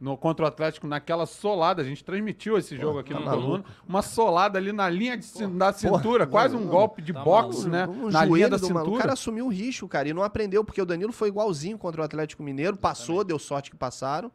[0.01, 1.82] no, contra o Atlético naquela solada.
[1.82, 3.30] A gente transmitiu esse jogo aqui tá no.
[3.30, 3.64] Coluna.
[3.88, 7.68] Uma solada ali na linha de da cintura, quase um não, golpe de tá boxe,
[7.68, 7.70] maluco.
[7.70, 8.07] né?
[8.07, 8.80] Um na linha da do maluco.
[8.80, 9.01] O cintura.
[9.03, 12.05] cara assumiu o risco, cara, e não aprendeu, porque o Danilo foi igualzinho contra o
[12.05, 14.30] Atlético Mineiro, passou, deu sorte que passaram,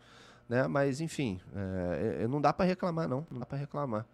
[0.48, 0.68] né?
[0.68, 3.26] Mas, enfim, é, é, não dá pra reclamar, não.
[3.30, 4.06] Não dá pra reclamar.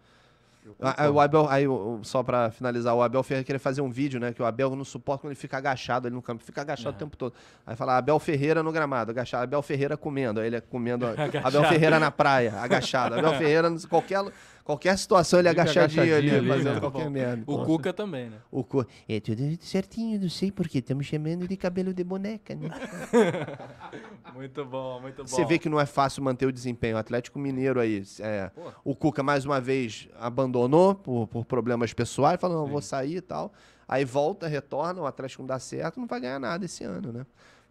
[0.80, 1.64] Ah, Aí, o Abel, aí,
[2.02, 4.32] só pra finalizar, o Abel Ferreira queria fazer um vídeo, né?
[4.32, 6.98] Que o Abel não suporta quando ele fica agachado ali no campo, fica agachado o
[6.98, 7.34] tempo todo.
[7.66, 11.06] Aí fala, Abel Ferreira no gramado, agachado, Abel Ferreira comendo, aí ele é comendo,
[11.44, 14.24] Abel Ferreira na praia, agachado, Abel Ferreira, em qualquer,
[14.66, 16.80] qualquer situação ele Fica agachadinho ali, agachadinho ali, fazendo né?
[16.80, 17.44] qualquer merda.
[17.46, 18.38] O Cuca também, né?
[18.50, 22.68] O cu- É tudo certinho, não sei porque estamos chamando de cabelo de boneca, né?
[24.34, 25.28] Muito bom, muito bom.
[25.28, 26.96] Você vê que não é fácil manter o desempenho.
[26.96, 28.50] O Atlético Mineiro aí, é,
[28.84, 33.20] o Cuca mais uma vez abandonou por, por problemas pessoais, falou, não, vou sair e
[33.22, 33.52] tal.
[33.88, 37.24] Aí volta, retorna, o Atlético não dá certo, não vai ganhar nada esse ano, né?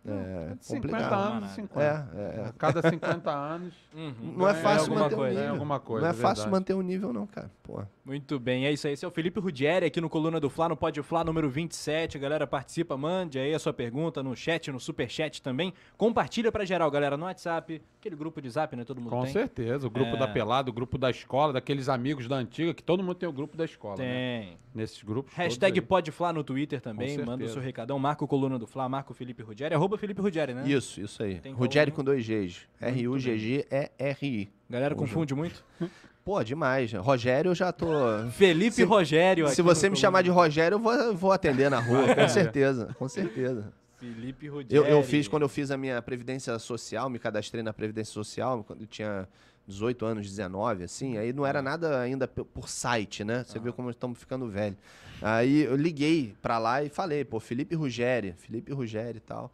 [0.08, 1.14] É 50 complicado.
[1.34, 1.82] anos, 50.
[1.82, 2.46] É, é, é.
[2.50, 3.74] A cada 50 anos.
[3.94, 4.34] Uhum.
[4.38, 5.54] Não é ganha fácil alguma manter o coisa, nível.
[5.54, 6.52] alguma coisa, não é fácil verdade.
[6.52, 7.52] manter o nível, não, cara.
[7.64, 7.82] Pô.
[8.06, 8.94] Muito bem, é isso aí.
[8.94, 12.18] Esse é o Felipe Rudieri aqui no Coluna do Fla, no Pode Fla número 27.
[12.18, 15.74] A galera participa, mande aí a sua pergunta no chat, no super chat também.
[15.98, 17.82] Compartilha pra geral, galera, no WhatsApp.
[18.00, 18.84] Aquele grupo de zap, né?
[18.84, 19.34] Todo mundo Com tem.
[19.34, 19.88] certeza.
[19.88, 20.18] O grupo É.
[20.20, 23.34] da pelada, o grupo da escola, daqueles amigos da antiga, que todo mundo tem o
[23.34, 23.98] grupo da escola.
[23.98, 24.42] Né?
[24.42, 24.58] Tem.
[24.76, 25.34] Nesses grupos.
[25.34, 27.18] Hashtag Pode Fla no Twitter também.
[27.18, 27.98] Com Manda o seu recadão.
[27.98, 29.74] Marca o Coluna do Fla, marca o Felipe Rudieri.
[29.74, 30.64] Arroba Felipe Rudieri, né?
[30.68, 31.40] Isso, isso aí.
[31.40, 31.92] Tem coluna.
[31.92, 32.68] com dois Gs.
[32.80, 34.50] R-U-G-G-E-R-I.
[34.70, 35.66] Galera confunde muito.
[36.26, 36.92] Pô, demais.
[36.94, 37.86] Rogério, eu já tô.
[38.36, 40.32] Felipe Se- Rogério Se você me chamar de.
[40.32, 42.90] Rogério, eu vou, eu vou atender na rua, com certeza.
[42.98, 43.72] Com certeza.
[44.00, 44.90] Felipe Eu, Rudieri.
[44.90, 48.82] eu fiz, quando eu fiz a minha Previdência Social, me cadastrei na Previdência Social, quando
[48.82, 49.28] eu tinha
[49.68, 53.44] 18 anos, 19, assim, aí não era nada ainda por site, né?
[53.48, 54.76] Você vê como estamos ficando velho.
[55.22, 59.52] Aí eu liguei pra lá e falei, pô, Felipe Ruggeri, Felipe Ruggeri e tal.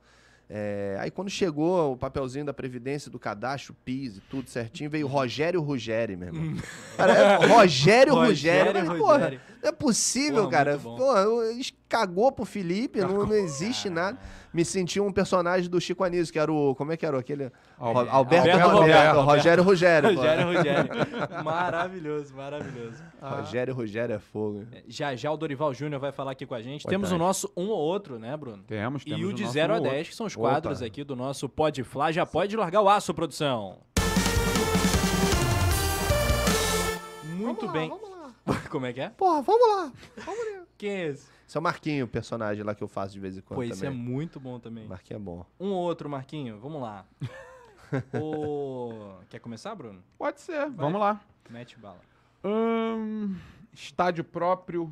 [0.53, 5.07] É, aí quando chegou o papelzinho da Previdência, do cadastro, PIS e tudo certinho, veio
[5.07, 6.61] Rogério Ruggeri, meu irmão.
[6.97, 8.67] Cara, é Rogério Ruggeri.
[8.67, 9.31] Rogério Mas, porra,
[9.63, 10.77] não é possível, Porra, cara.
[10.77, 14.17] Porra, eles cagou pro Felipe, não, não existe nada.
[14.53, 16.73] Me senti um personagem do Chico Anísio, que era o.
[16.75, 17.51] Como é que era aquele?
[17.77, 19.25] Alberto Alberto, Alberto Roberto, Roberto.
[19.25, 19.69] Rogério pô.
[19.69, 20.89] Rogério Rogério.
[21.43, 23.03] maravilhoso, maravilhoso.
[23.21, 24.65] Rogério Ruggeri é fogo.
[24.87, 26.83] Já já o Dorival Júnior vai falar aqui com a gente.
[26.83, 27.25] Boa Temos o tarde.
[27.25, 28.63] nosso um ou outro, né, Bruno?
[28.63, 29.91] Temos, temos E o de nosso 0 a um outro.
[29.91, 30.49] 10, que são os Opa.
[30.49, 32.11] quadros aqui do nosso Pode Flá.
[32.11, 33.79] Já pode largar o aço, produção.
[37.23, 37.89] Muito bem.
[37.89, 38.33] Vamos lá.
[38.69, 39.09] Como é que é?
[39.09, 39.91] Porra, vamos lá.
[40.77, 41.40] Quem é esse?
[41.51, 43.63] Esse é o Marquinho, o personagem lá que eu faço de vez em quando Pô,
[43.63, 44.87] esse é muito bom também.
[44.87, 45.45] Marquinho é bom.
[45.59, 46.57] Um ou outro, Marquinho.
[46.61, 47.05] Vamos lá.
[48.15, 49.17] o...
[49.27, 50.01] Quer começar, Bruno?
[50.17, 51.19] Pode ser, vamos lá.
[51.49, 51.99] Mete bala.
[52.41, 53.35] Hum,
[53.73, 54.89] estádio próprio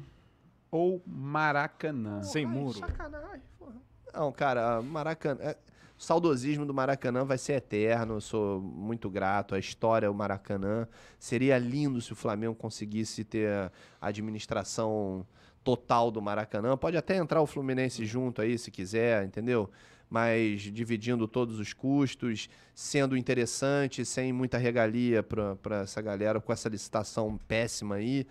[0.70, 2.22] ou Maracanã?
[2.24, 2.78] Sem muro.
[2.78, 3.76] Sacanagem, porra.
[4.14, 5.40] Não, cara, Maracanã.
[5.42, 5.58] é,
[5.98, 8.16] o saudosismo do Maracanã vai ser eterno.
[8.16, 9.56] Eu sou muito grato.
[9.56, 10.90] A história é o Maracanã.
[11.18, 13.72] Seria lindo se o Flamengo conseguisse ter a
[14.08, 15.26] administração
[15.64, 16.78] total do Maracanã.
[16.78, 19.70] Pode até entrar o Fluminense junto aí, se quiser, entendeu?
[20.10, 26.68] Mas dividindo todos os custos, sendo interessante, sem muita regalia para essa galera, com essa
[26.68, 28.26] licitação péssima aí.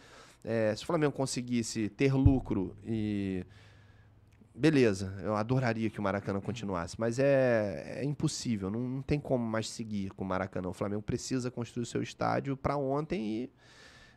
[0.45, 3.45] É, se o Flamengo conseguisse ter lucro e
[4.59, 9.45] beleza, eu adoraria que o Maracanã continuasse, mas é, é impossível, não, não tem como
[9.47, 10.69] mais seguir com o Maracanã.
[10.69, 13.51] O Flamengo precisa construir o seu estádio para ontem e,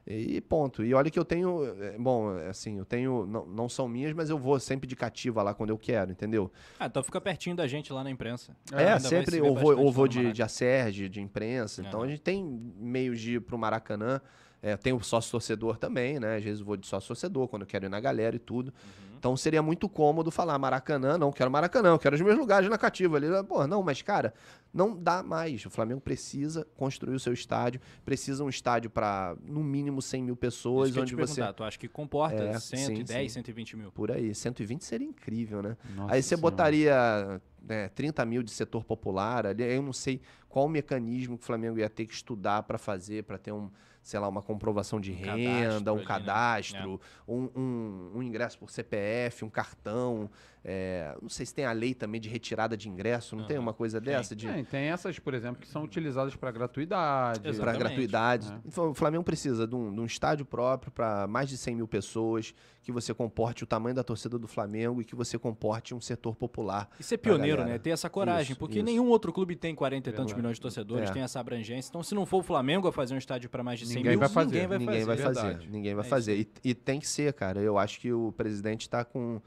[0.06, 0.84] e ponto.
[0.84, 4.30] E olha que eu tenho, é, bom, assim, eu tenho, não, não são minhas, mas
[4.30, 6.52] eu vou sempre de cativa lá quando eu quero, entendeu?
[6.80, 8.56] Ah, então fica pertinho da gente lá na imprensa.
[8.74, 12.08] É, se sempre, ou vou, ou vou de, de Acerge, de imprensa, então Aham.
[12.08, 12.44] a gente tem
[12.78, 14.22] meios de ir pro Maracanã.
[14.64, 16.36] É, tem o sócio-torcedor também, né?
[16.36, 18.68] Às vezes eu vou de sócio-torcedor, quando eu quero ir na galera e tudo.
[18.68, 19.11] Uhum.
[19.22, 22.76] Então seria muito cômodo falar Maracanã, não quero Maracanã, eu quero os meus lugares na
[22.76, 23.28] cativa ali.
[23.48, 24.34] Pô, não, mas cara,
[24.74, 25.64] não dá mais.
[25.64, 30.36] O Flamengo precisa construir o seu estádio, precisa um estádio para no mínimo 100 mil
[30.36, 31.54] pessoas, Isso que eu ia onde te você...
[31.54, 33.30] tu acha que comporta É, 110, sim, sim.
[33.30, 33.92] 120 mil?
[33.92, 35.78] Por aí, 120 seria incrível, né?
[35.96, 36.42] Nossa Aí você Senhora.
[36.42, 40.20] botaria né, 30 mil de setor popular ali, aí eu não sei
[40.50, 43.70] qual o mecanismo que o Flamengo ia ter que estudar para fazer, para ter um,
[44.02, 46.08] sei lá, uma comprovação de cadastro renda, um ali, né?
[46.08, 50.30] cadastro, um, um- um ingresso por CPF, um cartão.
[50.64, 53.74] É, não sei se tem a lei também de retirada de ingresso, não tem uma
[53.74, 54.14] coisa Tem.
[54.14, 54.36] dessa?
[54.36, 57.42] De, Tem, tem essas, por exemplo, que são utilizadas para gratuidade.
[57.58, 58.52] para gratuidade.
[58.52, 58.60] É.
[58.66, 61.88] Então, o Flamengo precisa de um, de um estádio próprio para mais de 100 mil
[61.88, 62.54] pessoas,
[62.84, 66.36] que você comporte o tamanho da torcida do Flamengo e que você comporte um setor
[66.36, 66.90] popular.
[67.00, 67.78] E ser pioneiro, né?
[67.78, 68.86] Ter essa coragem, Isso, porque isso.
[68.86, 71.14] nenhum outro clube tem 40 e tantos milhões de torcedores, É.
[71.14, 71.90] tem essa abrangência.
[71.90, 74.12] Então, se não for o Flamengo a fazer um estádio para mais de 100 Ninguém
[74.12, 74.46] mil, vai fazer.
[74.54, 75.24] ninguém vai ninguém fazer.
[75.24, 75.70] vai fazer.
[75.70, 76.38] Ninguém vai É fazer.
[76.40, 77.60] E, e tem que ser, cara.
[77.62, 79.40] Eu acho que o presidente está com,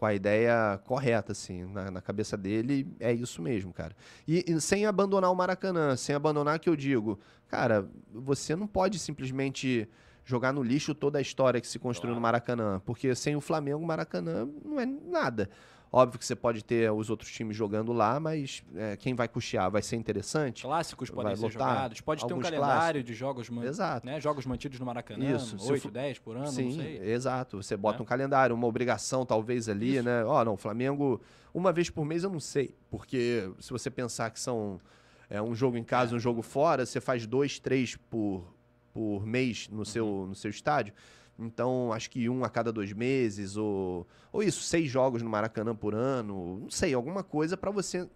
[0.00, 2.90] com a ideia correta, assim, na, na cabeça dele.
[2.98, 3.94] É isso mesmo, cara.
[4.26, 8.98] E, e sem abandonar o Maracanã, sem abandonar que eu digo, cara, você não pode
[8.98, 9.86] simplesmente
[10.24, 13.84] jogar no lixo toda a história que se construiu no Maracanã, porque sem o Flamengo,
[13.84, 15.50] o Maracanã não é nada.
[15.92, 19.68] Óbvio que você pode ter os outros times jogando lá, mas é, quem vai custear
[19.68, 20.62] vai ser interessante.
[20.62, 24.06] Clássicos podem Vai ser lotar jogados, pode ter um calendário de jogos, Exato.
[24.06, 24.20] né?
[24.20, 26.98] jogos mantidos no Maracanã, Isso, se 8, for- 10 por ano, Sim, não sei.
[27.12, 27.60] exato.
[27.60, 28.02] Você bota Né?
[28.02, 30.04] um calendário, uma obrigação talvez ali, Isso.
[30.04, 30.24] né?
[30.24, 31.20] Ó, não, Flamengo,
[31.52, 32.72] uma vez por mês eu não sei.
[32.88, 34.80] Porque se você pensar que são
[35.28, 38.44] é, um jogo em casa e um jogo fora, você faz dois, três por,
[38.92, 40.94] por mês no, seu, no seu estádio.
[41.40, 45.74] Então, acho que um a cada dois meses, ou, ou isso, seis jogos no Maracanã
[45.74, 48.06] por ano, não sei, alguma coisa para você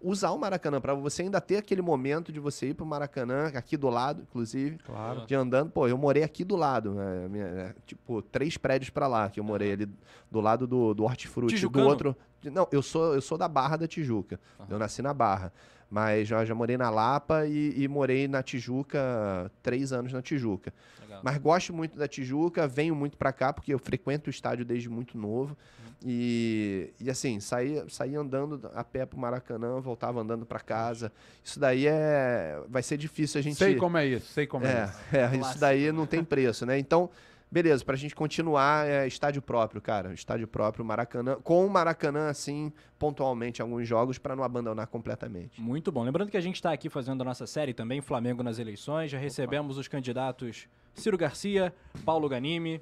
[0.00, 3.76] usar o Maracanã, para você ainda ter aquele momento de você ir pro Maracanã, aqui
[3.76, 5.26] do lado, inclusive, Claro.
[5.26, 7.26] de andando, pô, eu morei aqui do lado, né?
[7.28, 9.88] Minha- é, tipo, três prédios pra lá, que eu morei ali
[10.30, 11.46] do lado do, do Hortifruti.
[11.54, 11.86] Do Tijucano?
[11.88, 12.16] outro.
[12.44, 14.38] Não, eu sou, eu sou da Barra da Tijuca.
[14.60, 14.68] Aham.
[14.70, 15.52] Eu nasci na Barra.
[15.90, 20.72] Mas já, já morei na Lapa e, e morei na Tijuca, três anos na Tijuca.
[21.00, 21.20] Legal.
[21.24, 24.88] Mas gosto muito da Tijuca, venho muito pra cá, porque eu frequento o estádio desde
[24.88, 25.56] muito novo.
[26.04, 31.10] E, e assim, saí, saí andando a pé pro Maracanã, voltava andando pra casa.
[31.42, 32.60] Isso daí é.
[32.68, 33.56] Vai ser difícil a gente.
[33.56, 35.16] Sei como é isso, sei como é, É, isso.
[35.16, 36.78] é, isso daí não tem preço, né?
[36.78, 37.10] Então,
[37.50, 40.12] beleza, pra gente continuar, é estádio próprio, cara.
[40.12, 41.36] Estádio próprio, Maracanã.
[41.42, 45.60] Com o Maracanã, assim, pontualmente, em alguns jogos, pra não abandonar completamente.
[45.60, 46.02] Muito bom.
[46.02, 49.10] Lembrando que a gente está aqui fazendo a nossa série também, Flamengo nas eleições.
[49.10, 51.74] Já recebemos os candidatos Ciro Garcia,
[52.04, 52.80] Paulo Ganimi,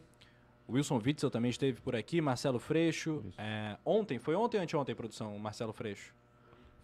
[0.69, 3.25] Wilson Witzel também esteve por aqui, Marcelo Freixo.
[3.39, 6.13] É, ontem, foi ontem ou anteontem, produção, o Marcelo Freixo?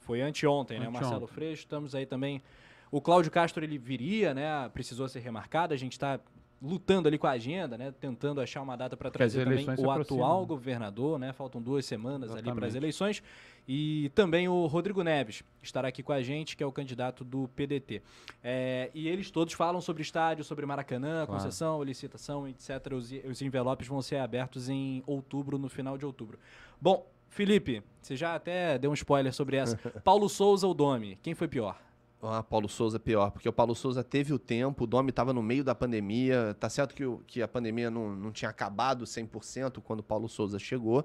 [0.01, 0.87] Foi anteontem, né?
[0.87, 1.09] O Anteontem.
[1.09, 1.63] Marcelo Freixo.
[1.63, 2.43] Estamos aí também.
[2.91, 4.69] O Cláudio Castro, ele viria, né?
[4.69, 5.73] Precisou ser remarcado.
[5.73, 6.21] A gente está
[6.63, 7.93] lutando ali com a agenda, né?
[7.99, 10.47] Tentando achar uma data para trazer também o atual né?
[10.47, 11.33] governador, né?
[11.33, 12.77] Faltam duas semanas ali para as Exatamente.
[12.77, 13.23] eleições.
[13.67, 17.49] E também o Rodrigo Neves estará aqui com a gente, que é o candidato do
[17.49, 18.03] PDT.
[18.43, 21.33] É, e eles todos falam sobre estádio, sobre Maracanã, Claro.
[21.33, 22.93] concessão, licitação, etc.
[22.93, 26.39] Os, os envelopes vão ser abertos em outubro, no final de outubro.
[26.81, 29.77] Bom, Felipe, você já até deu um spoiler sobre essa.
[30.05, 31.19] Paulo Souza ou Domi?
[31.23, 31.81] Quem foi pior?
[32.25, 35.43] Ah, Paulo Souza pior, porque o Paulo Souza teve o tempo, o Domi estava no
[35.43, 36.57] meio da pandemia.
[36.61, 40.57] Tá certo que, que a pandemia não, não tinha acabado 100% quando o Paulo Souza
[40.57, 41.05] chegou,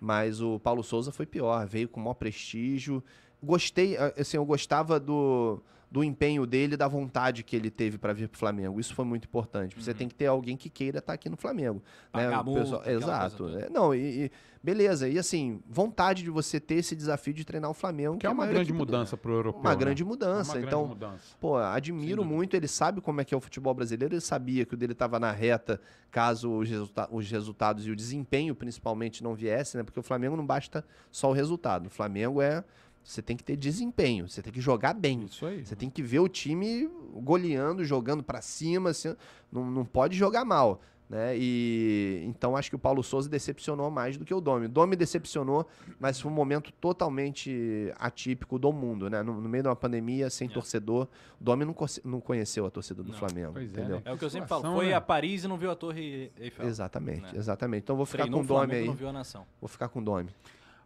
[0.00, 3.04] mas o Paulo Souza foi pior, veio com maior prestígio.
[3.40, 8.12] Gostei, ah, assim, eu gostava do, do empenho dele, da vontade que ele teve para
[8.12, 8.78] vir pro Flamengo.
[8.78, 9.74] Isso foi muito importante.
[9.80, 11.82] Você tem que ter alguém que queira estar aqui no Flamengo.
[12.12, 12.24] né?
[12.24, 13.48] Pagar O multa, pessoal- coisa Exato.
[13.58, 14.30] É, não, e, e-
[14.62, 15.08] beleza.
[15.08, 18.18] E assim, vontade de você ter esse desafio de treinar o Flamengo.
[18.18, 19.60] Que é uma grande mudança pro europeu.
[19.62, 19.76] Uma né?
[19.76, 20.52] grande É uma mudança.
[20.52, 21.24] grande então, mudança.
[21.40, 24.74] Pô, admiro muito, ele sabe como é que é o futebol brasileiro, ele sabia que
[24.74, 29.34] o dele estava na reta caso os, resulta- os resultados e o desempenho principalmente não
[29.34, 29.84] viessem, né?
[29.84, 31.86] Porque o Flamengo não basta só o resultado.
[31.86, 32.62] O Flamengo é.
[33.08, 35.24] Você tem que ter desempenho, você tem que jogar bem.
[35.24, 35.64] Isso aí.
[35.64, 36.86] Você tem que ver o time
[37.22, 39.16] goleando, jogando pra cima, assim,
[39.50, 40.82] não, não pode jogar mal.
[41.08, 41.34] Né?
[41.38, 44.66] E então acho que o Paulo Souza decepcionou mais do que o Domi.
[44.66, 45.66] O Domi decepcionou,
[45.98, 49.22] mas foi um momento totalmente atípico do mundo, né?
[49.22, 51.08] No, no meio de uma pandemia, sem torcedor,
[51.40, 51.74] o Domi não,
[52.04, 53.18] não conheceu a torcida do Não.
[53.18, 53.96] Flamengo, Pois é, entendeu?
[53.96, 54.02] né?
[54.04, 54.70] É o que eu sempre falo.
[54.74, 54.92] Foi né?
[54.92, 56.66] a Paris e não viu a Torre Eiffel.
[56.66, 57.32] Exatamente, né?
[57.36, 57.84] exatamente.
[57.84, 58.86] Então vou ficar Treinou com o o Domi aí.
[58.86, 59.46] não viu a nação.
[59.58, 60.28] Vou ficar com o Domi.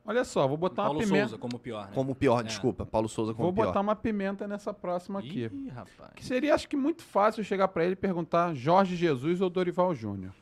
[0.04, 1.28] Olha só, vou botar Paulo uma pimenta.
[1.28, 1.92] Souza como pior, né?
[1.94, 2.42] Como pior, É.
[2.44, 2.84] desculpa.
[2.84, 3.66] Paulo Souza como Vou pior.
[3.66, 5.48] botar uma pimenta nessa próxima aqui.
[5.52, 6.12] Ih, rapaz.
[6.16, 9.94] Que seria, acho que, muito fácil chegar pra ele e perguntar Jorge Jesus ou Dorival
[9.94, 10.32] Júnior.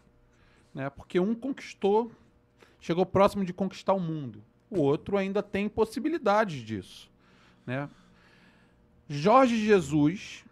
[0.74, 0.88] Né?
[0.88, 2.10] Porque um conquistou,
[2.80, 4.42] chegou próximo de conquistar o mundo.
[4.70, 7.10] O outro ainda tem possibilidades disso.
[7.66, 7.88] Né?
[9.08, 10.44] Jorge Jesus,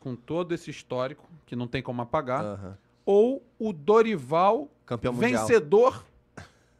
[0.00, 5.46] com todo esse histórico, que não tem como apagar, ou o Dorival, Campeão mundial.
[5.46, 6.04] vencedor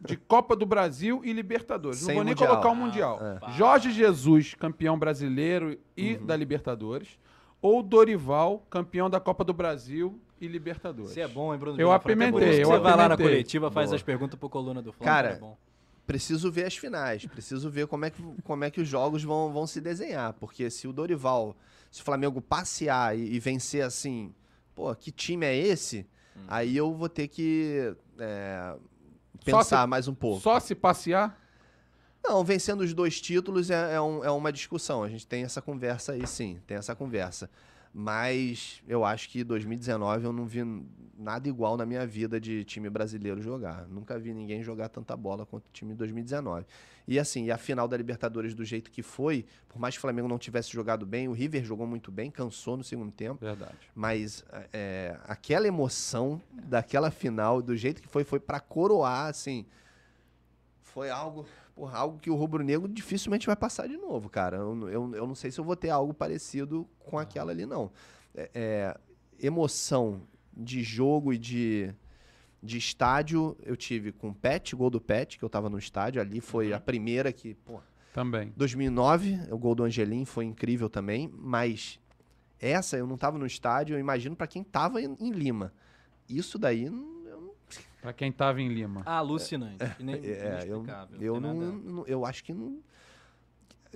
[0.04, 1.98] de Copa do Brasil e Libertadores.
[1.98, 2.48] Sem não vou nem Mundial.
[2.50, 3.18] colocar o Mundial.
[3.20, 6.26] Ah, Jorge Jesus, campeão brasileiro e Uhum.
[6.26, 7.18] da Libertadores.
[7.62, 11.10] Ou Dorival, campeão da Copa do Brasil e Libertadores.
[11.12, 11.80] Você é bom, hein, Bruno?
[11.80, 11.90] Eu?
[11.90, 13.96] É apimentei, eu Você vai lá na coletiva, faz Boa.
[13.96, 15.14] as perguntas pro coluna do Flamengo.
[15.16, 15.56] Cara, é bom.
[16.06, 19.50] preciso ver as finais, preciso ver como é que, como é que os jogos vão,
[19.50, 21.56] vão se desenhar, porque se o Dorival,
[21.90, 24.34] se o Flamengo passear e, e vencer assim,
[24.74, 26.06] pô, que time é esse?
[26.36, 26.40] Hum.
[26.48, 28.74] Aí eu vou ter que é,
[29.52, 30.40] pensar se- mais um pouco.
[30.40, 31.38] Só se passear?
[32.22, 35.60] Não, vencendo os dois títulos é, é um- é uma discussão, a gente tem essa
[35.60, 37.50] conversa aí sim, tem essa conversa.
[37.96, 40.64] Mas eu acho que 2019 eu não vi
[41.16, 43.86] nada igual na minha vida de time brasileiro jogar.
[43.86, 46.66] Nunca vi ninguém jogar tanta bola quanto o time de 2019.
[47.06, 50.00] E assim, e a final da Libertadores do jeito que foi, por mais que o
[50.00, 53.44] Flamengo não tivesse jogado bem, o River jogou muito bem, cansou no segundo tempo.
[53.44, 53.78] Verdade.
[53.94, 59.64] Mas é, aquela emoção daquela final, do jeito que foi, foi pra coroar, assim.
[60.82, 64.58] Foi algo, porra, algo que o rubro-negro dificilmente vai passar de novo, cara.
[64.58, 67.90] Eu, eu, eu não sei se eu vou ter algo parecido com aquela ali, não.
[68.34, 68.96] É, é,
[69.40, 70.22] emoção
[70.56, 71.92] de jogo e de,
[72.62, 76.20] de estádio, eu tive com o Pet, gol do Pet, que eu tava no estádio.
[76.20, 77.80] Ali foi a primeira que, pô,
[78.12, 78.52] Também.
[78.56, 81.98] 2009, o gol do Angelim foi incrível também, mas
[82.60, 85.72] essa eu não tava no estádio, eu imagino pra quem tava em, em Lima.
[86.28, 87.13] Isso daí não-
[88.04, 89.02] eu Pra quem tava em Lima.
[89.06, 89.82] é, Alucinante.
[89.82, 91.20] eu, Inexplicável.
[91.22, 92.78] eu tem não, eu acho que não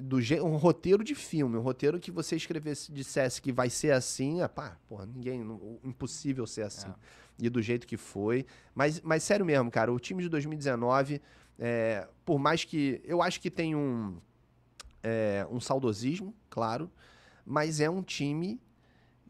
[0.01, 3.91] do je, um roteiro de filme, um roteiro que você escrevesse, dissesse que vai ser
[3.91, 6.93] assim, ah, pá, porra, ninguém, não- impossível ser assim.
[7.39, 8.47] E do jeito que foi.
[8.75, 11.21] Mas, mas sério mesmo, cara, o time de 2019,
[11.59, 13.01] é, por mais que.
[13.05, 14.17] Eu acho que tem um,
[15.03, 16.91] é, um saudosismo, claro,
[17.45, 18.61] mas é um time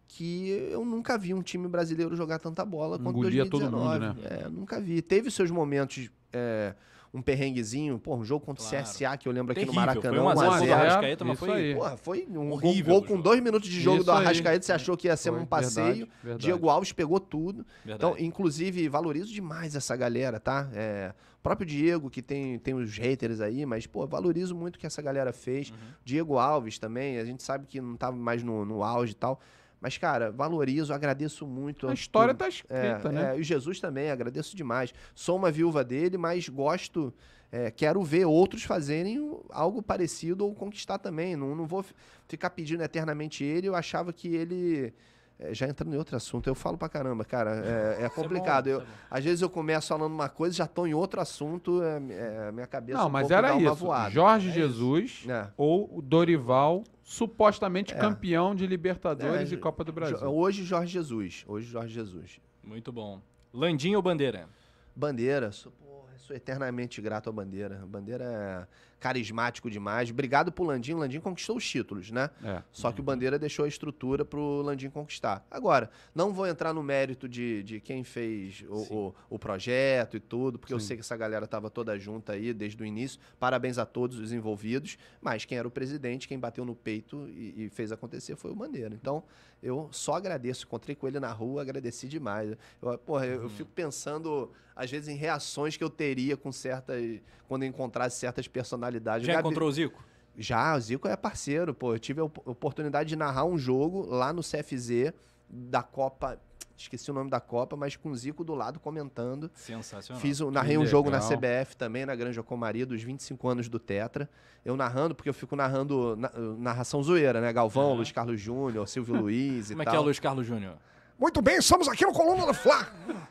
[0.08, 4.06] que eu nunca vi um time brasileiro jogar tanta bola quanto Engolia todo 2019.
[4.06, 4.40] mundo, né?
[4.44, 5.02] É, nunca vi.
[5.02, 6.74] Teve seus momentos, é,
[7.12, 8.84] um perrenguezinho, pô, um jogo contra o Claro.
[8.86, 10.64] CSA que eu lembro aqui no Terrível, Maracanã, foi um a 1 zero a do
[10.64, 10.74] 0.
[10.74, 11.74] Arrascaeta, mas foi- aí.
[11.74, 14.24] Porra, foi um Horrível gol com dois minutos de jogo Isso do aí.
[14.24, 15.86] Arrascaeta, você achou que ia ser Foi, um passeio.
[15.86, 16.42] verdade, verdade.
[16.44, 17.66] Diego Alves pegou tudo.
[17.84, 18.12] Verdade.
[18.14, 20.68] Então, inclusive, valorizo demais essa galera, tá?
[20.74, 24.78] É, o próprio Diego, que tem, tem os haters aí, mas, pô, valorizo muito o
[24.78, 25.70] que essa galera fez.
[25.70, 25.76] Uhum.
[26.04, 29.40] Diego Alves também, a gente sabe que não tava mais no, no auge e tal.
[29.80, 31.88] Mas, cara, valorizo, agradeço muito.
[31.88, 33.34] A história por- tá é, escrita, né?
[33.34, 34.92] é, e o Jesus também, agradeço demais.
[35.14, 37.14] Sou uma viúva dele, mas gosto,
[37.52, 41.36] é, quero ver outros fazerem algo parecido ou conquistar também.
[41.36, 41.94] Não, não vou fi-
[42.26, 43.68] ficar pedindo eternamente ele.
[43.68, 44.92] Eu achava que ele
[45.38, 47.62] é, já entrando em outro assunto, eu falo pra caramba, cara,
[48.00, 48.64] é, é complicado.
[48.64, 51.20] bom, eu, isso é às vezes eu começo falando uma coisa, já tô em outro
[51.20, 53.76] assunto, é, é, minha cabeça Não, um mas pouco era dá uma isso.
[53.76, 54.10] voada.
[54.10, 55.46] Jorge Jesus É.
[55.56, 60.18] ou o Dorival, supostamente campeão de Libertadores É, e Copa do Brasil.
[60.28, 62.38] Hoje Jorge Jesus, hoje Jorge Jesus.
[62.62, 63.22] Muito bom.
[63.50, 64.46] Landim ou Bandeira?
[64.94, 67.82] Bandeira, sou, porra, sou eternamente grato à Bandeira.
[67.86, 68.66] Bandeira é
[68.98, 70.10] carismático demais.
[70.10, 70.94] Obrigado pro Landim.
[70.94, 72.30] O Landim conquistou os títulos, né?
[72.42, 72.62] É.
[72.72, 75.46] Só que o Bandeira deixou a estrutura pro Landim conquistar.
[75.50, 80.20] Agora, não vou entrar no mérito de, de quem fez o, o, o projeto e
[80.20, 80.86] tudo, porque eu Sim.
[80.86, 83.20] sei que essa galera tava toda junta aí desde o início.
[83.38, 84.98] Parabéns a todos os envolvidos.
[85.20, 88.54] Mas quem era o presidente, quem bateu no peito e, e fez acontecer foi o
[88.54, 88.94] Bandeira.
[88.94, 89.22] Então,
[89.62, 90.66] eu só agradeço.
[90.66, 92.56] Encontrei com ele na rua, agradeci demais.
[92.80, 97.20] Eu, porra, eu, eu fico pensando, às vezes, em reações que eu teria com certas.
[97.48, 99.26] Quando eu encontrasse certas personalidades.
[99.26, 100.02] Já Gabi- encontrou o Zico?
[100.36, 101.94] já, o Zico é parceiro, pô.
[101.94, 105.12] Eu tive a op- oportunidade de narrar um jogo lá no CFZ
[105.48, 106.38] da Copa.
[106.76, 109.50] Esqueci o nome da Copa, mas com o Zico do lado comentando.
[109.54, 110.20] Sensacional.
[110.20, 111.28] Fiz, um- narrei um jogo na legal.
[111.36, 114.30] CBF também, na Granja Comaria, dos 25 anos do Tetra.
[114.64, 117.52] Eu narrando, porque eu fico narrando na- narração zoeira, né?
[117.52, 117.94] Galvão, Aham.
[117.96, 119.92] Luiz Carlos Júnior, Silvio Luiz e Como é tal.
[119.92, 120.76] que é o Luiz Carlos Júnior?
[121.18, 122.86] Muito bem, estamos aqui no Coluna do Fla.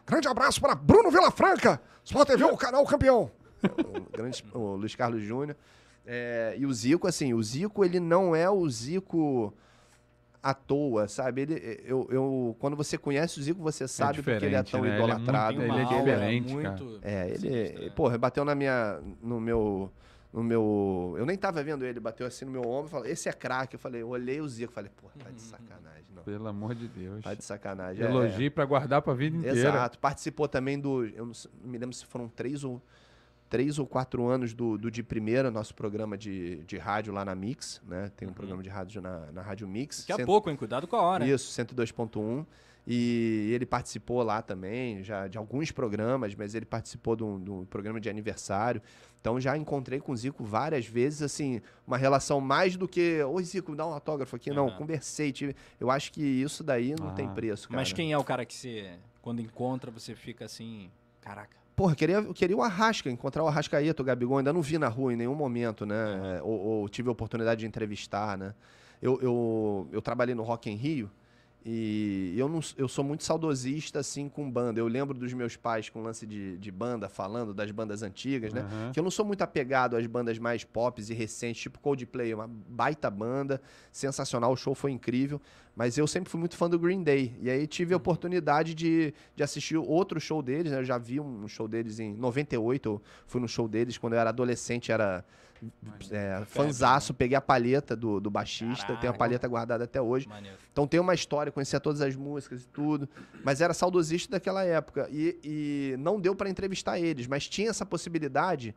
[0.06, 3.32] Grande abraço para Bruno Vilafranca, Sport TV, o canal campeão.
[3.64, 5.56] o, grande, o Luiz Carlos Júnior.
[6.06, 9.54] É, e o Zico, assim, o Zico, ele não é o Zico
[10.44, 11.42] à toa, sabe?
[11.42, 14.88] Ele, eu, eu, quando você conhece o Zico, você sabe porque ele é tão né?
[14.90, 15.62] Ele é muito- idolatrado.
[15.62, 17.00] ele é aura diferente, muito...
[17.02, 17.92] É, ele, sinistra.
[17.92, 19.92] porra, bateu na minha, no meu,
[20.38, 23.28] no meu, eu nem tava vendo ele, bateu assim no meu ombro, e falou, esse
[23.28, 23.76] é craque.
[23.76, 26.22] Eu falei, eu olhei o Zico, falei, porra, tá de sacanagem, não.
[26.24, 27.24] Pelo amor de Deus.
[27.24, 28.06] Tá de sacanagem.
[28.06, 29.58] É, Elogio pra guardar pra vida inteira.
[29.58, 29.98] Exato.
[29.98, 31.06] Participou também do.
[31.08, 32.80] Eu não, sei- não me lembro se foram três ou,
[33.50, 37.34] três ou quatro anos do, do De Primeira, nosso programa de, de rádio lá na
[37.34, 38.12] Mix, né?
[38.16, 40.02] Tem um programa de rádio na, na Rádio Mix.
[40.02, 40.56] Daqui a Cento- pouco, hein?
[40.56, 41.26] Cuidado com a hora.
[41.26, 42.46] Isso, 102.1.
[42.90, 47.52] E ele participou lá também, já de alguns programas, mas ele participou de um, de
[47.52, 48.82] um programa de aniversário.
[49.20, 53.22] Então já encontrei com o Zico várias vezes, assim, uma relação mais do que.
[53.24, 54.52] Oi, Zico, dá um autógrafo aqui.
[54.52, 55.34] Não, conversei.
[55.34, 55.54] Tive...
[55.78, 57.32] Eu acho que isso daí não tem Ah.
[57.32, 57.82] preço, cara.
[57.82, 60.90] Mas quem é o cara que você, quando encontra, você fica assim,
[61.20, 61.58] caraca.
[61.76, 64.38] Porra, eu queria, eu queria o Arrasca, encontrar o Arrascaeta, o Gabigol.
[64.38, 66.38] Ainda não vi na rua em nenhum momento, né?
[66.38, 68.56] É, Ou, ou tive a oportunidade de entrevistar, né?
[69.02, 71.12] Eu, eu, eu trabalhei no Rock em Rio
[71.66, 74.80] e eu, não, eu sou muito saudosista, assim, com banda.
[74.80, 78.62] Eu lembro dos meus pais com lance de, de banda, falando das bandas antigas, né?
[78.62, 78.92] Aham.
[78.94, 82.48] Que eu não sou muito apegado às bandas mais pop e recentes, tipo Coldplay, uma
[82.48, 83.62] baita banda,
[83.92, 85.42] sensacional, o show foi incrível,
[85.76, 87.38] mas eu sempre fui muito fã do Green Day.
[87.42, 90.80] E aí tive a oportunidade de, de assistir outro show deles, né?
[90.80, 94.20] Eu já vi um show deles em 98, eu fui no show deles quando eu
[94.20, 95.26] era adolescente, era
[96.12, 99.18] é, fanzaço, peguei a palheta do, do baixista, tenho a Caraca.
[99.18, 100.28] palheta guardada até hoje.
[100.28, 100.58] Maneiro.
[100.72, 103.08] Então tem uma história, conhecia todas as músicas e tudo,
[103.44, 105.08] mas era saudosista daquela época.
[105.12, 108.76] E, e não deu pra entrevistar eles, mas tinha essa possibilidade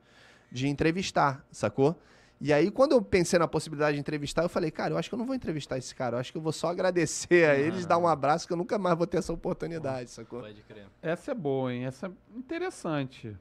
[0.50, 1.96] de entrevistar, sacou?
[2.40, 5.14] E aí, quando eu pensei na possibilidade de entrevistar, eu falei, cara, eu acho que
[5.14, 7.84] eu não vou entrevistar esse cara, eu acho que eu vou só agradecer a eles,
[7.84, 10.40] dar um abraço, que eu nunca mais vou ter essa oportunidade, sacou?
[10.40, 10.86] Pode crer.
[11.02, 11.84] Essa é boa, hein?
[11.84, 13.36] Essa é interessante.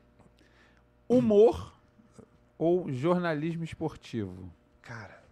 [1.07, 1.78] Humor
[2.60, 4.52] ou jornalismo esportivo?
[4.84, 5.23] Cara,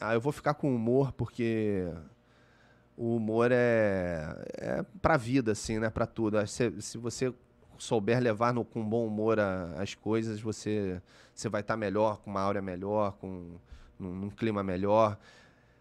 [0.00, 1.86] ah, eu vou ficar com humor porque
[2.96, 5.90] o humor é, é pra vida, assim, né?
[5.90, 6.44] Pra tudo.
[6.46, 7.32] Se, se você
[7.78, 11.00] souber levar no- com bom humor a- as coisas, você,
[11.34, 13.56] você vai estar melhor, com uma áurea melhor, com
[13.98, 15.18] num, num clima melhor.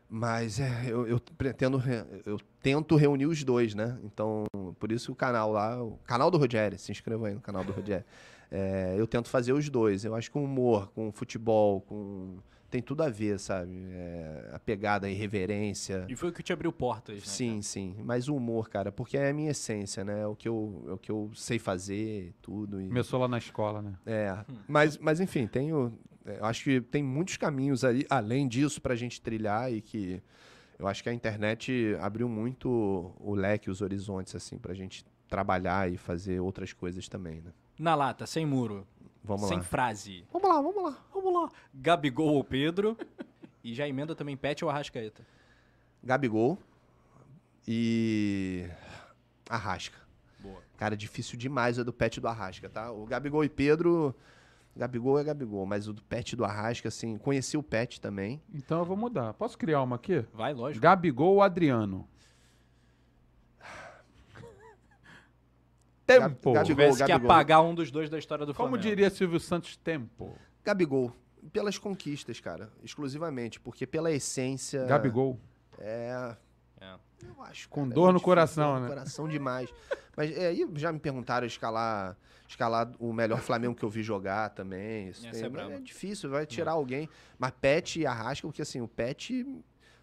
[0.10, 3.98] Mas é, eu, eu pretendo, re- eu tento reunir os dois, né?
[4.04, 4.46] Então,
[4.80, 7.72] por isso o canal lá, o canal do Rogério, se inscreva aí no canal do
[7.72, 8.06] Rogério.
[8.52, 10.06] É, eu tento fazer os dois.
[10.06, 12.38] Eu acho que o humor, com o futebol, com
[12.76, 13.72] tem tudo a ver, sabe?
[13.90, 16.06] É, a pegada, a irreverência.
[16.10, 17.22] E foi o que te abriu portas, né?
[17.24, 17.96] Sim, sim.
[18.04, 20.22] Mas o humor, cara, porque é a minha essência, né?
[20.22, 22.82] É o que eu, é o que eu sei fazer, tudo.
[22.82, 22.88] E...
[22.88, 23.94] Começou lá na escola, né?
[24.06, 28.82] É, mas, mas enfim, tenho, é, eu acho que tem muitos caminhos aí, além disso,
[28.82, 30.22] pra gente trilhar e que
[30.78, 32.70] eu acho que a internet abriu muito
[33.20, 37.52] o leque, os horizontes, assim, pra gente trabalhar e fazer outras coisas também, né?
[37.78, 38.88] Na lata, sem muro,
[39.24, 39.64] Vamos sem lá.
[39.64, 40.26] frase.
[40.32, 40.98] Vamos lá, vamos lá.
[41.14, 41.50] Vamos lá.
[41.74, 42.98] Gabigol ou Pedro?
[43.64, 45.26] e já emenda também Pet ou Arrascaeta?
[46.04, 46.58] Gabigol
[47.68, 48.70] e
[49.50, 49.98] Arrasca.
[50.40, 50.62] Boa.
[50.78, 52.92] Cara, difícil demais é do pet do Arrasca, tá?
[52.92, 54.14] O Gabigol e Pedro,
[54.76, 58.42] Gabigol é Gabigol, mas o do pet do Arrasca, assim, conheci o pet também.
[58.54, 59.34] Então eu vou mudar.
[59.34, 60.24] Posso criar uma aqui?
[60.34, 60.84] Vai, lógico.
[60.84, 62.08] Gabigol ou Adriano?
[66.06, 66.54] Tempo.
[66.54, 67.32] Gab- Tivesse que Gabigol.
[67.32, 68.90] apagar um dos dois da história do Como Flamengo.
[68.90, 70.34] diria Silvio Santos, tempo.
[70.64, 71.12] Gabigol,
[71.52, 74.86] pelas conquistas, cara, exclusivamente, porque pela essência...
[74.86, 75.40] Gabigol.
[75.80, 76.36] É,
[76.80, 76.94] É.
[77.28, 77.68] Eu acho.
[77.70, 78.88] Com cara, dor no difícil, coração, no né?
[78.88, 79.74] coração demais.
[80.16, 82.16] Mas é, aí já me perguntaram escalar,
[82.48, 85.08] escalar o melhor Flamengo que eu vi jogar também.
[85.10, 87.10] Isso tem- é é difícil, vai tirar alguém.
[87.40, 89.44] Mas Pet e Arrasca, porque assim, o Pet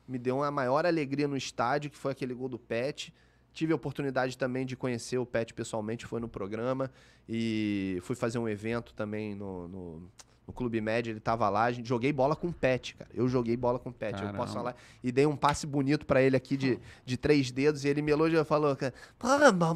[0.08, 3.14] me deu uma maior alegria no estádio, que foi aquele gol do Pet.
[3.52, 6.90] Tive a oportunidade também de conhecer o Pet pessoalmente, foi no programa.
[7.28, 10.02] E fui fazer um evento também no, no,
[10.46, 11.70] no Clube Médio, ele tava lá.
[11.70, 13.10] Gente, joguei bola com o Pet, cara.
[13.14, 14.52] Eu joguei bola com o Pet, eu posso Caramba.
[14.54, 14.76] falar.
[15.04, 17.84] E dei um passe bonito pra ele aqui de, de três dedos.
[17.84, 18.92] E ele me elogiou e falou: cara,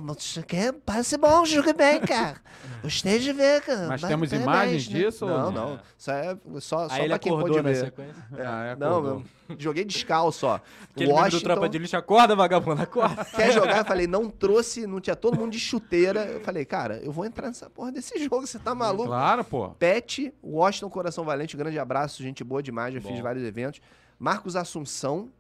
[0.07, 2.41] você quer passe bom, joga bem, cara.
[2.83, 3.89] Gostei de ver, cara.
[3.89, 5.75] Mas temos imagens né?" disso Não, não?
[5.77, 7.85] é só, só Aí ele pra quem acordou pôde na ver.
[7.85, 8.27] sequência.
[8.39, 9.15] Ah, é, Não, acordou.
[9.21, 9.46] não.
[9.59, 10.55] Joguei descalço, ó.
[10.57, 13.25] Aquele meme do Washington Tropa de Lixo, acorda, vagabundo, acorda.
[13.25, 13.79] quer jogar?
[13.79, 16.25] Eu falei, não trouxe, não tinha todo mundo de chuteira.
[16.25, 19.07] Eu falei, cara, eu vou entrar nessa porra desse jogo, você tá maluco?
[19.09, 19.69] Claro, pô.
[19.71, 23.09] Pet, Washington Coração Valente, grande abraço, gente boa demais, já Bom.
[23.09, 23.81] fiz vários eventos.
[24.19, 25.31] Marcos Assunção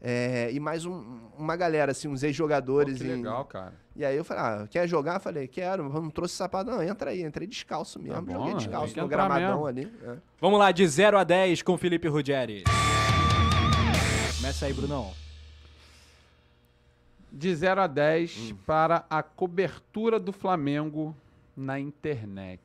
[0.00, 2.98] é, e mais um- uma galera, assim, uns ex-jogadores.
[2.98, 3.72] que em- legal, cara.
[3.96, 5.14] E aí eu falei, ah, quer jogar?
[5.14, 6.70] Eu falei, quero, mas não trouxe sapato.
[6.70, 8.14] Não, entra aí, entrei descalço mesmo.
[8.14, 9.66] Tá bom, joguei descalço no gramadão mesmo.
[9.66, 9.92] ali.
[10.04, 10.16] é.
[10.40, 12.62] Vamos lá, de 0 a 10 com Felipe Ruggeri.
[14.48, 15.12] Começa aí, Brunão.
[17.30, 18.56] De 0 a 10 Hum.
[18.66, 21.14] para a cobertura do Flamengo
[21.54, 22.62] na internet.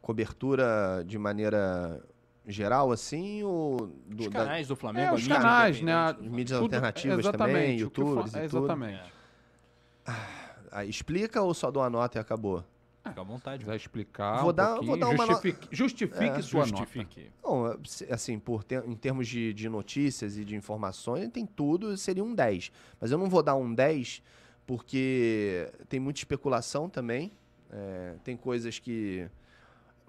[0.00, 2.02] Cobertura de maneira
[2.48, 5.08] geral, assim, ou do, Os da- canais do Flamengo.
[5.08, 6.16] É, os canais, né?
[6.18, 8.58] mídias Tudo- alternativas exatamente, também, o que o youtubers Fla- e tudo.
[8.64, 9.12] Exatamente.
[10.70, 12.64] Ah, explica ou só dou a nota e acabou?
[13.04, 13.64] Fica à vontade.
[13.64, 17.30] Vai explicar Vou um dar- pouquinho, vou dar uma no- justifique, justifique É, sua Justifique.
[17.42, 21.96] Bom, se- assim, por ter- em termos de, de notícias e de informações, tem tudo,
[21.96, 22.70] seria um 10.
[23.00, 24.22] Mas eu não vou dar um 10
[24.66, 27.32] porque tem muita especulação também.
[27.74, 29.26] é, tem coisas que.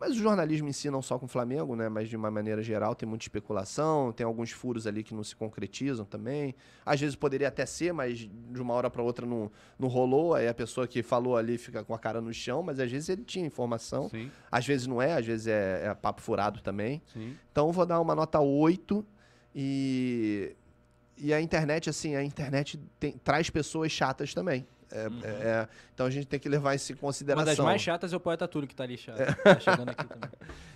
[0.06, 1.88] Mas o jornalismo em si, não só com o Flamengo, né?
[1.88, 5.34] Mas de uma maneira geral, tem muita especulação, tem alguns furos ali que não se
[5.34, 6.54] concretizam também.
[6.86, 9.50] Às vezes poderia até ser, mas de uma hora para outra não,
[9.80, 10.34] não rolou.
[10.34, 13.08] Aí a pessoa que falou ali fica com a cara no chão, mas às vezes
[13.08, 14.10] ele tinha informação.
[14.10, 17.02] Sim, Às vezes não é, às vezes é, é papo furado também.
[17.14, 17.38] sim.
[17.50, 19.06] Então vou dar uma nota 8
[19.56, 20.56] e
[21.16, 24.66] e a internet assim, a internet tem- traz pessoas chatas também.
[24.94, 27.00] É- é- é- então a gente tem que levar isso em Uhum.
[27.02, 27.46] Uma consideração.
[27.46, 29.18] das mais chatas é o Poeta Túlio, que tá ali chato.
[29.44, 30.30] Tá chegando aqui também.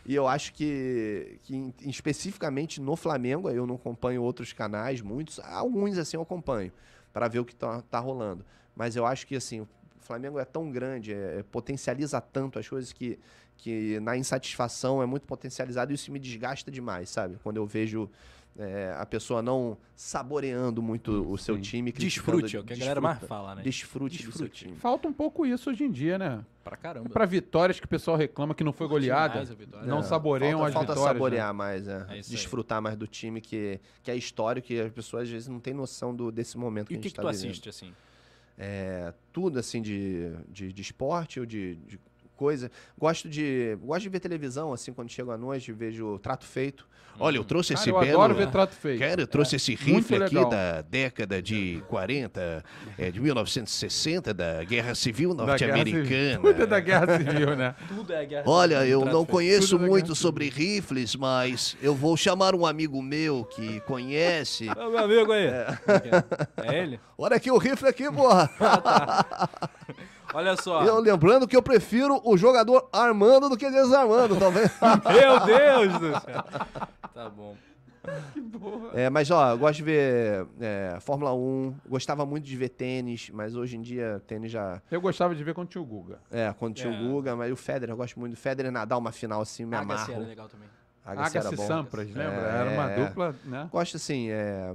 [0.05, 5.97] E eu acho que, que especificamente no Flamengo, eu não acompanho outros canais, muitos, alguns
[5.97, 6.71] assim eu acompanho,
[7.13, 8.43] para ver o que tá, tá rolando.
[8.75, 9.67] Mas eu acho que assim, o
[9.99, 13.19] Flamengo é tão grande, é- é- potencializa tanto as coisas que,
[13.57, 17.37] que na insatisfação é muito potencializado e isso me desgasta demais, sabe?
[17.43, 18.09] Quando eu vejo
[18.57, 21.61] é, a pessoa não saboreando muito o seu Sim.
[21.61, 21.91] time.
[21.91, 23.61] Desfrute, é o que a galera mais fala, né?
[23.61, 24.65] Desfrute, do seu Desfrute.
[24.65, 24.75] time.
[24.77, 26.43] Falta um pouco isso hoje em dia, né?
[26.63, 27.09] Pra caramba.
[27.09, 29.41] Para vitórias que o pessoal reclama que não foi goleada,
[29.73, 31.13] a não É, saboreiam falta, as falta vitórias.
[31.17, 31.53] saborear né?
[31.53, 32.05] mais, é.
[32.09, 32.35] É isso aí.
[32.35, 35.73] Desfrutar mais do time que, que é histórico e as pessoas às vezes não têm
[35.73, 37.49] noção do, desse momento que E a o que, gente que tá tu vivendo.
[37.51, 37.93] assiste, assim?
[38.57, 41.99] É, tudo assim de, de, de esporte ou de, de
[42.37, 42.71] coisa.
[42.97, 46.87] Gosto de, gosto de ver televisão, assim, quando chego à noite, vejo Trato Feito.
[47.19, 48.21] Olha, eu trouxe Cara, esse eu belo...
[48.21, 48.99] adoro ver trato feito.
[48.99, 50.49] Cara, eu trouxe esse Muito rifle aqui legal.
[50.49, 52.63] da década de 40,
[52.97, 55.75] é, de 1960, da Guerra Civil Da Guerra Civil.
[55.75, 56.39] Norte-Americana.
[56.53, 57.75] Tudo é da Guerra Civil, né?
[57.87, 58.43] Tudo é guerra.
[58.45, 63.43] Olha, eu não conheço da muito sobre rifles, mas eu vou chamar um amigo meu
[63.45, 64.67] que conhece.
[64.77, 65.47] É o meu amigo aí.
[65.47, 66.99] É ele?
[67.17, 68.49] Olha aqui o rifle aqui, porra!
[70.37, 70.83] Olha só.
[70.83, 74.69] Eu lembrando que eu prefiro o jogador armando do que desarmando, talvez.
[75.11, 76.43] Meu Deus do céu.
[77.13, 77.55] Tá bom.
[78.93, 83.29] É, mas ó, eu gosto de ver é, Fórmula 1, gostava muito de ver tênis,
[83.33, 84.79] mas hoje em dia tênis já.
[84.89, 86.19] Eu gostava de ver quando tinha o Guga.
[86.31, 86.95] É, quando tinha É.
[87.01, 89.75] o Guga, mas o Federer, eu gosto muito do Federer nadar uma final assim, me
[89.75, 90.21] Agassi amarro.
[90.21, 90.69] era legal também.
[91.03, 91.67] Agassi era Agassi bom.
[91.67, 92.23] Sampras, lembra?
[92.23, 93.67] É, Era uma dupla, né?
[93.71, 94.73] Gosto assim, é,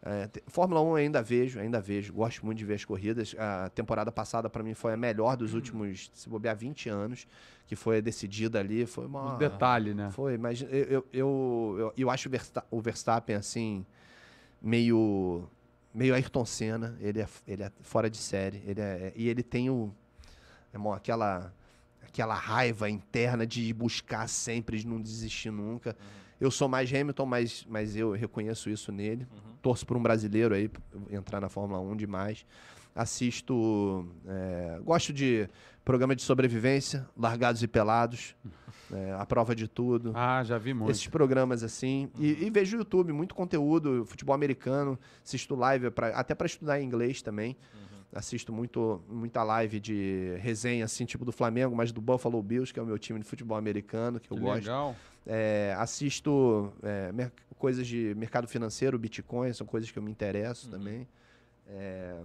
[0.00, 2.12] é, Fórmula 1 eu ainda vejo, ainda vejo.
[2.12, 3.34] Gosto muito de ver as corridas.
[3.38, 7.26] A temporada passada pra mim foi a melhor dos últimos, se bobear, 20 anos,
[7.66, 8.86] que foi decidida ali.
[8.86, 9.34] Foi uma.
[9.34, 10.10] Um detalhe, né?
[10.12, 13.84] Foi, mas eu, eu, eu, eu, acho o Versta- o Verstappen assim,
[14.62, 15.48] meio.
[15.92, 16.96] meio Ayrton Senna.
[17.00, 18.62] Ele é, ele é fora de série.
[18.66, 19.92] Ele é, e ele tem o.
[20.72, 21.52] irmão, aquela,
[22.02, 25.96] aquela raiva interna de buscar sempre, de não desistir nunca.
[26.40, 29.26] Eu sou mais Hamilton, mas, mas eu reconheço isso nele.
[29.60, 30.70] Torço por um brasileiro aí,
[31.10, 32.46] entrar na Fórmula 1 demais.
[33.02, 34.06] Assisto.
[34.26, 35.48] é, gosto de
[35.84, 38.34] programa de sobrevivência, Largados e Pelados.
[38.92, 40.12] é, a prova de tudo.
[40.14, 40.90] Ah, já vi muito.
[40.90, 42.10] Esses programas assim.
[42.18, 46.80] E, e vejo o YouTube, muito conteúdo, futebol americano, assisto live, pra- até para estudar
[46.82, 47.56] inglês também.
[48.12, 52.80] Assisto muito, muita live de resenha, assim, tipo do Flamengo, mas do Buffalo Bills, que
[52.80, 54.60] é o meu time de futebol americano, que eu Que gosto.
[54.62, 54.96] legal.
[55.26, 61.06] É, assisto é, coisas de mercado financeiro, Bitcoin, são coisas que eu me interesso também.
[61.68, 62.16] É,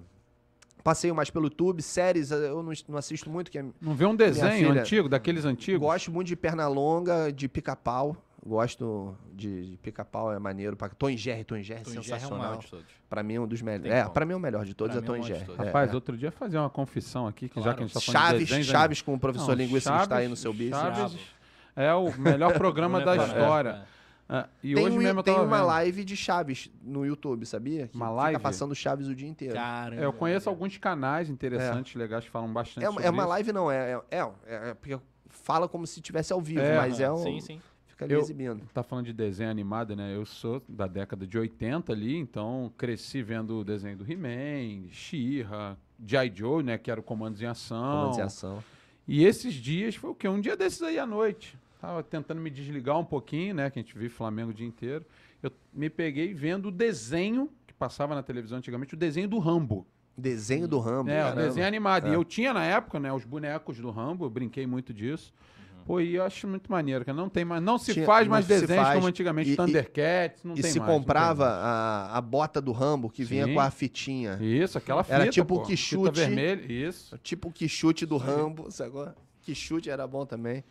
[0.84, 4.06] passeio mais pelo YouTube, séries eh, eu não, não assisto muito, que é, Não vê
[4.06, 5.82] um desenho antigo, daqueles antigos?
[5.82, 8.18] gosto muito de Pernalonga, de Pica-Pau.
[8.46, 10.76] Gosto de, de Pica-Pau, é maneiro.
[10.76, 10.90] Pra...
[10.90, 12.58] Tom Jerry, Tom Jerry, Tom Jerry é o sensacional.
[12.58, 12.86] de todos.
[13.10, 13.92] Pra mim é um dos melhores.
[13.94, 15.46] É, pra mim é o melhor de todos, Pra é mim Tom é de Jerry.
[15.46, 15.62] todos.
[15.62, 15.96] É, Rapaz, é.
[15.96, 17.78] outro dia fazer uma confissão aqui, que já Claro.
[17.78, 20.04] que a gente tá falando de Chaves, desenhos, Chaves com o professor Não, Linguiça que
[20.04, 20.72] está aí no seu bicho.
[20.78, 21.18] Chaves
[21.76, 23.18] é o melhor programa da É.
[23.26, 23.86] história.
[24.30, 25.68] É, e Tem, hoje um- mesmo eu tem uma vendo.
[25.68, 27.88] live de Chaves no YouTube, sabia?
[27.88, 28.40] Que Uma fica live?
[28.42, 29.54] passando Chaves o dia inteiro.
[29.54, 30.02] Caramba.
[30.02, 33.30] É, eu conheço alguns canais interessantes, legais, que falam bastante É, sobre é uma isso.
[33.30, 34.98] live, não, é, é, é, é porque
[35.30, 37.18] fala como se tivesse ao vivo, É, mas é um.
[37.18, 37.62] Sim, sim.
[38.04, 38.62] Fica ali Eu- exibindo.
[38.74, 40.16] Tá falando de desenho animado, né?
[40.16, 45.76] Eu sou da década de 80 ali, então cresci vendo o desenho do He-Man, She-Ra,
[46.06, 46.32] G.I.
[46.36, 46.78] Joe, né?
[46.78, 47.78] Que era o Comandos em Ação.
[48.00, 48.64] Comandos em ação.
[49.08, 50.28] E esses dias foi o quê?
[50.28, 51.58] Um dia desses aí à noite.
[51.82, 53.70] Tava tentando me desligar um pouquinho, né?
[53.70, 55.06] Que a gente vive Flamengo o dia inteiro.
[55.42, 59.86] Eu me peguei vendo o desenho que passava na televisão antigamente, o desenho do Rambo.
[60.18, 61.10] Desenho do Rambo.
[61.10, 62.08] É, o desenho animado.
[62.08, 62.16] E É.
[62.16, 65.34] eu tinha na época, né, os bonecos do Rambo, eu brinquei muito disso.
[65.86, 68.46] Pô, e eu acho muito maneiro, que não tem mais, não se Tinha- faz mais
[68.46, 68.96] se desenhos faz.
[68.96, 70.90] como antigamente, E- Thundercats, não E tem se mais.
[70.92, 73.54] tem comprava a, a bota do Rambo que vinha Sim.
[73.54, 74.38] com a fitinha.
[74.42, 76.20] Isso, aquela fita, Era tipo o que fita chute.
[76.20, 77.18] vermelha, isso.
[77.22, 79.10] Tipo o que chute do Rambo, sacou?
[79.42, 80.64] Que chute era bom também.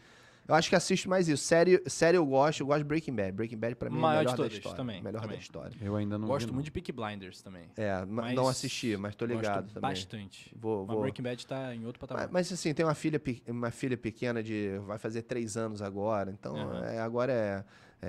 [0.47, 1.45] Eu acho que assisto mais isso.
[1.45, 3.33] Série, série eu gosto, eu gosto de Breaking Bad.
[3.33, 4.77] Breaking Bad pra mim é Maior o de melhor da todas, história.
[4.77, 5.37] também, melhor também.
[5.37, 5.77] da história.
[5.81, 7.71] Eu ainda não Gosto vi, muito de Peaky Blinders também.
[7.77, 9.91] É, ma- Mas não assisti, mas tô ligado Gosto também.
[9.91, 10.53] Bastante.
[10.59, 11.01] Vou, Mas vou.
[11.03, 12.25] Breaking Bad tá em outro patamar.
[12.25, 14.79] Mas, mas, assim, tem uma filha, uma filha pequena de.
[14.87, 16.31] vai fazer três anos agora.
[16.31, 16.85] Então, Aham.
[16.87, 17.65] é, agora é,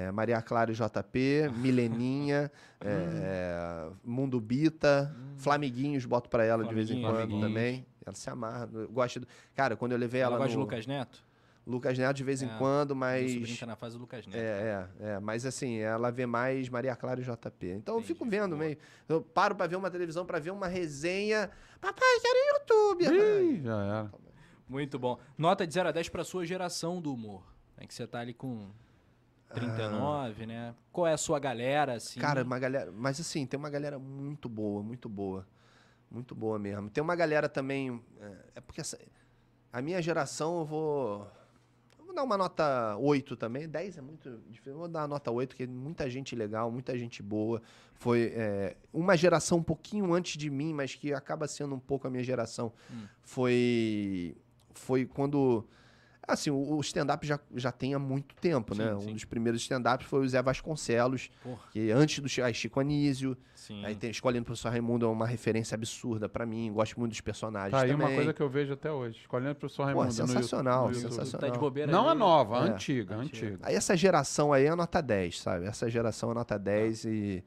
[0.05, 2.51] é Maria Clara e JP, Mileninha,
[2.81, 7.85] é, Mundo Bita, Flamiguinhos, boto pra ela de vez em quando também.
[8.05, 8.67] Ela se amarra.
[8.73, 10.63] Eu gosto do- Cara, quando eu levei Ela ela, gosta de no...
[10.63, 11.23] Lucas Neto?
[11.65, 13.59] Lucas Neto de vez em É, quando, Meu sobrinho mas.
[13.59, 14.37] tá na fase do Lucas Neto.
[14.37, 17.67] É, é, é, mas assim, ela vê mais Maria Clara e JP.
[17.67, 18.59] Então eu Entendi, fico vendo boa.
[18.65, 18.77] meio.
[19.07, 21.49] Eu paro pra ver uma televisão, pra ver uma resenha.
[21.79, 23.05] Papai, quero YouTube.
[23.05, 24.11] Ih, já era.
[24.67, 25.17] Muito bom.
[25.37, 27.43] Nota de 0 a 10 pra sua geração do humor.
[27.77, 28.69] É que você tá ali com
[29.53, 30.73] 39, né?
[30.91, 32.19] Qual é a sua galera, assim?
[32.19, 32.91] Cara, uma galera.
[32.91, 35.45] Mas assim, tem uma galera muito boa, muito boa.
[36.09, 36.89] Muito boa mesmo.
[36.89, 38.01] Tem uma galera também.
[38.19, 38.99] É, é porque essa-
[39.71, 41.31] a minha geração eu vou.
[42.13, 43.67] Vou dar uma nota 8 também.
[43.67, 44.77] 10 é muito difícil.
[44.77, 47.59] Vou dar uma nota 8, porque muita gente legal, muita gente boa.
[47.95, 52.05] Foi é, uma geração um pouquinho antes de mim, mas que acaba sendo um pouco
[52.05, 52.71] a minha geração.
[52.91, 53.05] Hum.
[53.23, 54.37] Foi.
[54.75, 55.67] Foi quando.
[56.25, 58.87] Assim, o o stand-up já, já tem há muito tempo, né?
[58.91, 59.13] Sim, Um sim.
[59.13, 63.83] dos primeiros stand-ups foi o Zé Vasconcelos, Porra, que antes do aí Chico Anísio, sim.
[63.85, 67.19] aí tem Escolhendo o Professor Raimundo é uma referência absurda pra mim, gosto muito dos
[67.21, 68.07] personagens Tá aí também.
[68.07, 69.19] uma coisa que eu vejo até hoje.
[69.19, 70.05] Escolhendo o professor Pô, Raimundo.
[70.05, 71.11] no sensacional, YouTube- no YouTube.
[71.25, 71.47] sensacional.
[71.49, 72.69] Tá de bobeira Não a nova, a É.
[72.71, 73.47] antiga, a Antiga.
[73.47, 73.67] antiga.
[73.67, 75.65] Aí essa geração aí é nota 10, sabe?
[75.65, 77.43] Essa geração é nota 10 e...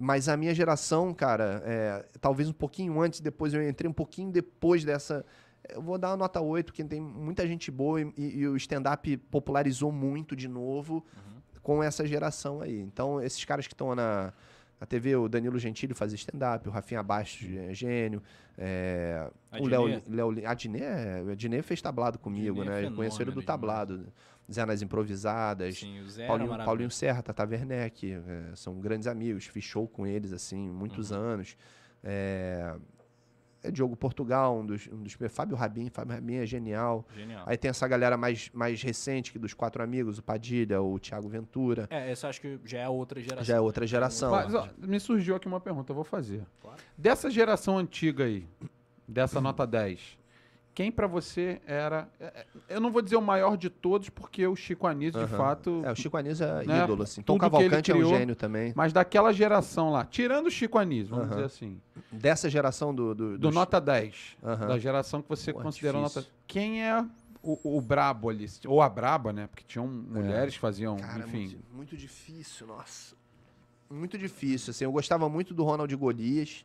[0.00, 4.30] Mas a minha geração, cara, é, talvez um pouquinho antes, depois eu entrei um pouquinho
[4.30, 5.26] depois dessa...
[5.68, 8.56] Eu vou dar uma nota 8, porque tem muita gente boa e, e- e o
[8.56, 11.40] stand-up popularizou muito de novo Uhum.
[11.62, 12.80] com essa geração aí.
[12.80, 14.32] Então, esses caras que estão na,
[14.80, 18.22] na TV, o Danilo Gentili fazia stand-up, o Rafinha Bastos é gênio,
[18.56, 19.30] é,
[19.60, 20.02] o Léo?
[20.08, 22.86] Léo, Adnet, é, Adnet fez tablado comigo, Adnet é né?
[22.88, 24.06] Eu conheço ele do tablado.
[24.50, 26.56] Zé nas Improvisadas, Sim, Zé Paulinho.
[26.64, 29.44] Paulinho Serra, Tata Werneck, é, são grandes amigos.
[29.44, 31.18] Fiz show com eles, assim, muitos Uhum.
[31.18, 31.54] anos.
[32.02, 32.74] É,
[33.62, 35.16] é Diogo Portugal, um dos, um dos...
[35.28, 37.06] Fábio Rabin, Fábio Rabin é genial.
[37.14, 37.44] Genial.
[37.46, 41.28] Aí tem essa galera mais, mais recente, que dos quatro amigos, o Padilha, o Thiago
[41.28, 41.86] Ventura.
[41.90, 43.44] É, essa acho que já é outra geração.
[43.44, 44.30] Já é outra geração.
[44.30, 46.44] Mas, ó, me surgiu aqui uma pergunta, eu vou fazer.
[46.60, 46.78] Claro.
[46.96, 48.46] Dessa geração antiga aí,
[49.06, 50.17] dessa nota 10,
[50.78, 52.08] quem pra você era.
[52.20, 55.26] é, é, Eu não vou dizer o maior de todos, porque o Chico Anísio, de
[55.26, 55.36] Aham.
[55.36, 55.82] fato.
[55.84, 57.20] É, o Chico Anísio é Né, ídolo, assim.
[57.20, 58.72] Tom Cavalcante é um criou- gênio também.
[58.76, 61.34] Mas daquela geração lá, tirando o Chico Anísio, vamos Aham.
[61.34, 61.80] dizer assim.
[62.12, 63.12] Dessa geração do...
[63.12, 64.36] Do, Do dos- nota 10.
[64.40, 64.68] Aham.
[64.68, 66.22] Da geração que você Pô, considerou difícil.
[66.22, 66.32] nota.
[66.46, 67.04] Quem é
[67.42, 68.46] o, o brabo ali?
[68.68, 69.48] Ou a braba, né?
[69.48, 71.00] Porque tinham mulheres que faziam, É.
[71.00, 71.38] Cara, enfim.
[71.48, 73.16] muito, muito difícil, nossa.
[73.90, 74.84] Muito difícil, assim.
[74.84, 76.64] Eu gostava muito do Ronald Golias,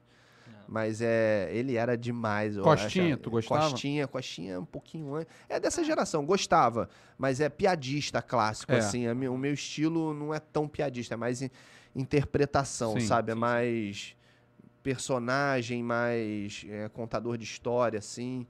[0.67, 2.57] mas é, ele era demais.
[2.57, 3.23] Costinha, acho.
[3.23, 3.69] tu gostava?
[3.71, 5.33] Costinha, Costinha é um pouquinho antes.
[5.49, 8.77] É dessa geração, gostava, mas é piadista clássico, É.
[8.77, 9.07] assim.
[9.09, 11.49] O meu estilo não é tão piadista, é mais in-
[11.95, 13.31] interpretação, Sim, sabe?
[13.31, 13.41] é sim, sim.
[13.41, 14.15] mais
[14.81, 18.45] personagem, mais é, contador de história, assim.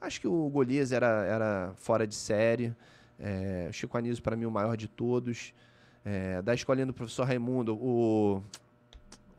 [0.00, 2.74] Acho que o Golias era, era fora de série.
[3.18, 5.52] É, o Chico Anísio, para mim, o maior de todos.
[6.04, 8.42] É, da escolinha do professor Raimundo, o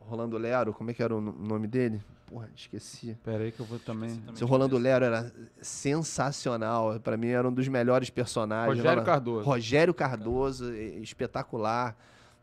[0.06, 2.00] Rolando Lero, como é que era o no- nome dele?
[2.26, 3.16] porra, esqueci.
[3.22, 4.20] Pera aí que eu vou também.
[4.34, 6.98] Seu Rolando Lero era sensacional.
[7.00, 8.76] Pra mim era um dos melhores personagens.
[8.78, 9.44] Rogério Lá- Cardoso.
[9.46, 11.96] Rogério Cardoso, espetacular.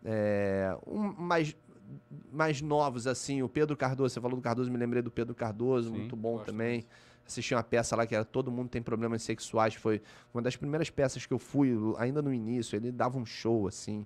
[0.05, 1.55] É, um mais,
[2.31, 4.13] mais novos, assim, o Pedro Cardoso.
[4.13, 6.85] Você falou do Cardoso, me lembrei do Pedro Cardoso, Sim, muito bom também.
[7.25, 9.73] Assisti uma peça lá que era Todo Mundo Tem Problemas Sexuais.
[9.75, 10.01] Foi
[10.33, 12.75] uma das primeiras peças que eu fui, ainda no início.
[12.75, 14.05] Ele dava um show, assim.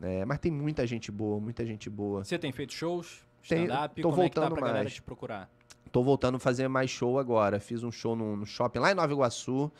[0.00, 2.24] É, mas tem muita gente boa, muita gente boa.
[2.24, 3.24] Você tem feito shows?
[3.42, 4.02] Stand-up?
[4.02, 4.94] tô Como é que tá voltando pra galera mais.
[4.94, 5.50] te procurar?
[5.92, 7.60] Tô voltando a fazer mais show agora.
[7.60, 9.70] Fiz um show no, no shopping lá em Nova Iguaçu.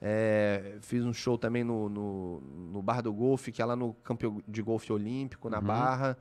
[0.00, 3.94] É, fiz um show também no, no, no Bar do Golfe, que é lá no
[3.94, 6.16] campo de golfe olímpico, na Barra.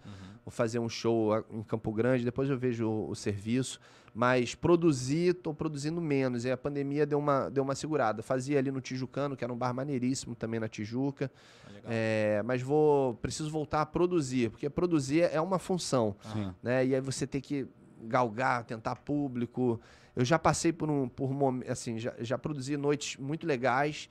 [0.45, 3.79] Vou fazer um show em Campo Grande, depois eu vejo o, o serviço.
[4.13, 6.45] Mas produzir, tô produzindo menos.
[6.45, 8.23] E a pandemia deu uma, deu uma segurada.
[8.23, 11.29] Fazia ali no Tijucano, que era um bar maneiríssimo também na Tijuca.
[11.67, 11.81] Legal.
[11.87, 16.53] É, mas vou preciso voltar a produzir, porque produzir é uma função Sim.
[16.63, 16.85] né?
[16.85, 17.67] E aí você tem que
[18.03, 19.81] galgar, tentar público.
[20.15, 24.09] Eu já passei por um por momentos, assim, já, já produzi noites muito legais,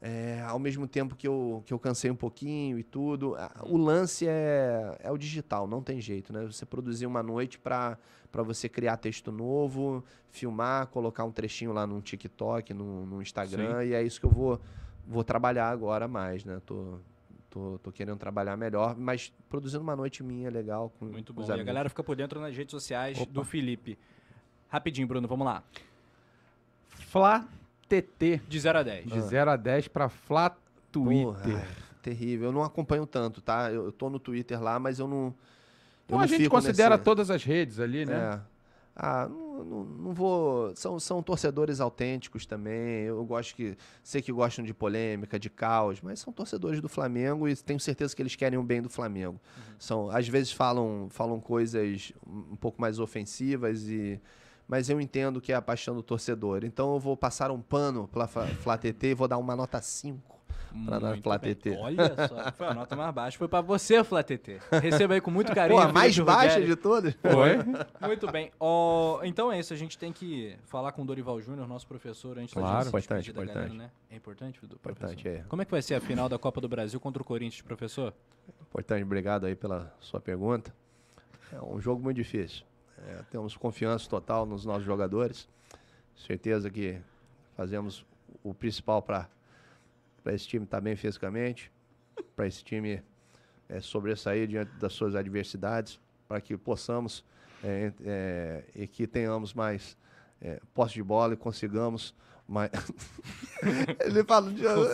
[0.00, 3.34] é, ao mesmo tempo que eu, que eu cansei um pouquinho e tudo.
[3.62, 6.44] O lance é, é o digital, não tem jeito, né?
[6.44, 7.98] Você produzir uma noite para
[8.32, 13.94] você criar texto novo, filmar, colocar um trechinho lá no TikTok, no, no Instagram, e
[13.94, 14.60] é isso que eu vou,
[15.06, 16.60] vou trabalhar agora mais, né?
[16.66, 16.98] Tô,
[17.48, 21.42] tô, tô querendo trabalhar melhor, mas produzindo uma noite minha legal com, Muito com bom.
[21.42, 23.32] os E a galera fica por dentro nas redes sociais Opa.
[23.32, 23.98] do Felipe.
[24.68, 25.62] Rapidinho, Bruno, vamos lá.
[26.88, 27.46] Flá
[27.88, 28.40] TT.
[28.48, 29.06] De 0 a 10.
[29.06, 30.60] De 0 a 10 pra Flá Porra,
[31.40, 31.56] Twitter.
[31.56, 31.68] ai,
[32.02, 32.48] terrível.
[32.48, 33.70] Eu não acompanho tanto, tá?
[33.70, 35.26] Eu, eu tô no Twitter lá, mas eu não.
[35.26, 35.34] eu
[36.06, 38.40] Então não a gente fico considera nesse- todas as redes ali, né?
[38.42, 38.56] É.
[38.98, 40.74] Ah, não, não, não vou.
[40.74, 43.02] São, são torcedores autênticos também.
[43.04, 43.76] Eu gosto que.
[44.02, 48.16] Sei que gostam de polêmica, de caos, mas são torcedores do Flamengo e tenho certeza
[48.16, 49.38] que eles querem o bem do Flamengo.
[49.78, 54.18] São, às vezes falam, falam coisas um um pouco mais ofensivas e.
[54.68, 56.64] Mas eu entendo que é a paixão do torcedor.
[56.64, 59.80] Então eu vou passar um pano pela Fla Flá TT e vou dar uma nota
[59.80, 60.34] 5
[60.84, 61.54] pra dar Muito Flá bem.
[61.54, 61.76] TT.
[61.78, 63.38] Olha só, foi a nota mais baixa.
[63.38, 64.58] Foi pra você, Flá TT.
[64.82, 65.80] Receba aí com muito carinho.
[65.80, 67.14] Pô, a mais baixa de todas?
[67.14, 67.58] Foi?
[68.08, 68.50] Muito bem.
[68.58, 72.36] Ó, então é isso, a gente tem que falar com o Dorival Júnior, nosso professor,
[72.36, 72.66] antes Claro.
[72.68, 73.78] da gente se Importante, da galera, importante.
[73.78, 73.90] né?
[74.10, 75.44] É importante, Dudu, Importante, professor?
[75.44, 75.48] é.
[75.48, 78.12] Como é que vai ser a final da Copa do Brasil contra o Corinthians, professor?
[78.62, 80.74] Importante, obrigado aí pela sua pergunta.
[81.52, 82.64] É um jogo muito difícil.
[82.98, 85.48] É, temos confiança total nos nossos jogadores.
[86.16, 86.98] Certeza que
[87.56, 88.04] fazemos
[88.42, 89.28] o principal para
[90.26, 91.70] esse time estar bem fisicamente,
[92.34, 93.02] para esse time
[93.68, 97.24] é, sobressair diante das suas adversidades, para que possamos
[97.62, 99.96] é, é, e que tenhamos mais
[100.40, 102.14] é, posse de bola e consigamos
[102.48, 102.70] mais.
[104.04, 104.52] ele fala,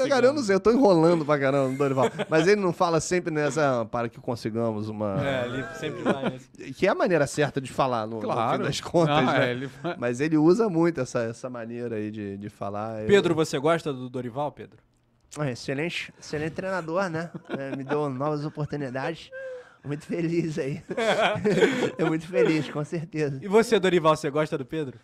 [0.09, 3.01] cara, eu não sei, eu tô enrolando pra caramba no Dorival, mas ele não fala
[3.01, 5.17] sempre nessa para que consigamos uma.
[5.27, 6.49] É, ele sempre vai nesse.
[6.75, 8.59] Que é a maneira certa de falar, no, no Claro.
[8.59, 9.49] fim das contas, Ah, né?
[9.49, 13.05] é, ele- Mas ele usa muito essa, essa maneira aí de, de falar.
[13.07, 14.79] Pedro, você gosta do Dorival, Pedro?
[15.39, 17.31] Ah, Excelente, excelente treinador, né?
[17.51, 19.31] É, me deu novas oportunidades.
[19.85, 20.81] Muito feliz aí.
[21.99, 23.41] Eu muito feliz, com certeza.
[23.43, 24.99] E você, Dorival, você gosta do Pedro?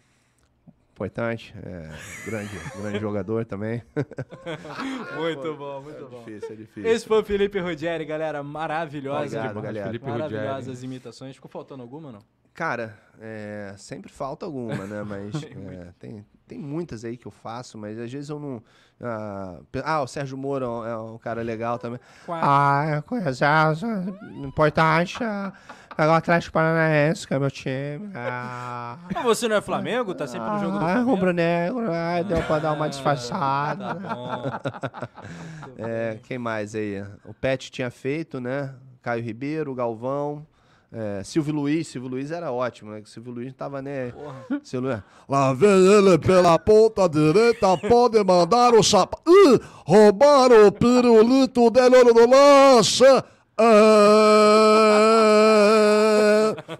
[0.99, 3.81] Importante, é, grande, grande jogador também.
[5.17, 6.25] Muito bom, muito bom.
[6.25, 6.91] difícil, é difícil.
[6.91, 8.43] Esse foi o Felipe Ruggeri, galera.
[8.43, 9.39] Maravilhosa.
[9.39, 9.87] Obrigado, galera.
[9.87, 10.87] Felipe Maravilhosas Ruggeri.
[10.87, 11.37] imitações.
[11.37, 12.19] Ficou faltando alguma, não?
[12.53, 15.05] Cara, é, sempre falta alguma, né?
[15.05, 15.37] Mas
[15.71, 18.63] é, tem, tem muitas aí que eu faço, mas às vezes eu não.
[19.01, 22.01] Ah, ah, o Sérgio Moro é um- é cara legal também.
[22.29, 23.45] Ah, eu conheço.
[23.45, 25.23] ah, é Importante.
[25.23, 25.53] ah,
[25.97, 28.09] Pegar o Atlético Paranaense, que é meu time.
[28.15, 30.15] Ah, Mas você não é Flamengo?
[30.15, 31.11] Tá sempre no jogo do ah, Flamengo?
[31.11, 31.91] rubro-negro.
[31.93, 33.95] Ah, deu pra dar uma Tá disfarçada.
[33.95, 34.43] bom.
[35.77, 37.03] É, quem mais aí?
[37.25, 38.75] O Pet tinha feito, né?
[39.03, 40.47] Caio Ribeiro, Galvão.
[40.91, 43.03] É, Silvio Luiz, Silvio Luiz era ótimo, né?
[43.05, 44.11] Silvio Luiz não tava nem.
[44.11, 44.47] Porra.
[44.65, 49.19] Silvio Luiz, Lá vem ele pela ponta direita, pode mandar o chapa.
[49.29, 53.05] Ih, roubaram o pirulito dele no lance.
[53.61, 55.48] É...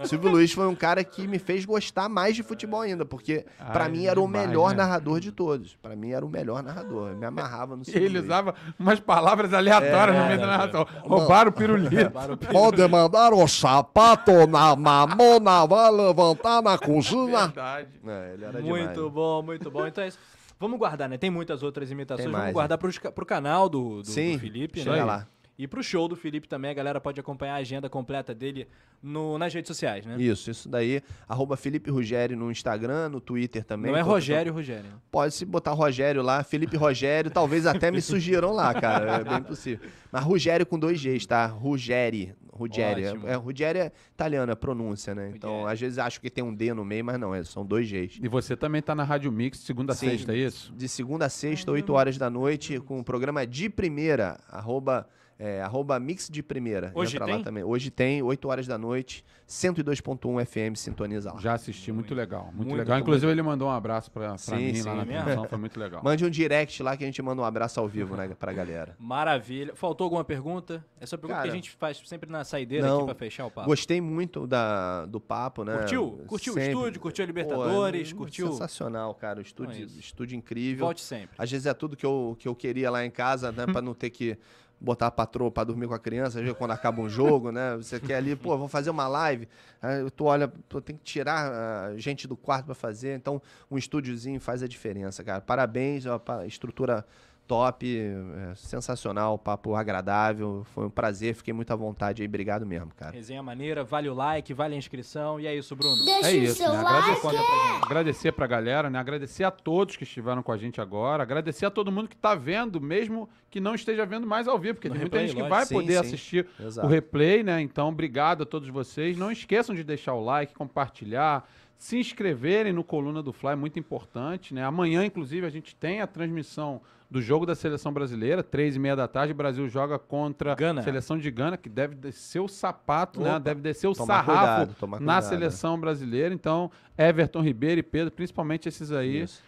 [0.05, 3.85] Silvio Luiz foi um cara que me fez gostar mais de futebol ainda, porque pra
[3.85, 4.77] Ai, mim era o demais, melhor né?
[4.77, 5.77] narrador de todos.
[5.83, 7.11] Pra mim era o melhor narrador.
[7.11, 8.25] Eu me amarrava no Silvio Ele Luiz.
[8.25, 10.87] usava umas palavras aleatórias no meio da narração.
[11.03, 12.11] Roubaram o pirulito.
[12.11, 12.53] Para o Pedro.
[12.55, 17.47] Pode mandar o sapato na mamona, vai levantar na cozinha.
[17.47, 17.89] Verdade.
[18.07, 19.13] É, ele era Muito demais.
[19.13, 19.87] bom, muito bom.
[19.87, 20.19] Então é isso.
[20.61, 21.17] Vamos guardar, né?
[21.17, 22.31] Tem muitas outras imitações.
[22.31, 25.05] Vamos guardar pros, ca- pro canal do, do, do Sim, Felipe, chega né?
[25.05, 25.27] lá.
[25.59, 28.69] E pro show do Felipe também, a galera pode acompanhar a agenda completa dele
[29.03, 30.17] no, nas redes sociais, né?
[30.17, 31.03] Isso, isso daí.
[31.29, 33.91] Arroba Felipe Rogério no Instagram, no Twitter também.
[33.91, 34.85] Não é Tô- Rogério Rogério.
[34.85, 34.97] né?
[35.11, 39.17] Pode se botar Rogério lá, Felipe Rogério, talvez até me sugiram lá, cara.
[39.17, 39.89] É bem possível.
[40.13, 41.47] Mas Rogério com dois Gs, tá?
[41.47, 42.37] Rogério.
[42.59, 43.05] Ruggeri.
[43.05, 45.33] É, é, é italiano, é pronúncia, né?
[45.35, 47.89] Então, às vezes acho que tem um D no meio, mas não, é, são dois
[47.89, 48.19] Gs.
[48.21, 50.73] E você também tá na Rádio Mix, segunda a sexta, é isso?
[50.75, 55.63] De segunda a sexta, 8 horas da noite, com o programa de primeira, arroba, é,
[55.63, 56.91] arroba mix de primeira.
[56.95, 57.37] Hoje Entra tem?
[57.37, 57.63] lá também.
[57.63, 61.41] Hoje tem, 8 horas da noite, 102.1 FM, sintoniza lá.
[61.41, 62.47] Já assisti, muito legal.
[62.47, 62.97] Muito, Muito legal.
[62.97, 63.03] bom.
[63.03, 64.83] Inclusive, ele mandou um abraço pra, pra Sim, mim sim.
[64.89, 66.03] lá na É transmissão, foi muito legal.
[66.03, 68.97] Mande um direct lá que a gente manda um abraço ao vivo né, pra galera.
[69.01, 69.75] Maravilha.
[69.75, 70.85] Faltou alguma pergunta?
[71.01, 73.51] Essa pergunta que Cara, a gente faz sempre na saideira não, aqui pra fechar o
[73.51, 73.69] papo.
[73.69, 75.79] Gostei muito da, do papo, né?
[75.79, 76.21] Curtiu?
[76.27, 76.73] Curtiu o Sempre.
[76.73, 77.01] estúdio?
[77.01, 78.11] Curtiu a Pô, Libertadores?
[78.11, 78.53] é curtiu?
[78.53, 79.39] Sensacional, cara.
[79.39, 80.01] O estúdio, Então é isso.
[80.01, 80.85] estúdio incrível.
[80.85, 81.37] Volte sempre.
[81.39, 83.67] Às vezes é tudo que eu, que eu queria lá em casa, né?
[83.67, 84.37] pra não ter que
[84.81, 87.77] botar a patroa pra dormir com a criança, quando acaba um jogo, né?
[87.77, 89.49] Você quer ali, pô, vou fazer uma live.
[89.83, 93.17] Aí tu olha, pô, tem que tirar a gente do quarto pra fazer.
[93.17, 95.41] Então, um estúdiozinho faz a diferença, cara.
[95.41, 97.05] Parabéns, ó, estrutura
[97.49, 100.65] top, é, sensacional, papo agradável.
[100.75, 102.29] Foi um prazer, fiquei muito à vontade aí.
[102.29, 103.13] Obrigado mesmo, cara.
[103.13, 105.41] Resenha maneira, vale o like, vale a inscrição.
[105.41, 105.97] E é isso, Bruno.
[106.07, 106.77] É isso, né?
[106.77, 108.99] Agradecer, Conta pra agradecer pra galera, né?
[108.99, 111.23] Agradecer a todos que estiveram com a gente agora.
[111.23, 114.75] Agradecer a todo mundo que tá vendo, mesmo que não esteja vendo mais ao vivo,
[114.75, 115.99] porque No tem muita replay, gente que vai Sim, poder sim.
[116.01, 116.87] assistir Exato.
[116.87, 117.63] o replay, né?
[117.63, 119.17] Então, obrigado a todos vocês.
[119.17, 121.49] Não esqueçam de deixar o like, compartilhar,
[121.79, 124.65] se inscreverem no Coluna do Fly, é muito importante, né?
[124.65, 128.95] Amanhã, inclusive, a gente tem a transmissão do jogo da seleção brasileira, três e meia
[128.95, 130.81] da tarde, o Brasil joga contra Gana.
[130.81, 133.31] a seleção de Gana, que deve descer o sapato, né?
[133.31, 133.39] Opa.
[133.39, 136.35] Deve descer o Tomar sarrafo cuidado, na cuidado, seleção brasileira.
[136.35, 139.43] Então, Everton Ribeiro e Pedro, principalmente esses aí, Isso.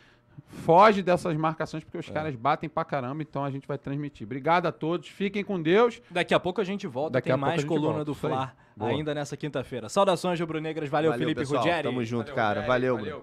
[0.65, 2.13] foge dessas marcações, porque os É.
[2.13, 4.27] caras batem pra caramba, então a gente vai transmitir.
[4.27, 6.01] Obrigado a todos, fiquem com Deus.
[6.11, 8.15] Daqui a pouco a gente volta, Daqui tem a pouco mais a coluna volta, do.
[8.15, 9.91] Fla ainda nessa quinta-feira.
[9.91, 10.89] Saudações, rubro-negras.
[10.89, 11.63] Valeu, Felipe pessoal.
[11.63, 11.83] Ruggeri.
[11.83, 12.63] Tamo junto, cara.
[12.63, 12.97] Valeu.
[12.97, 13.23] Bruno.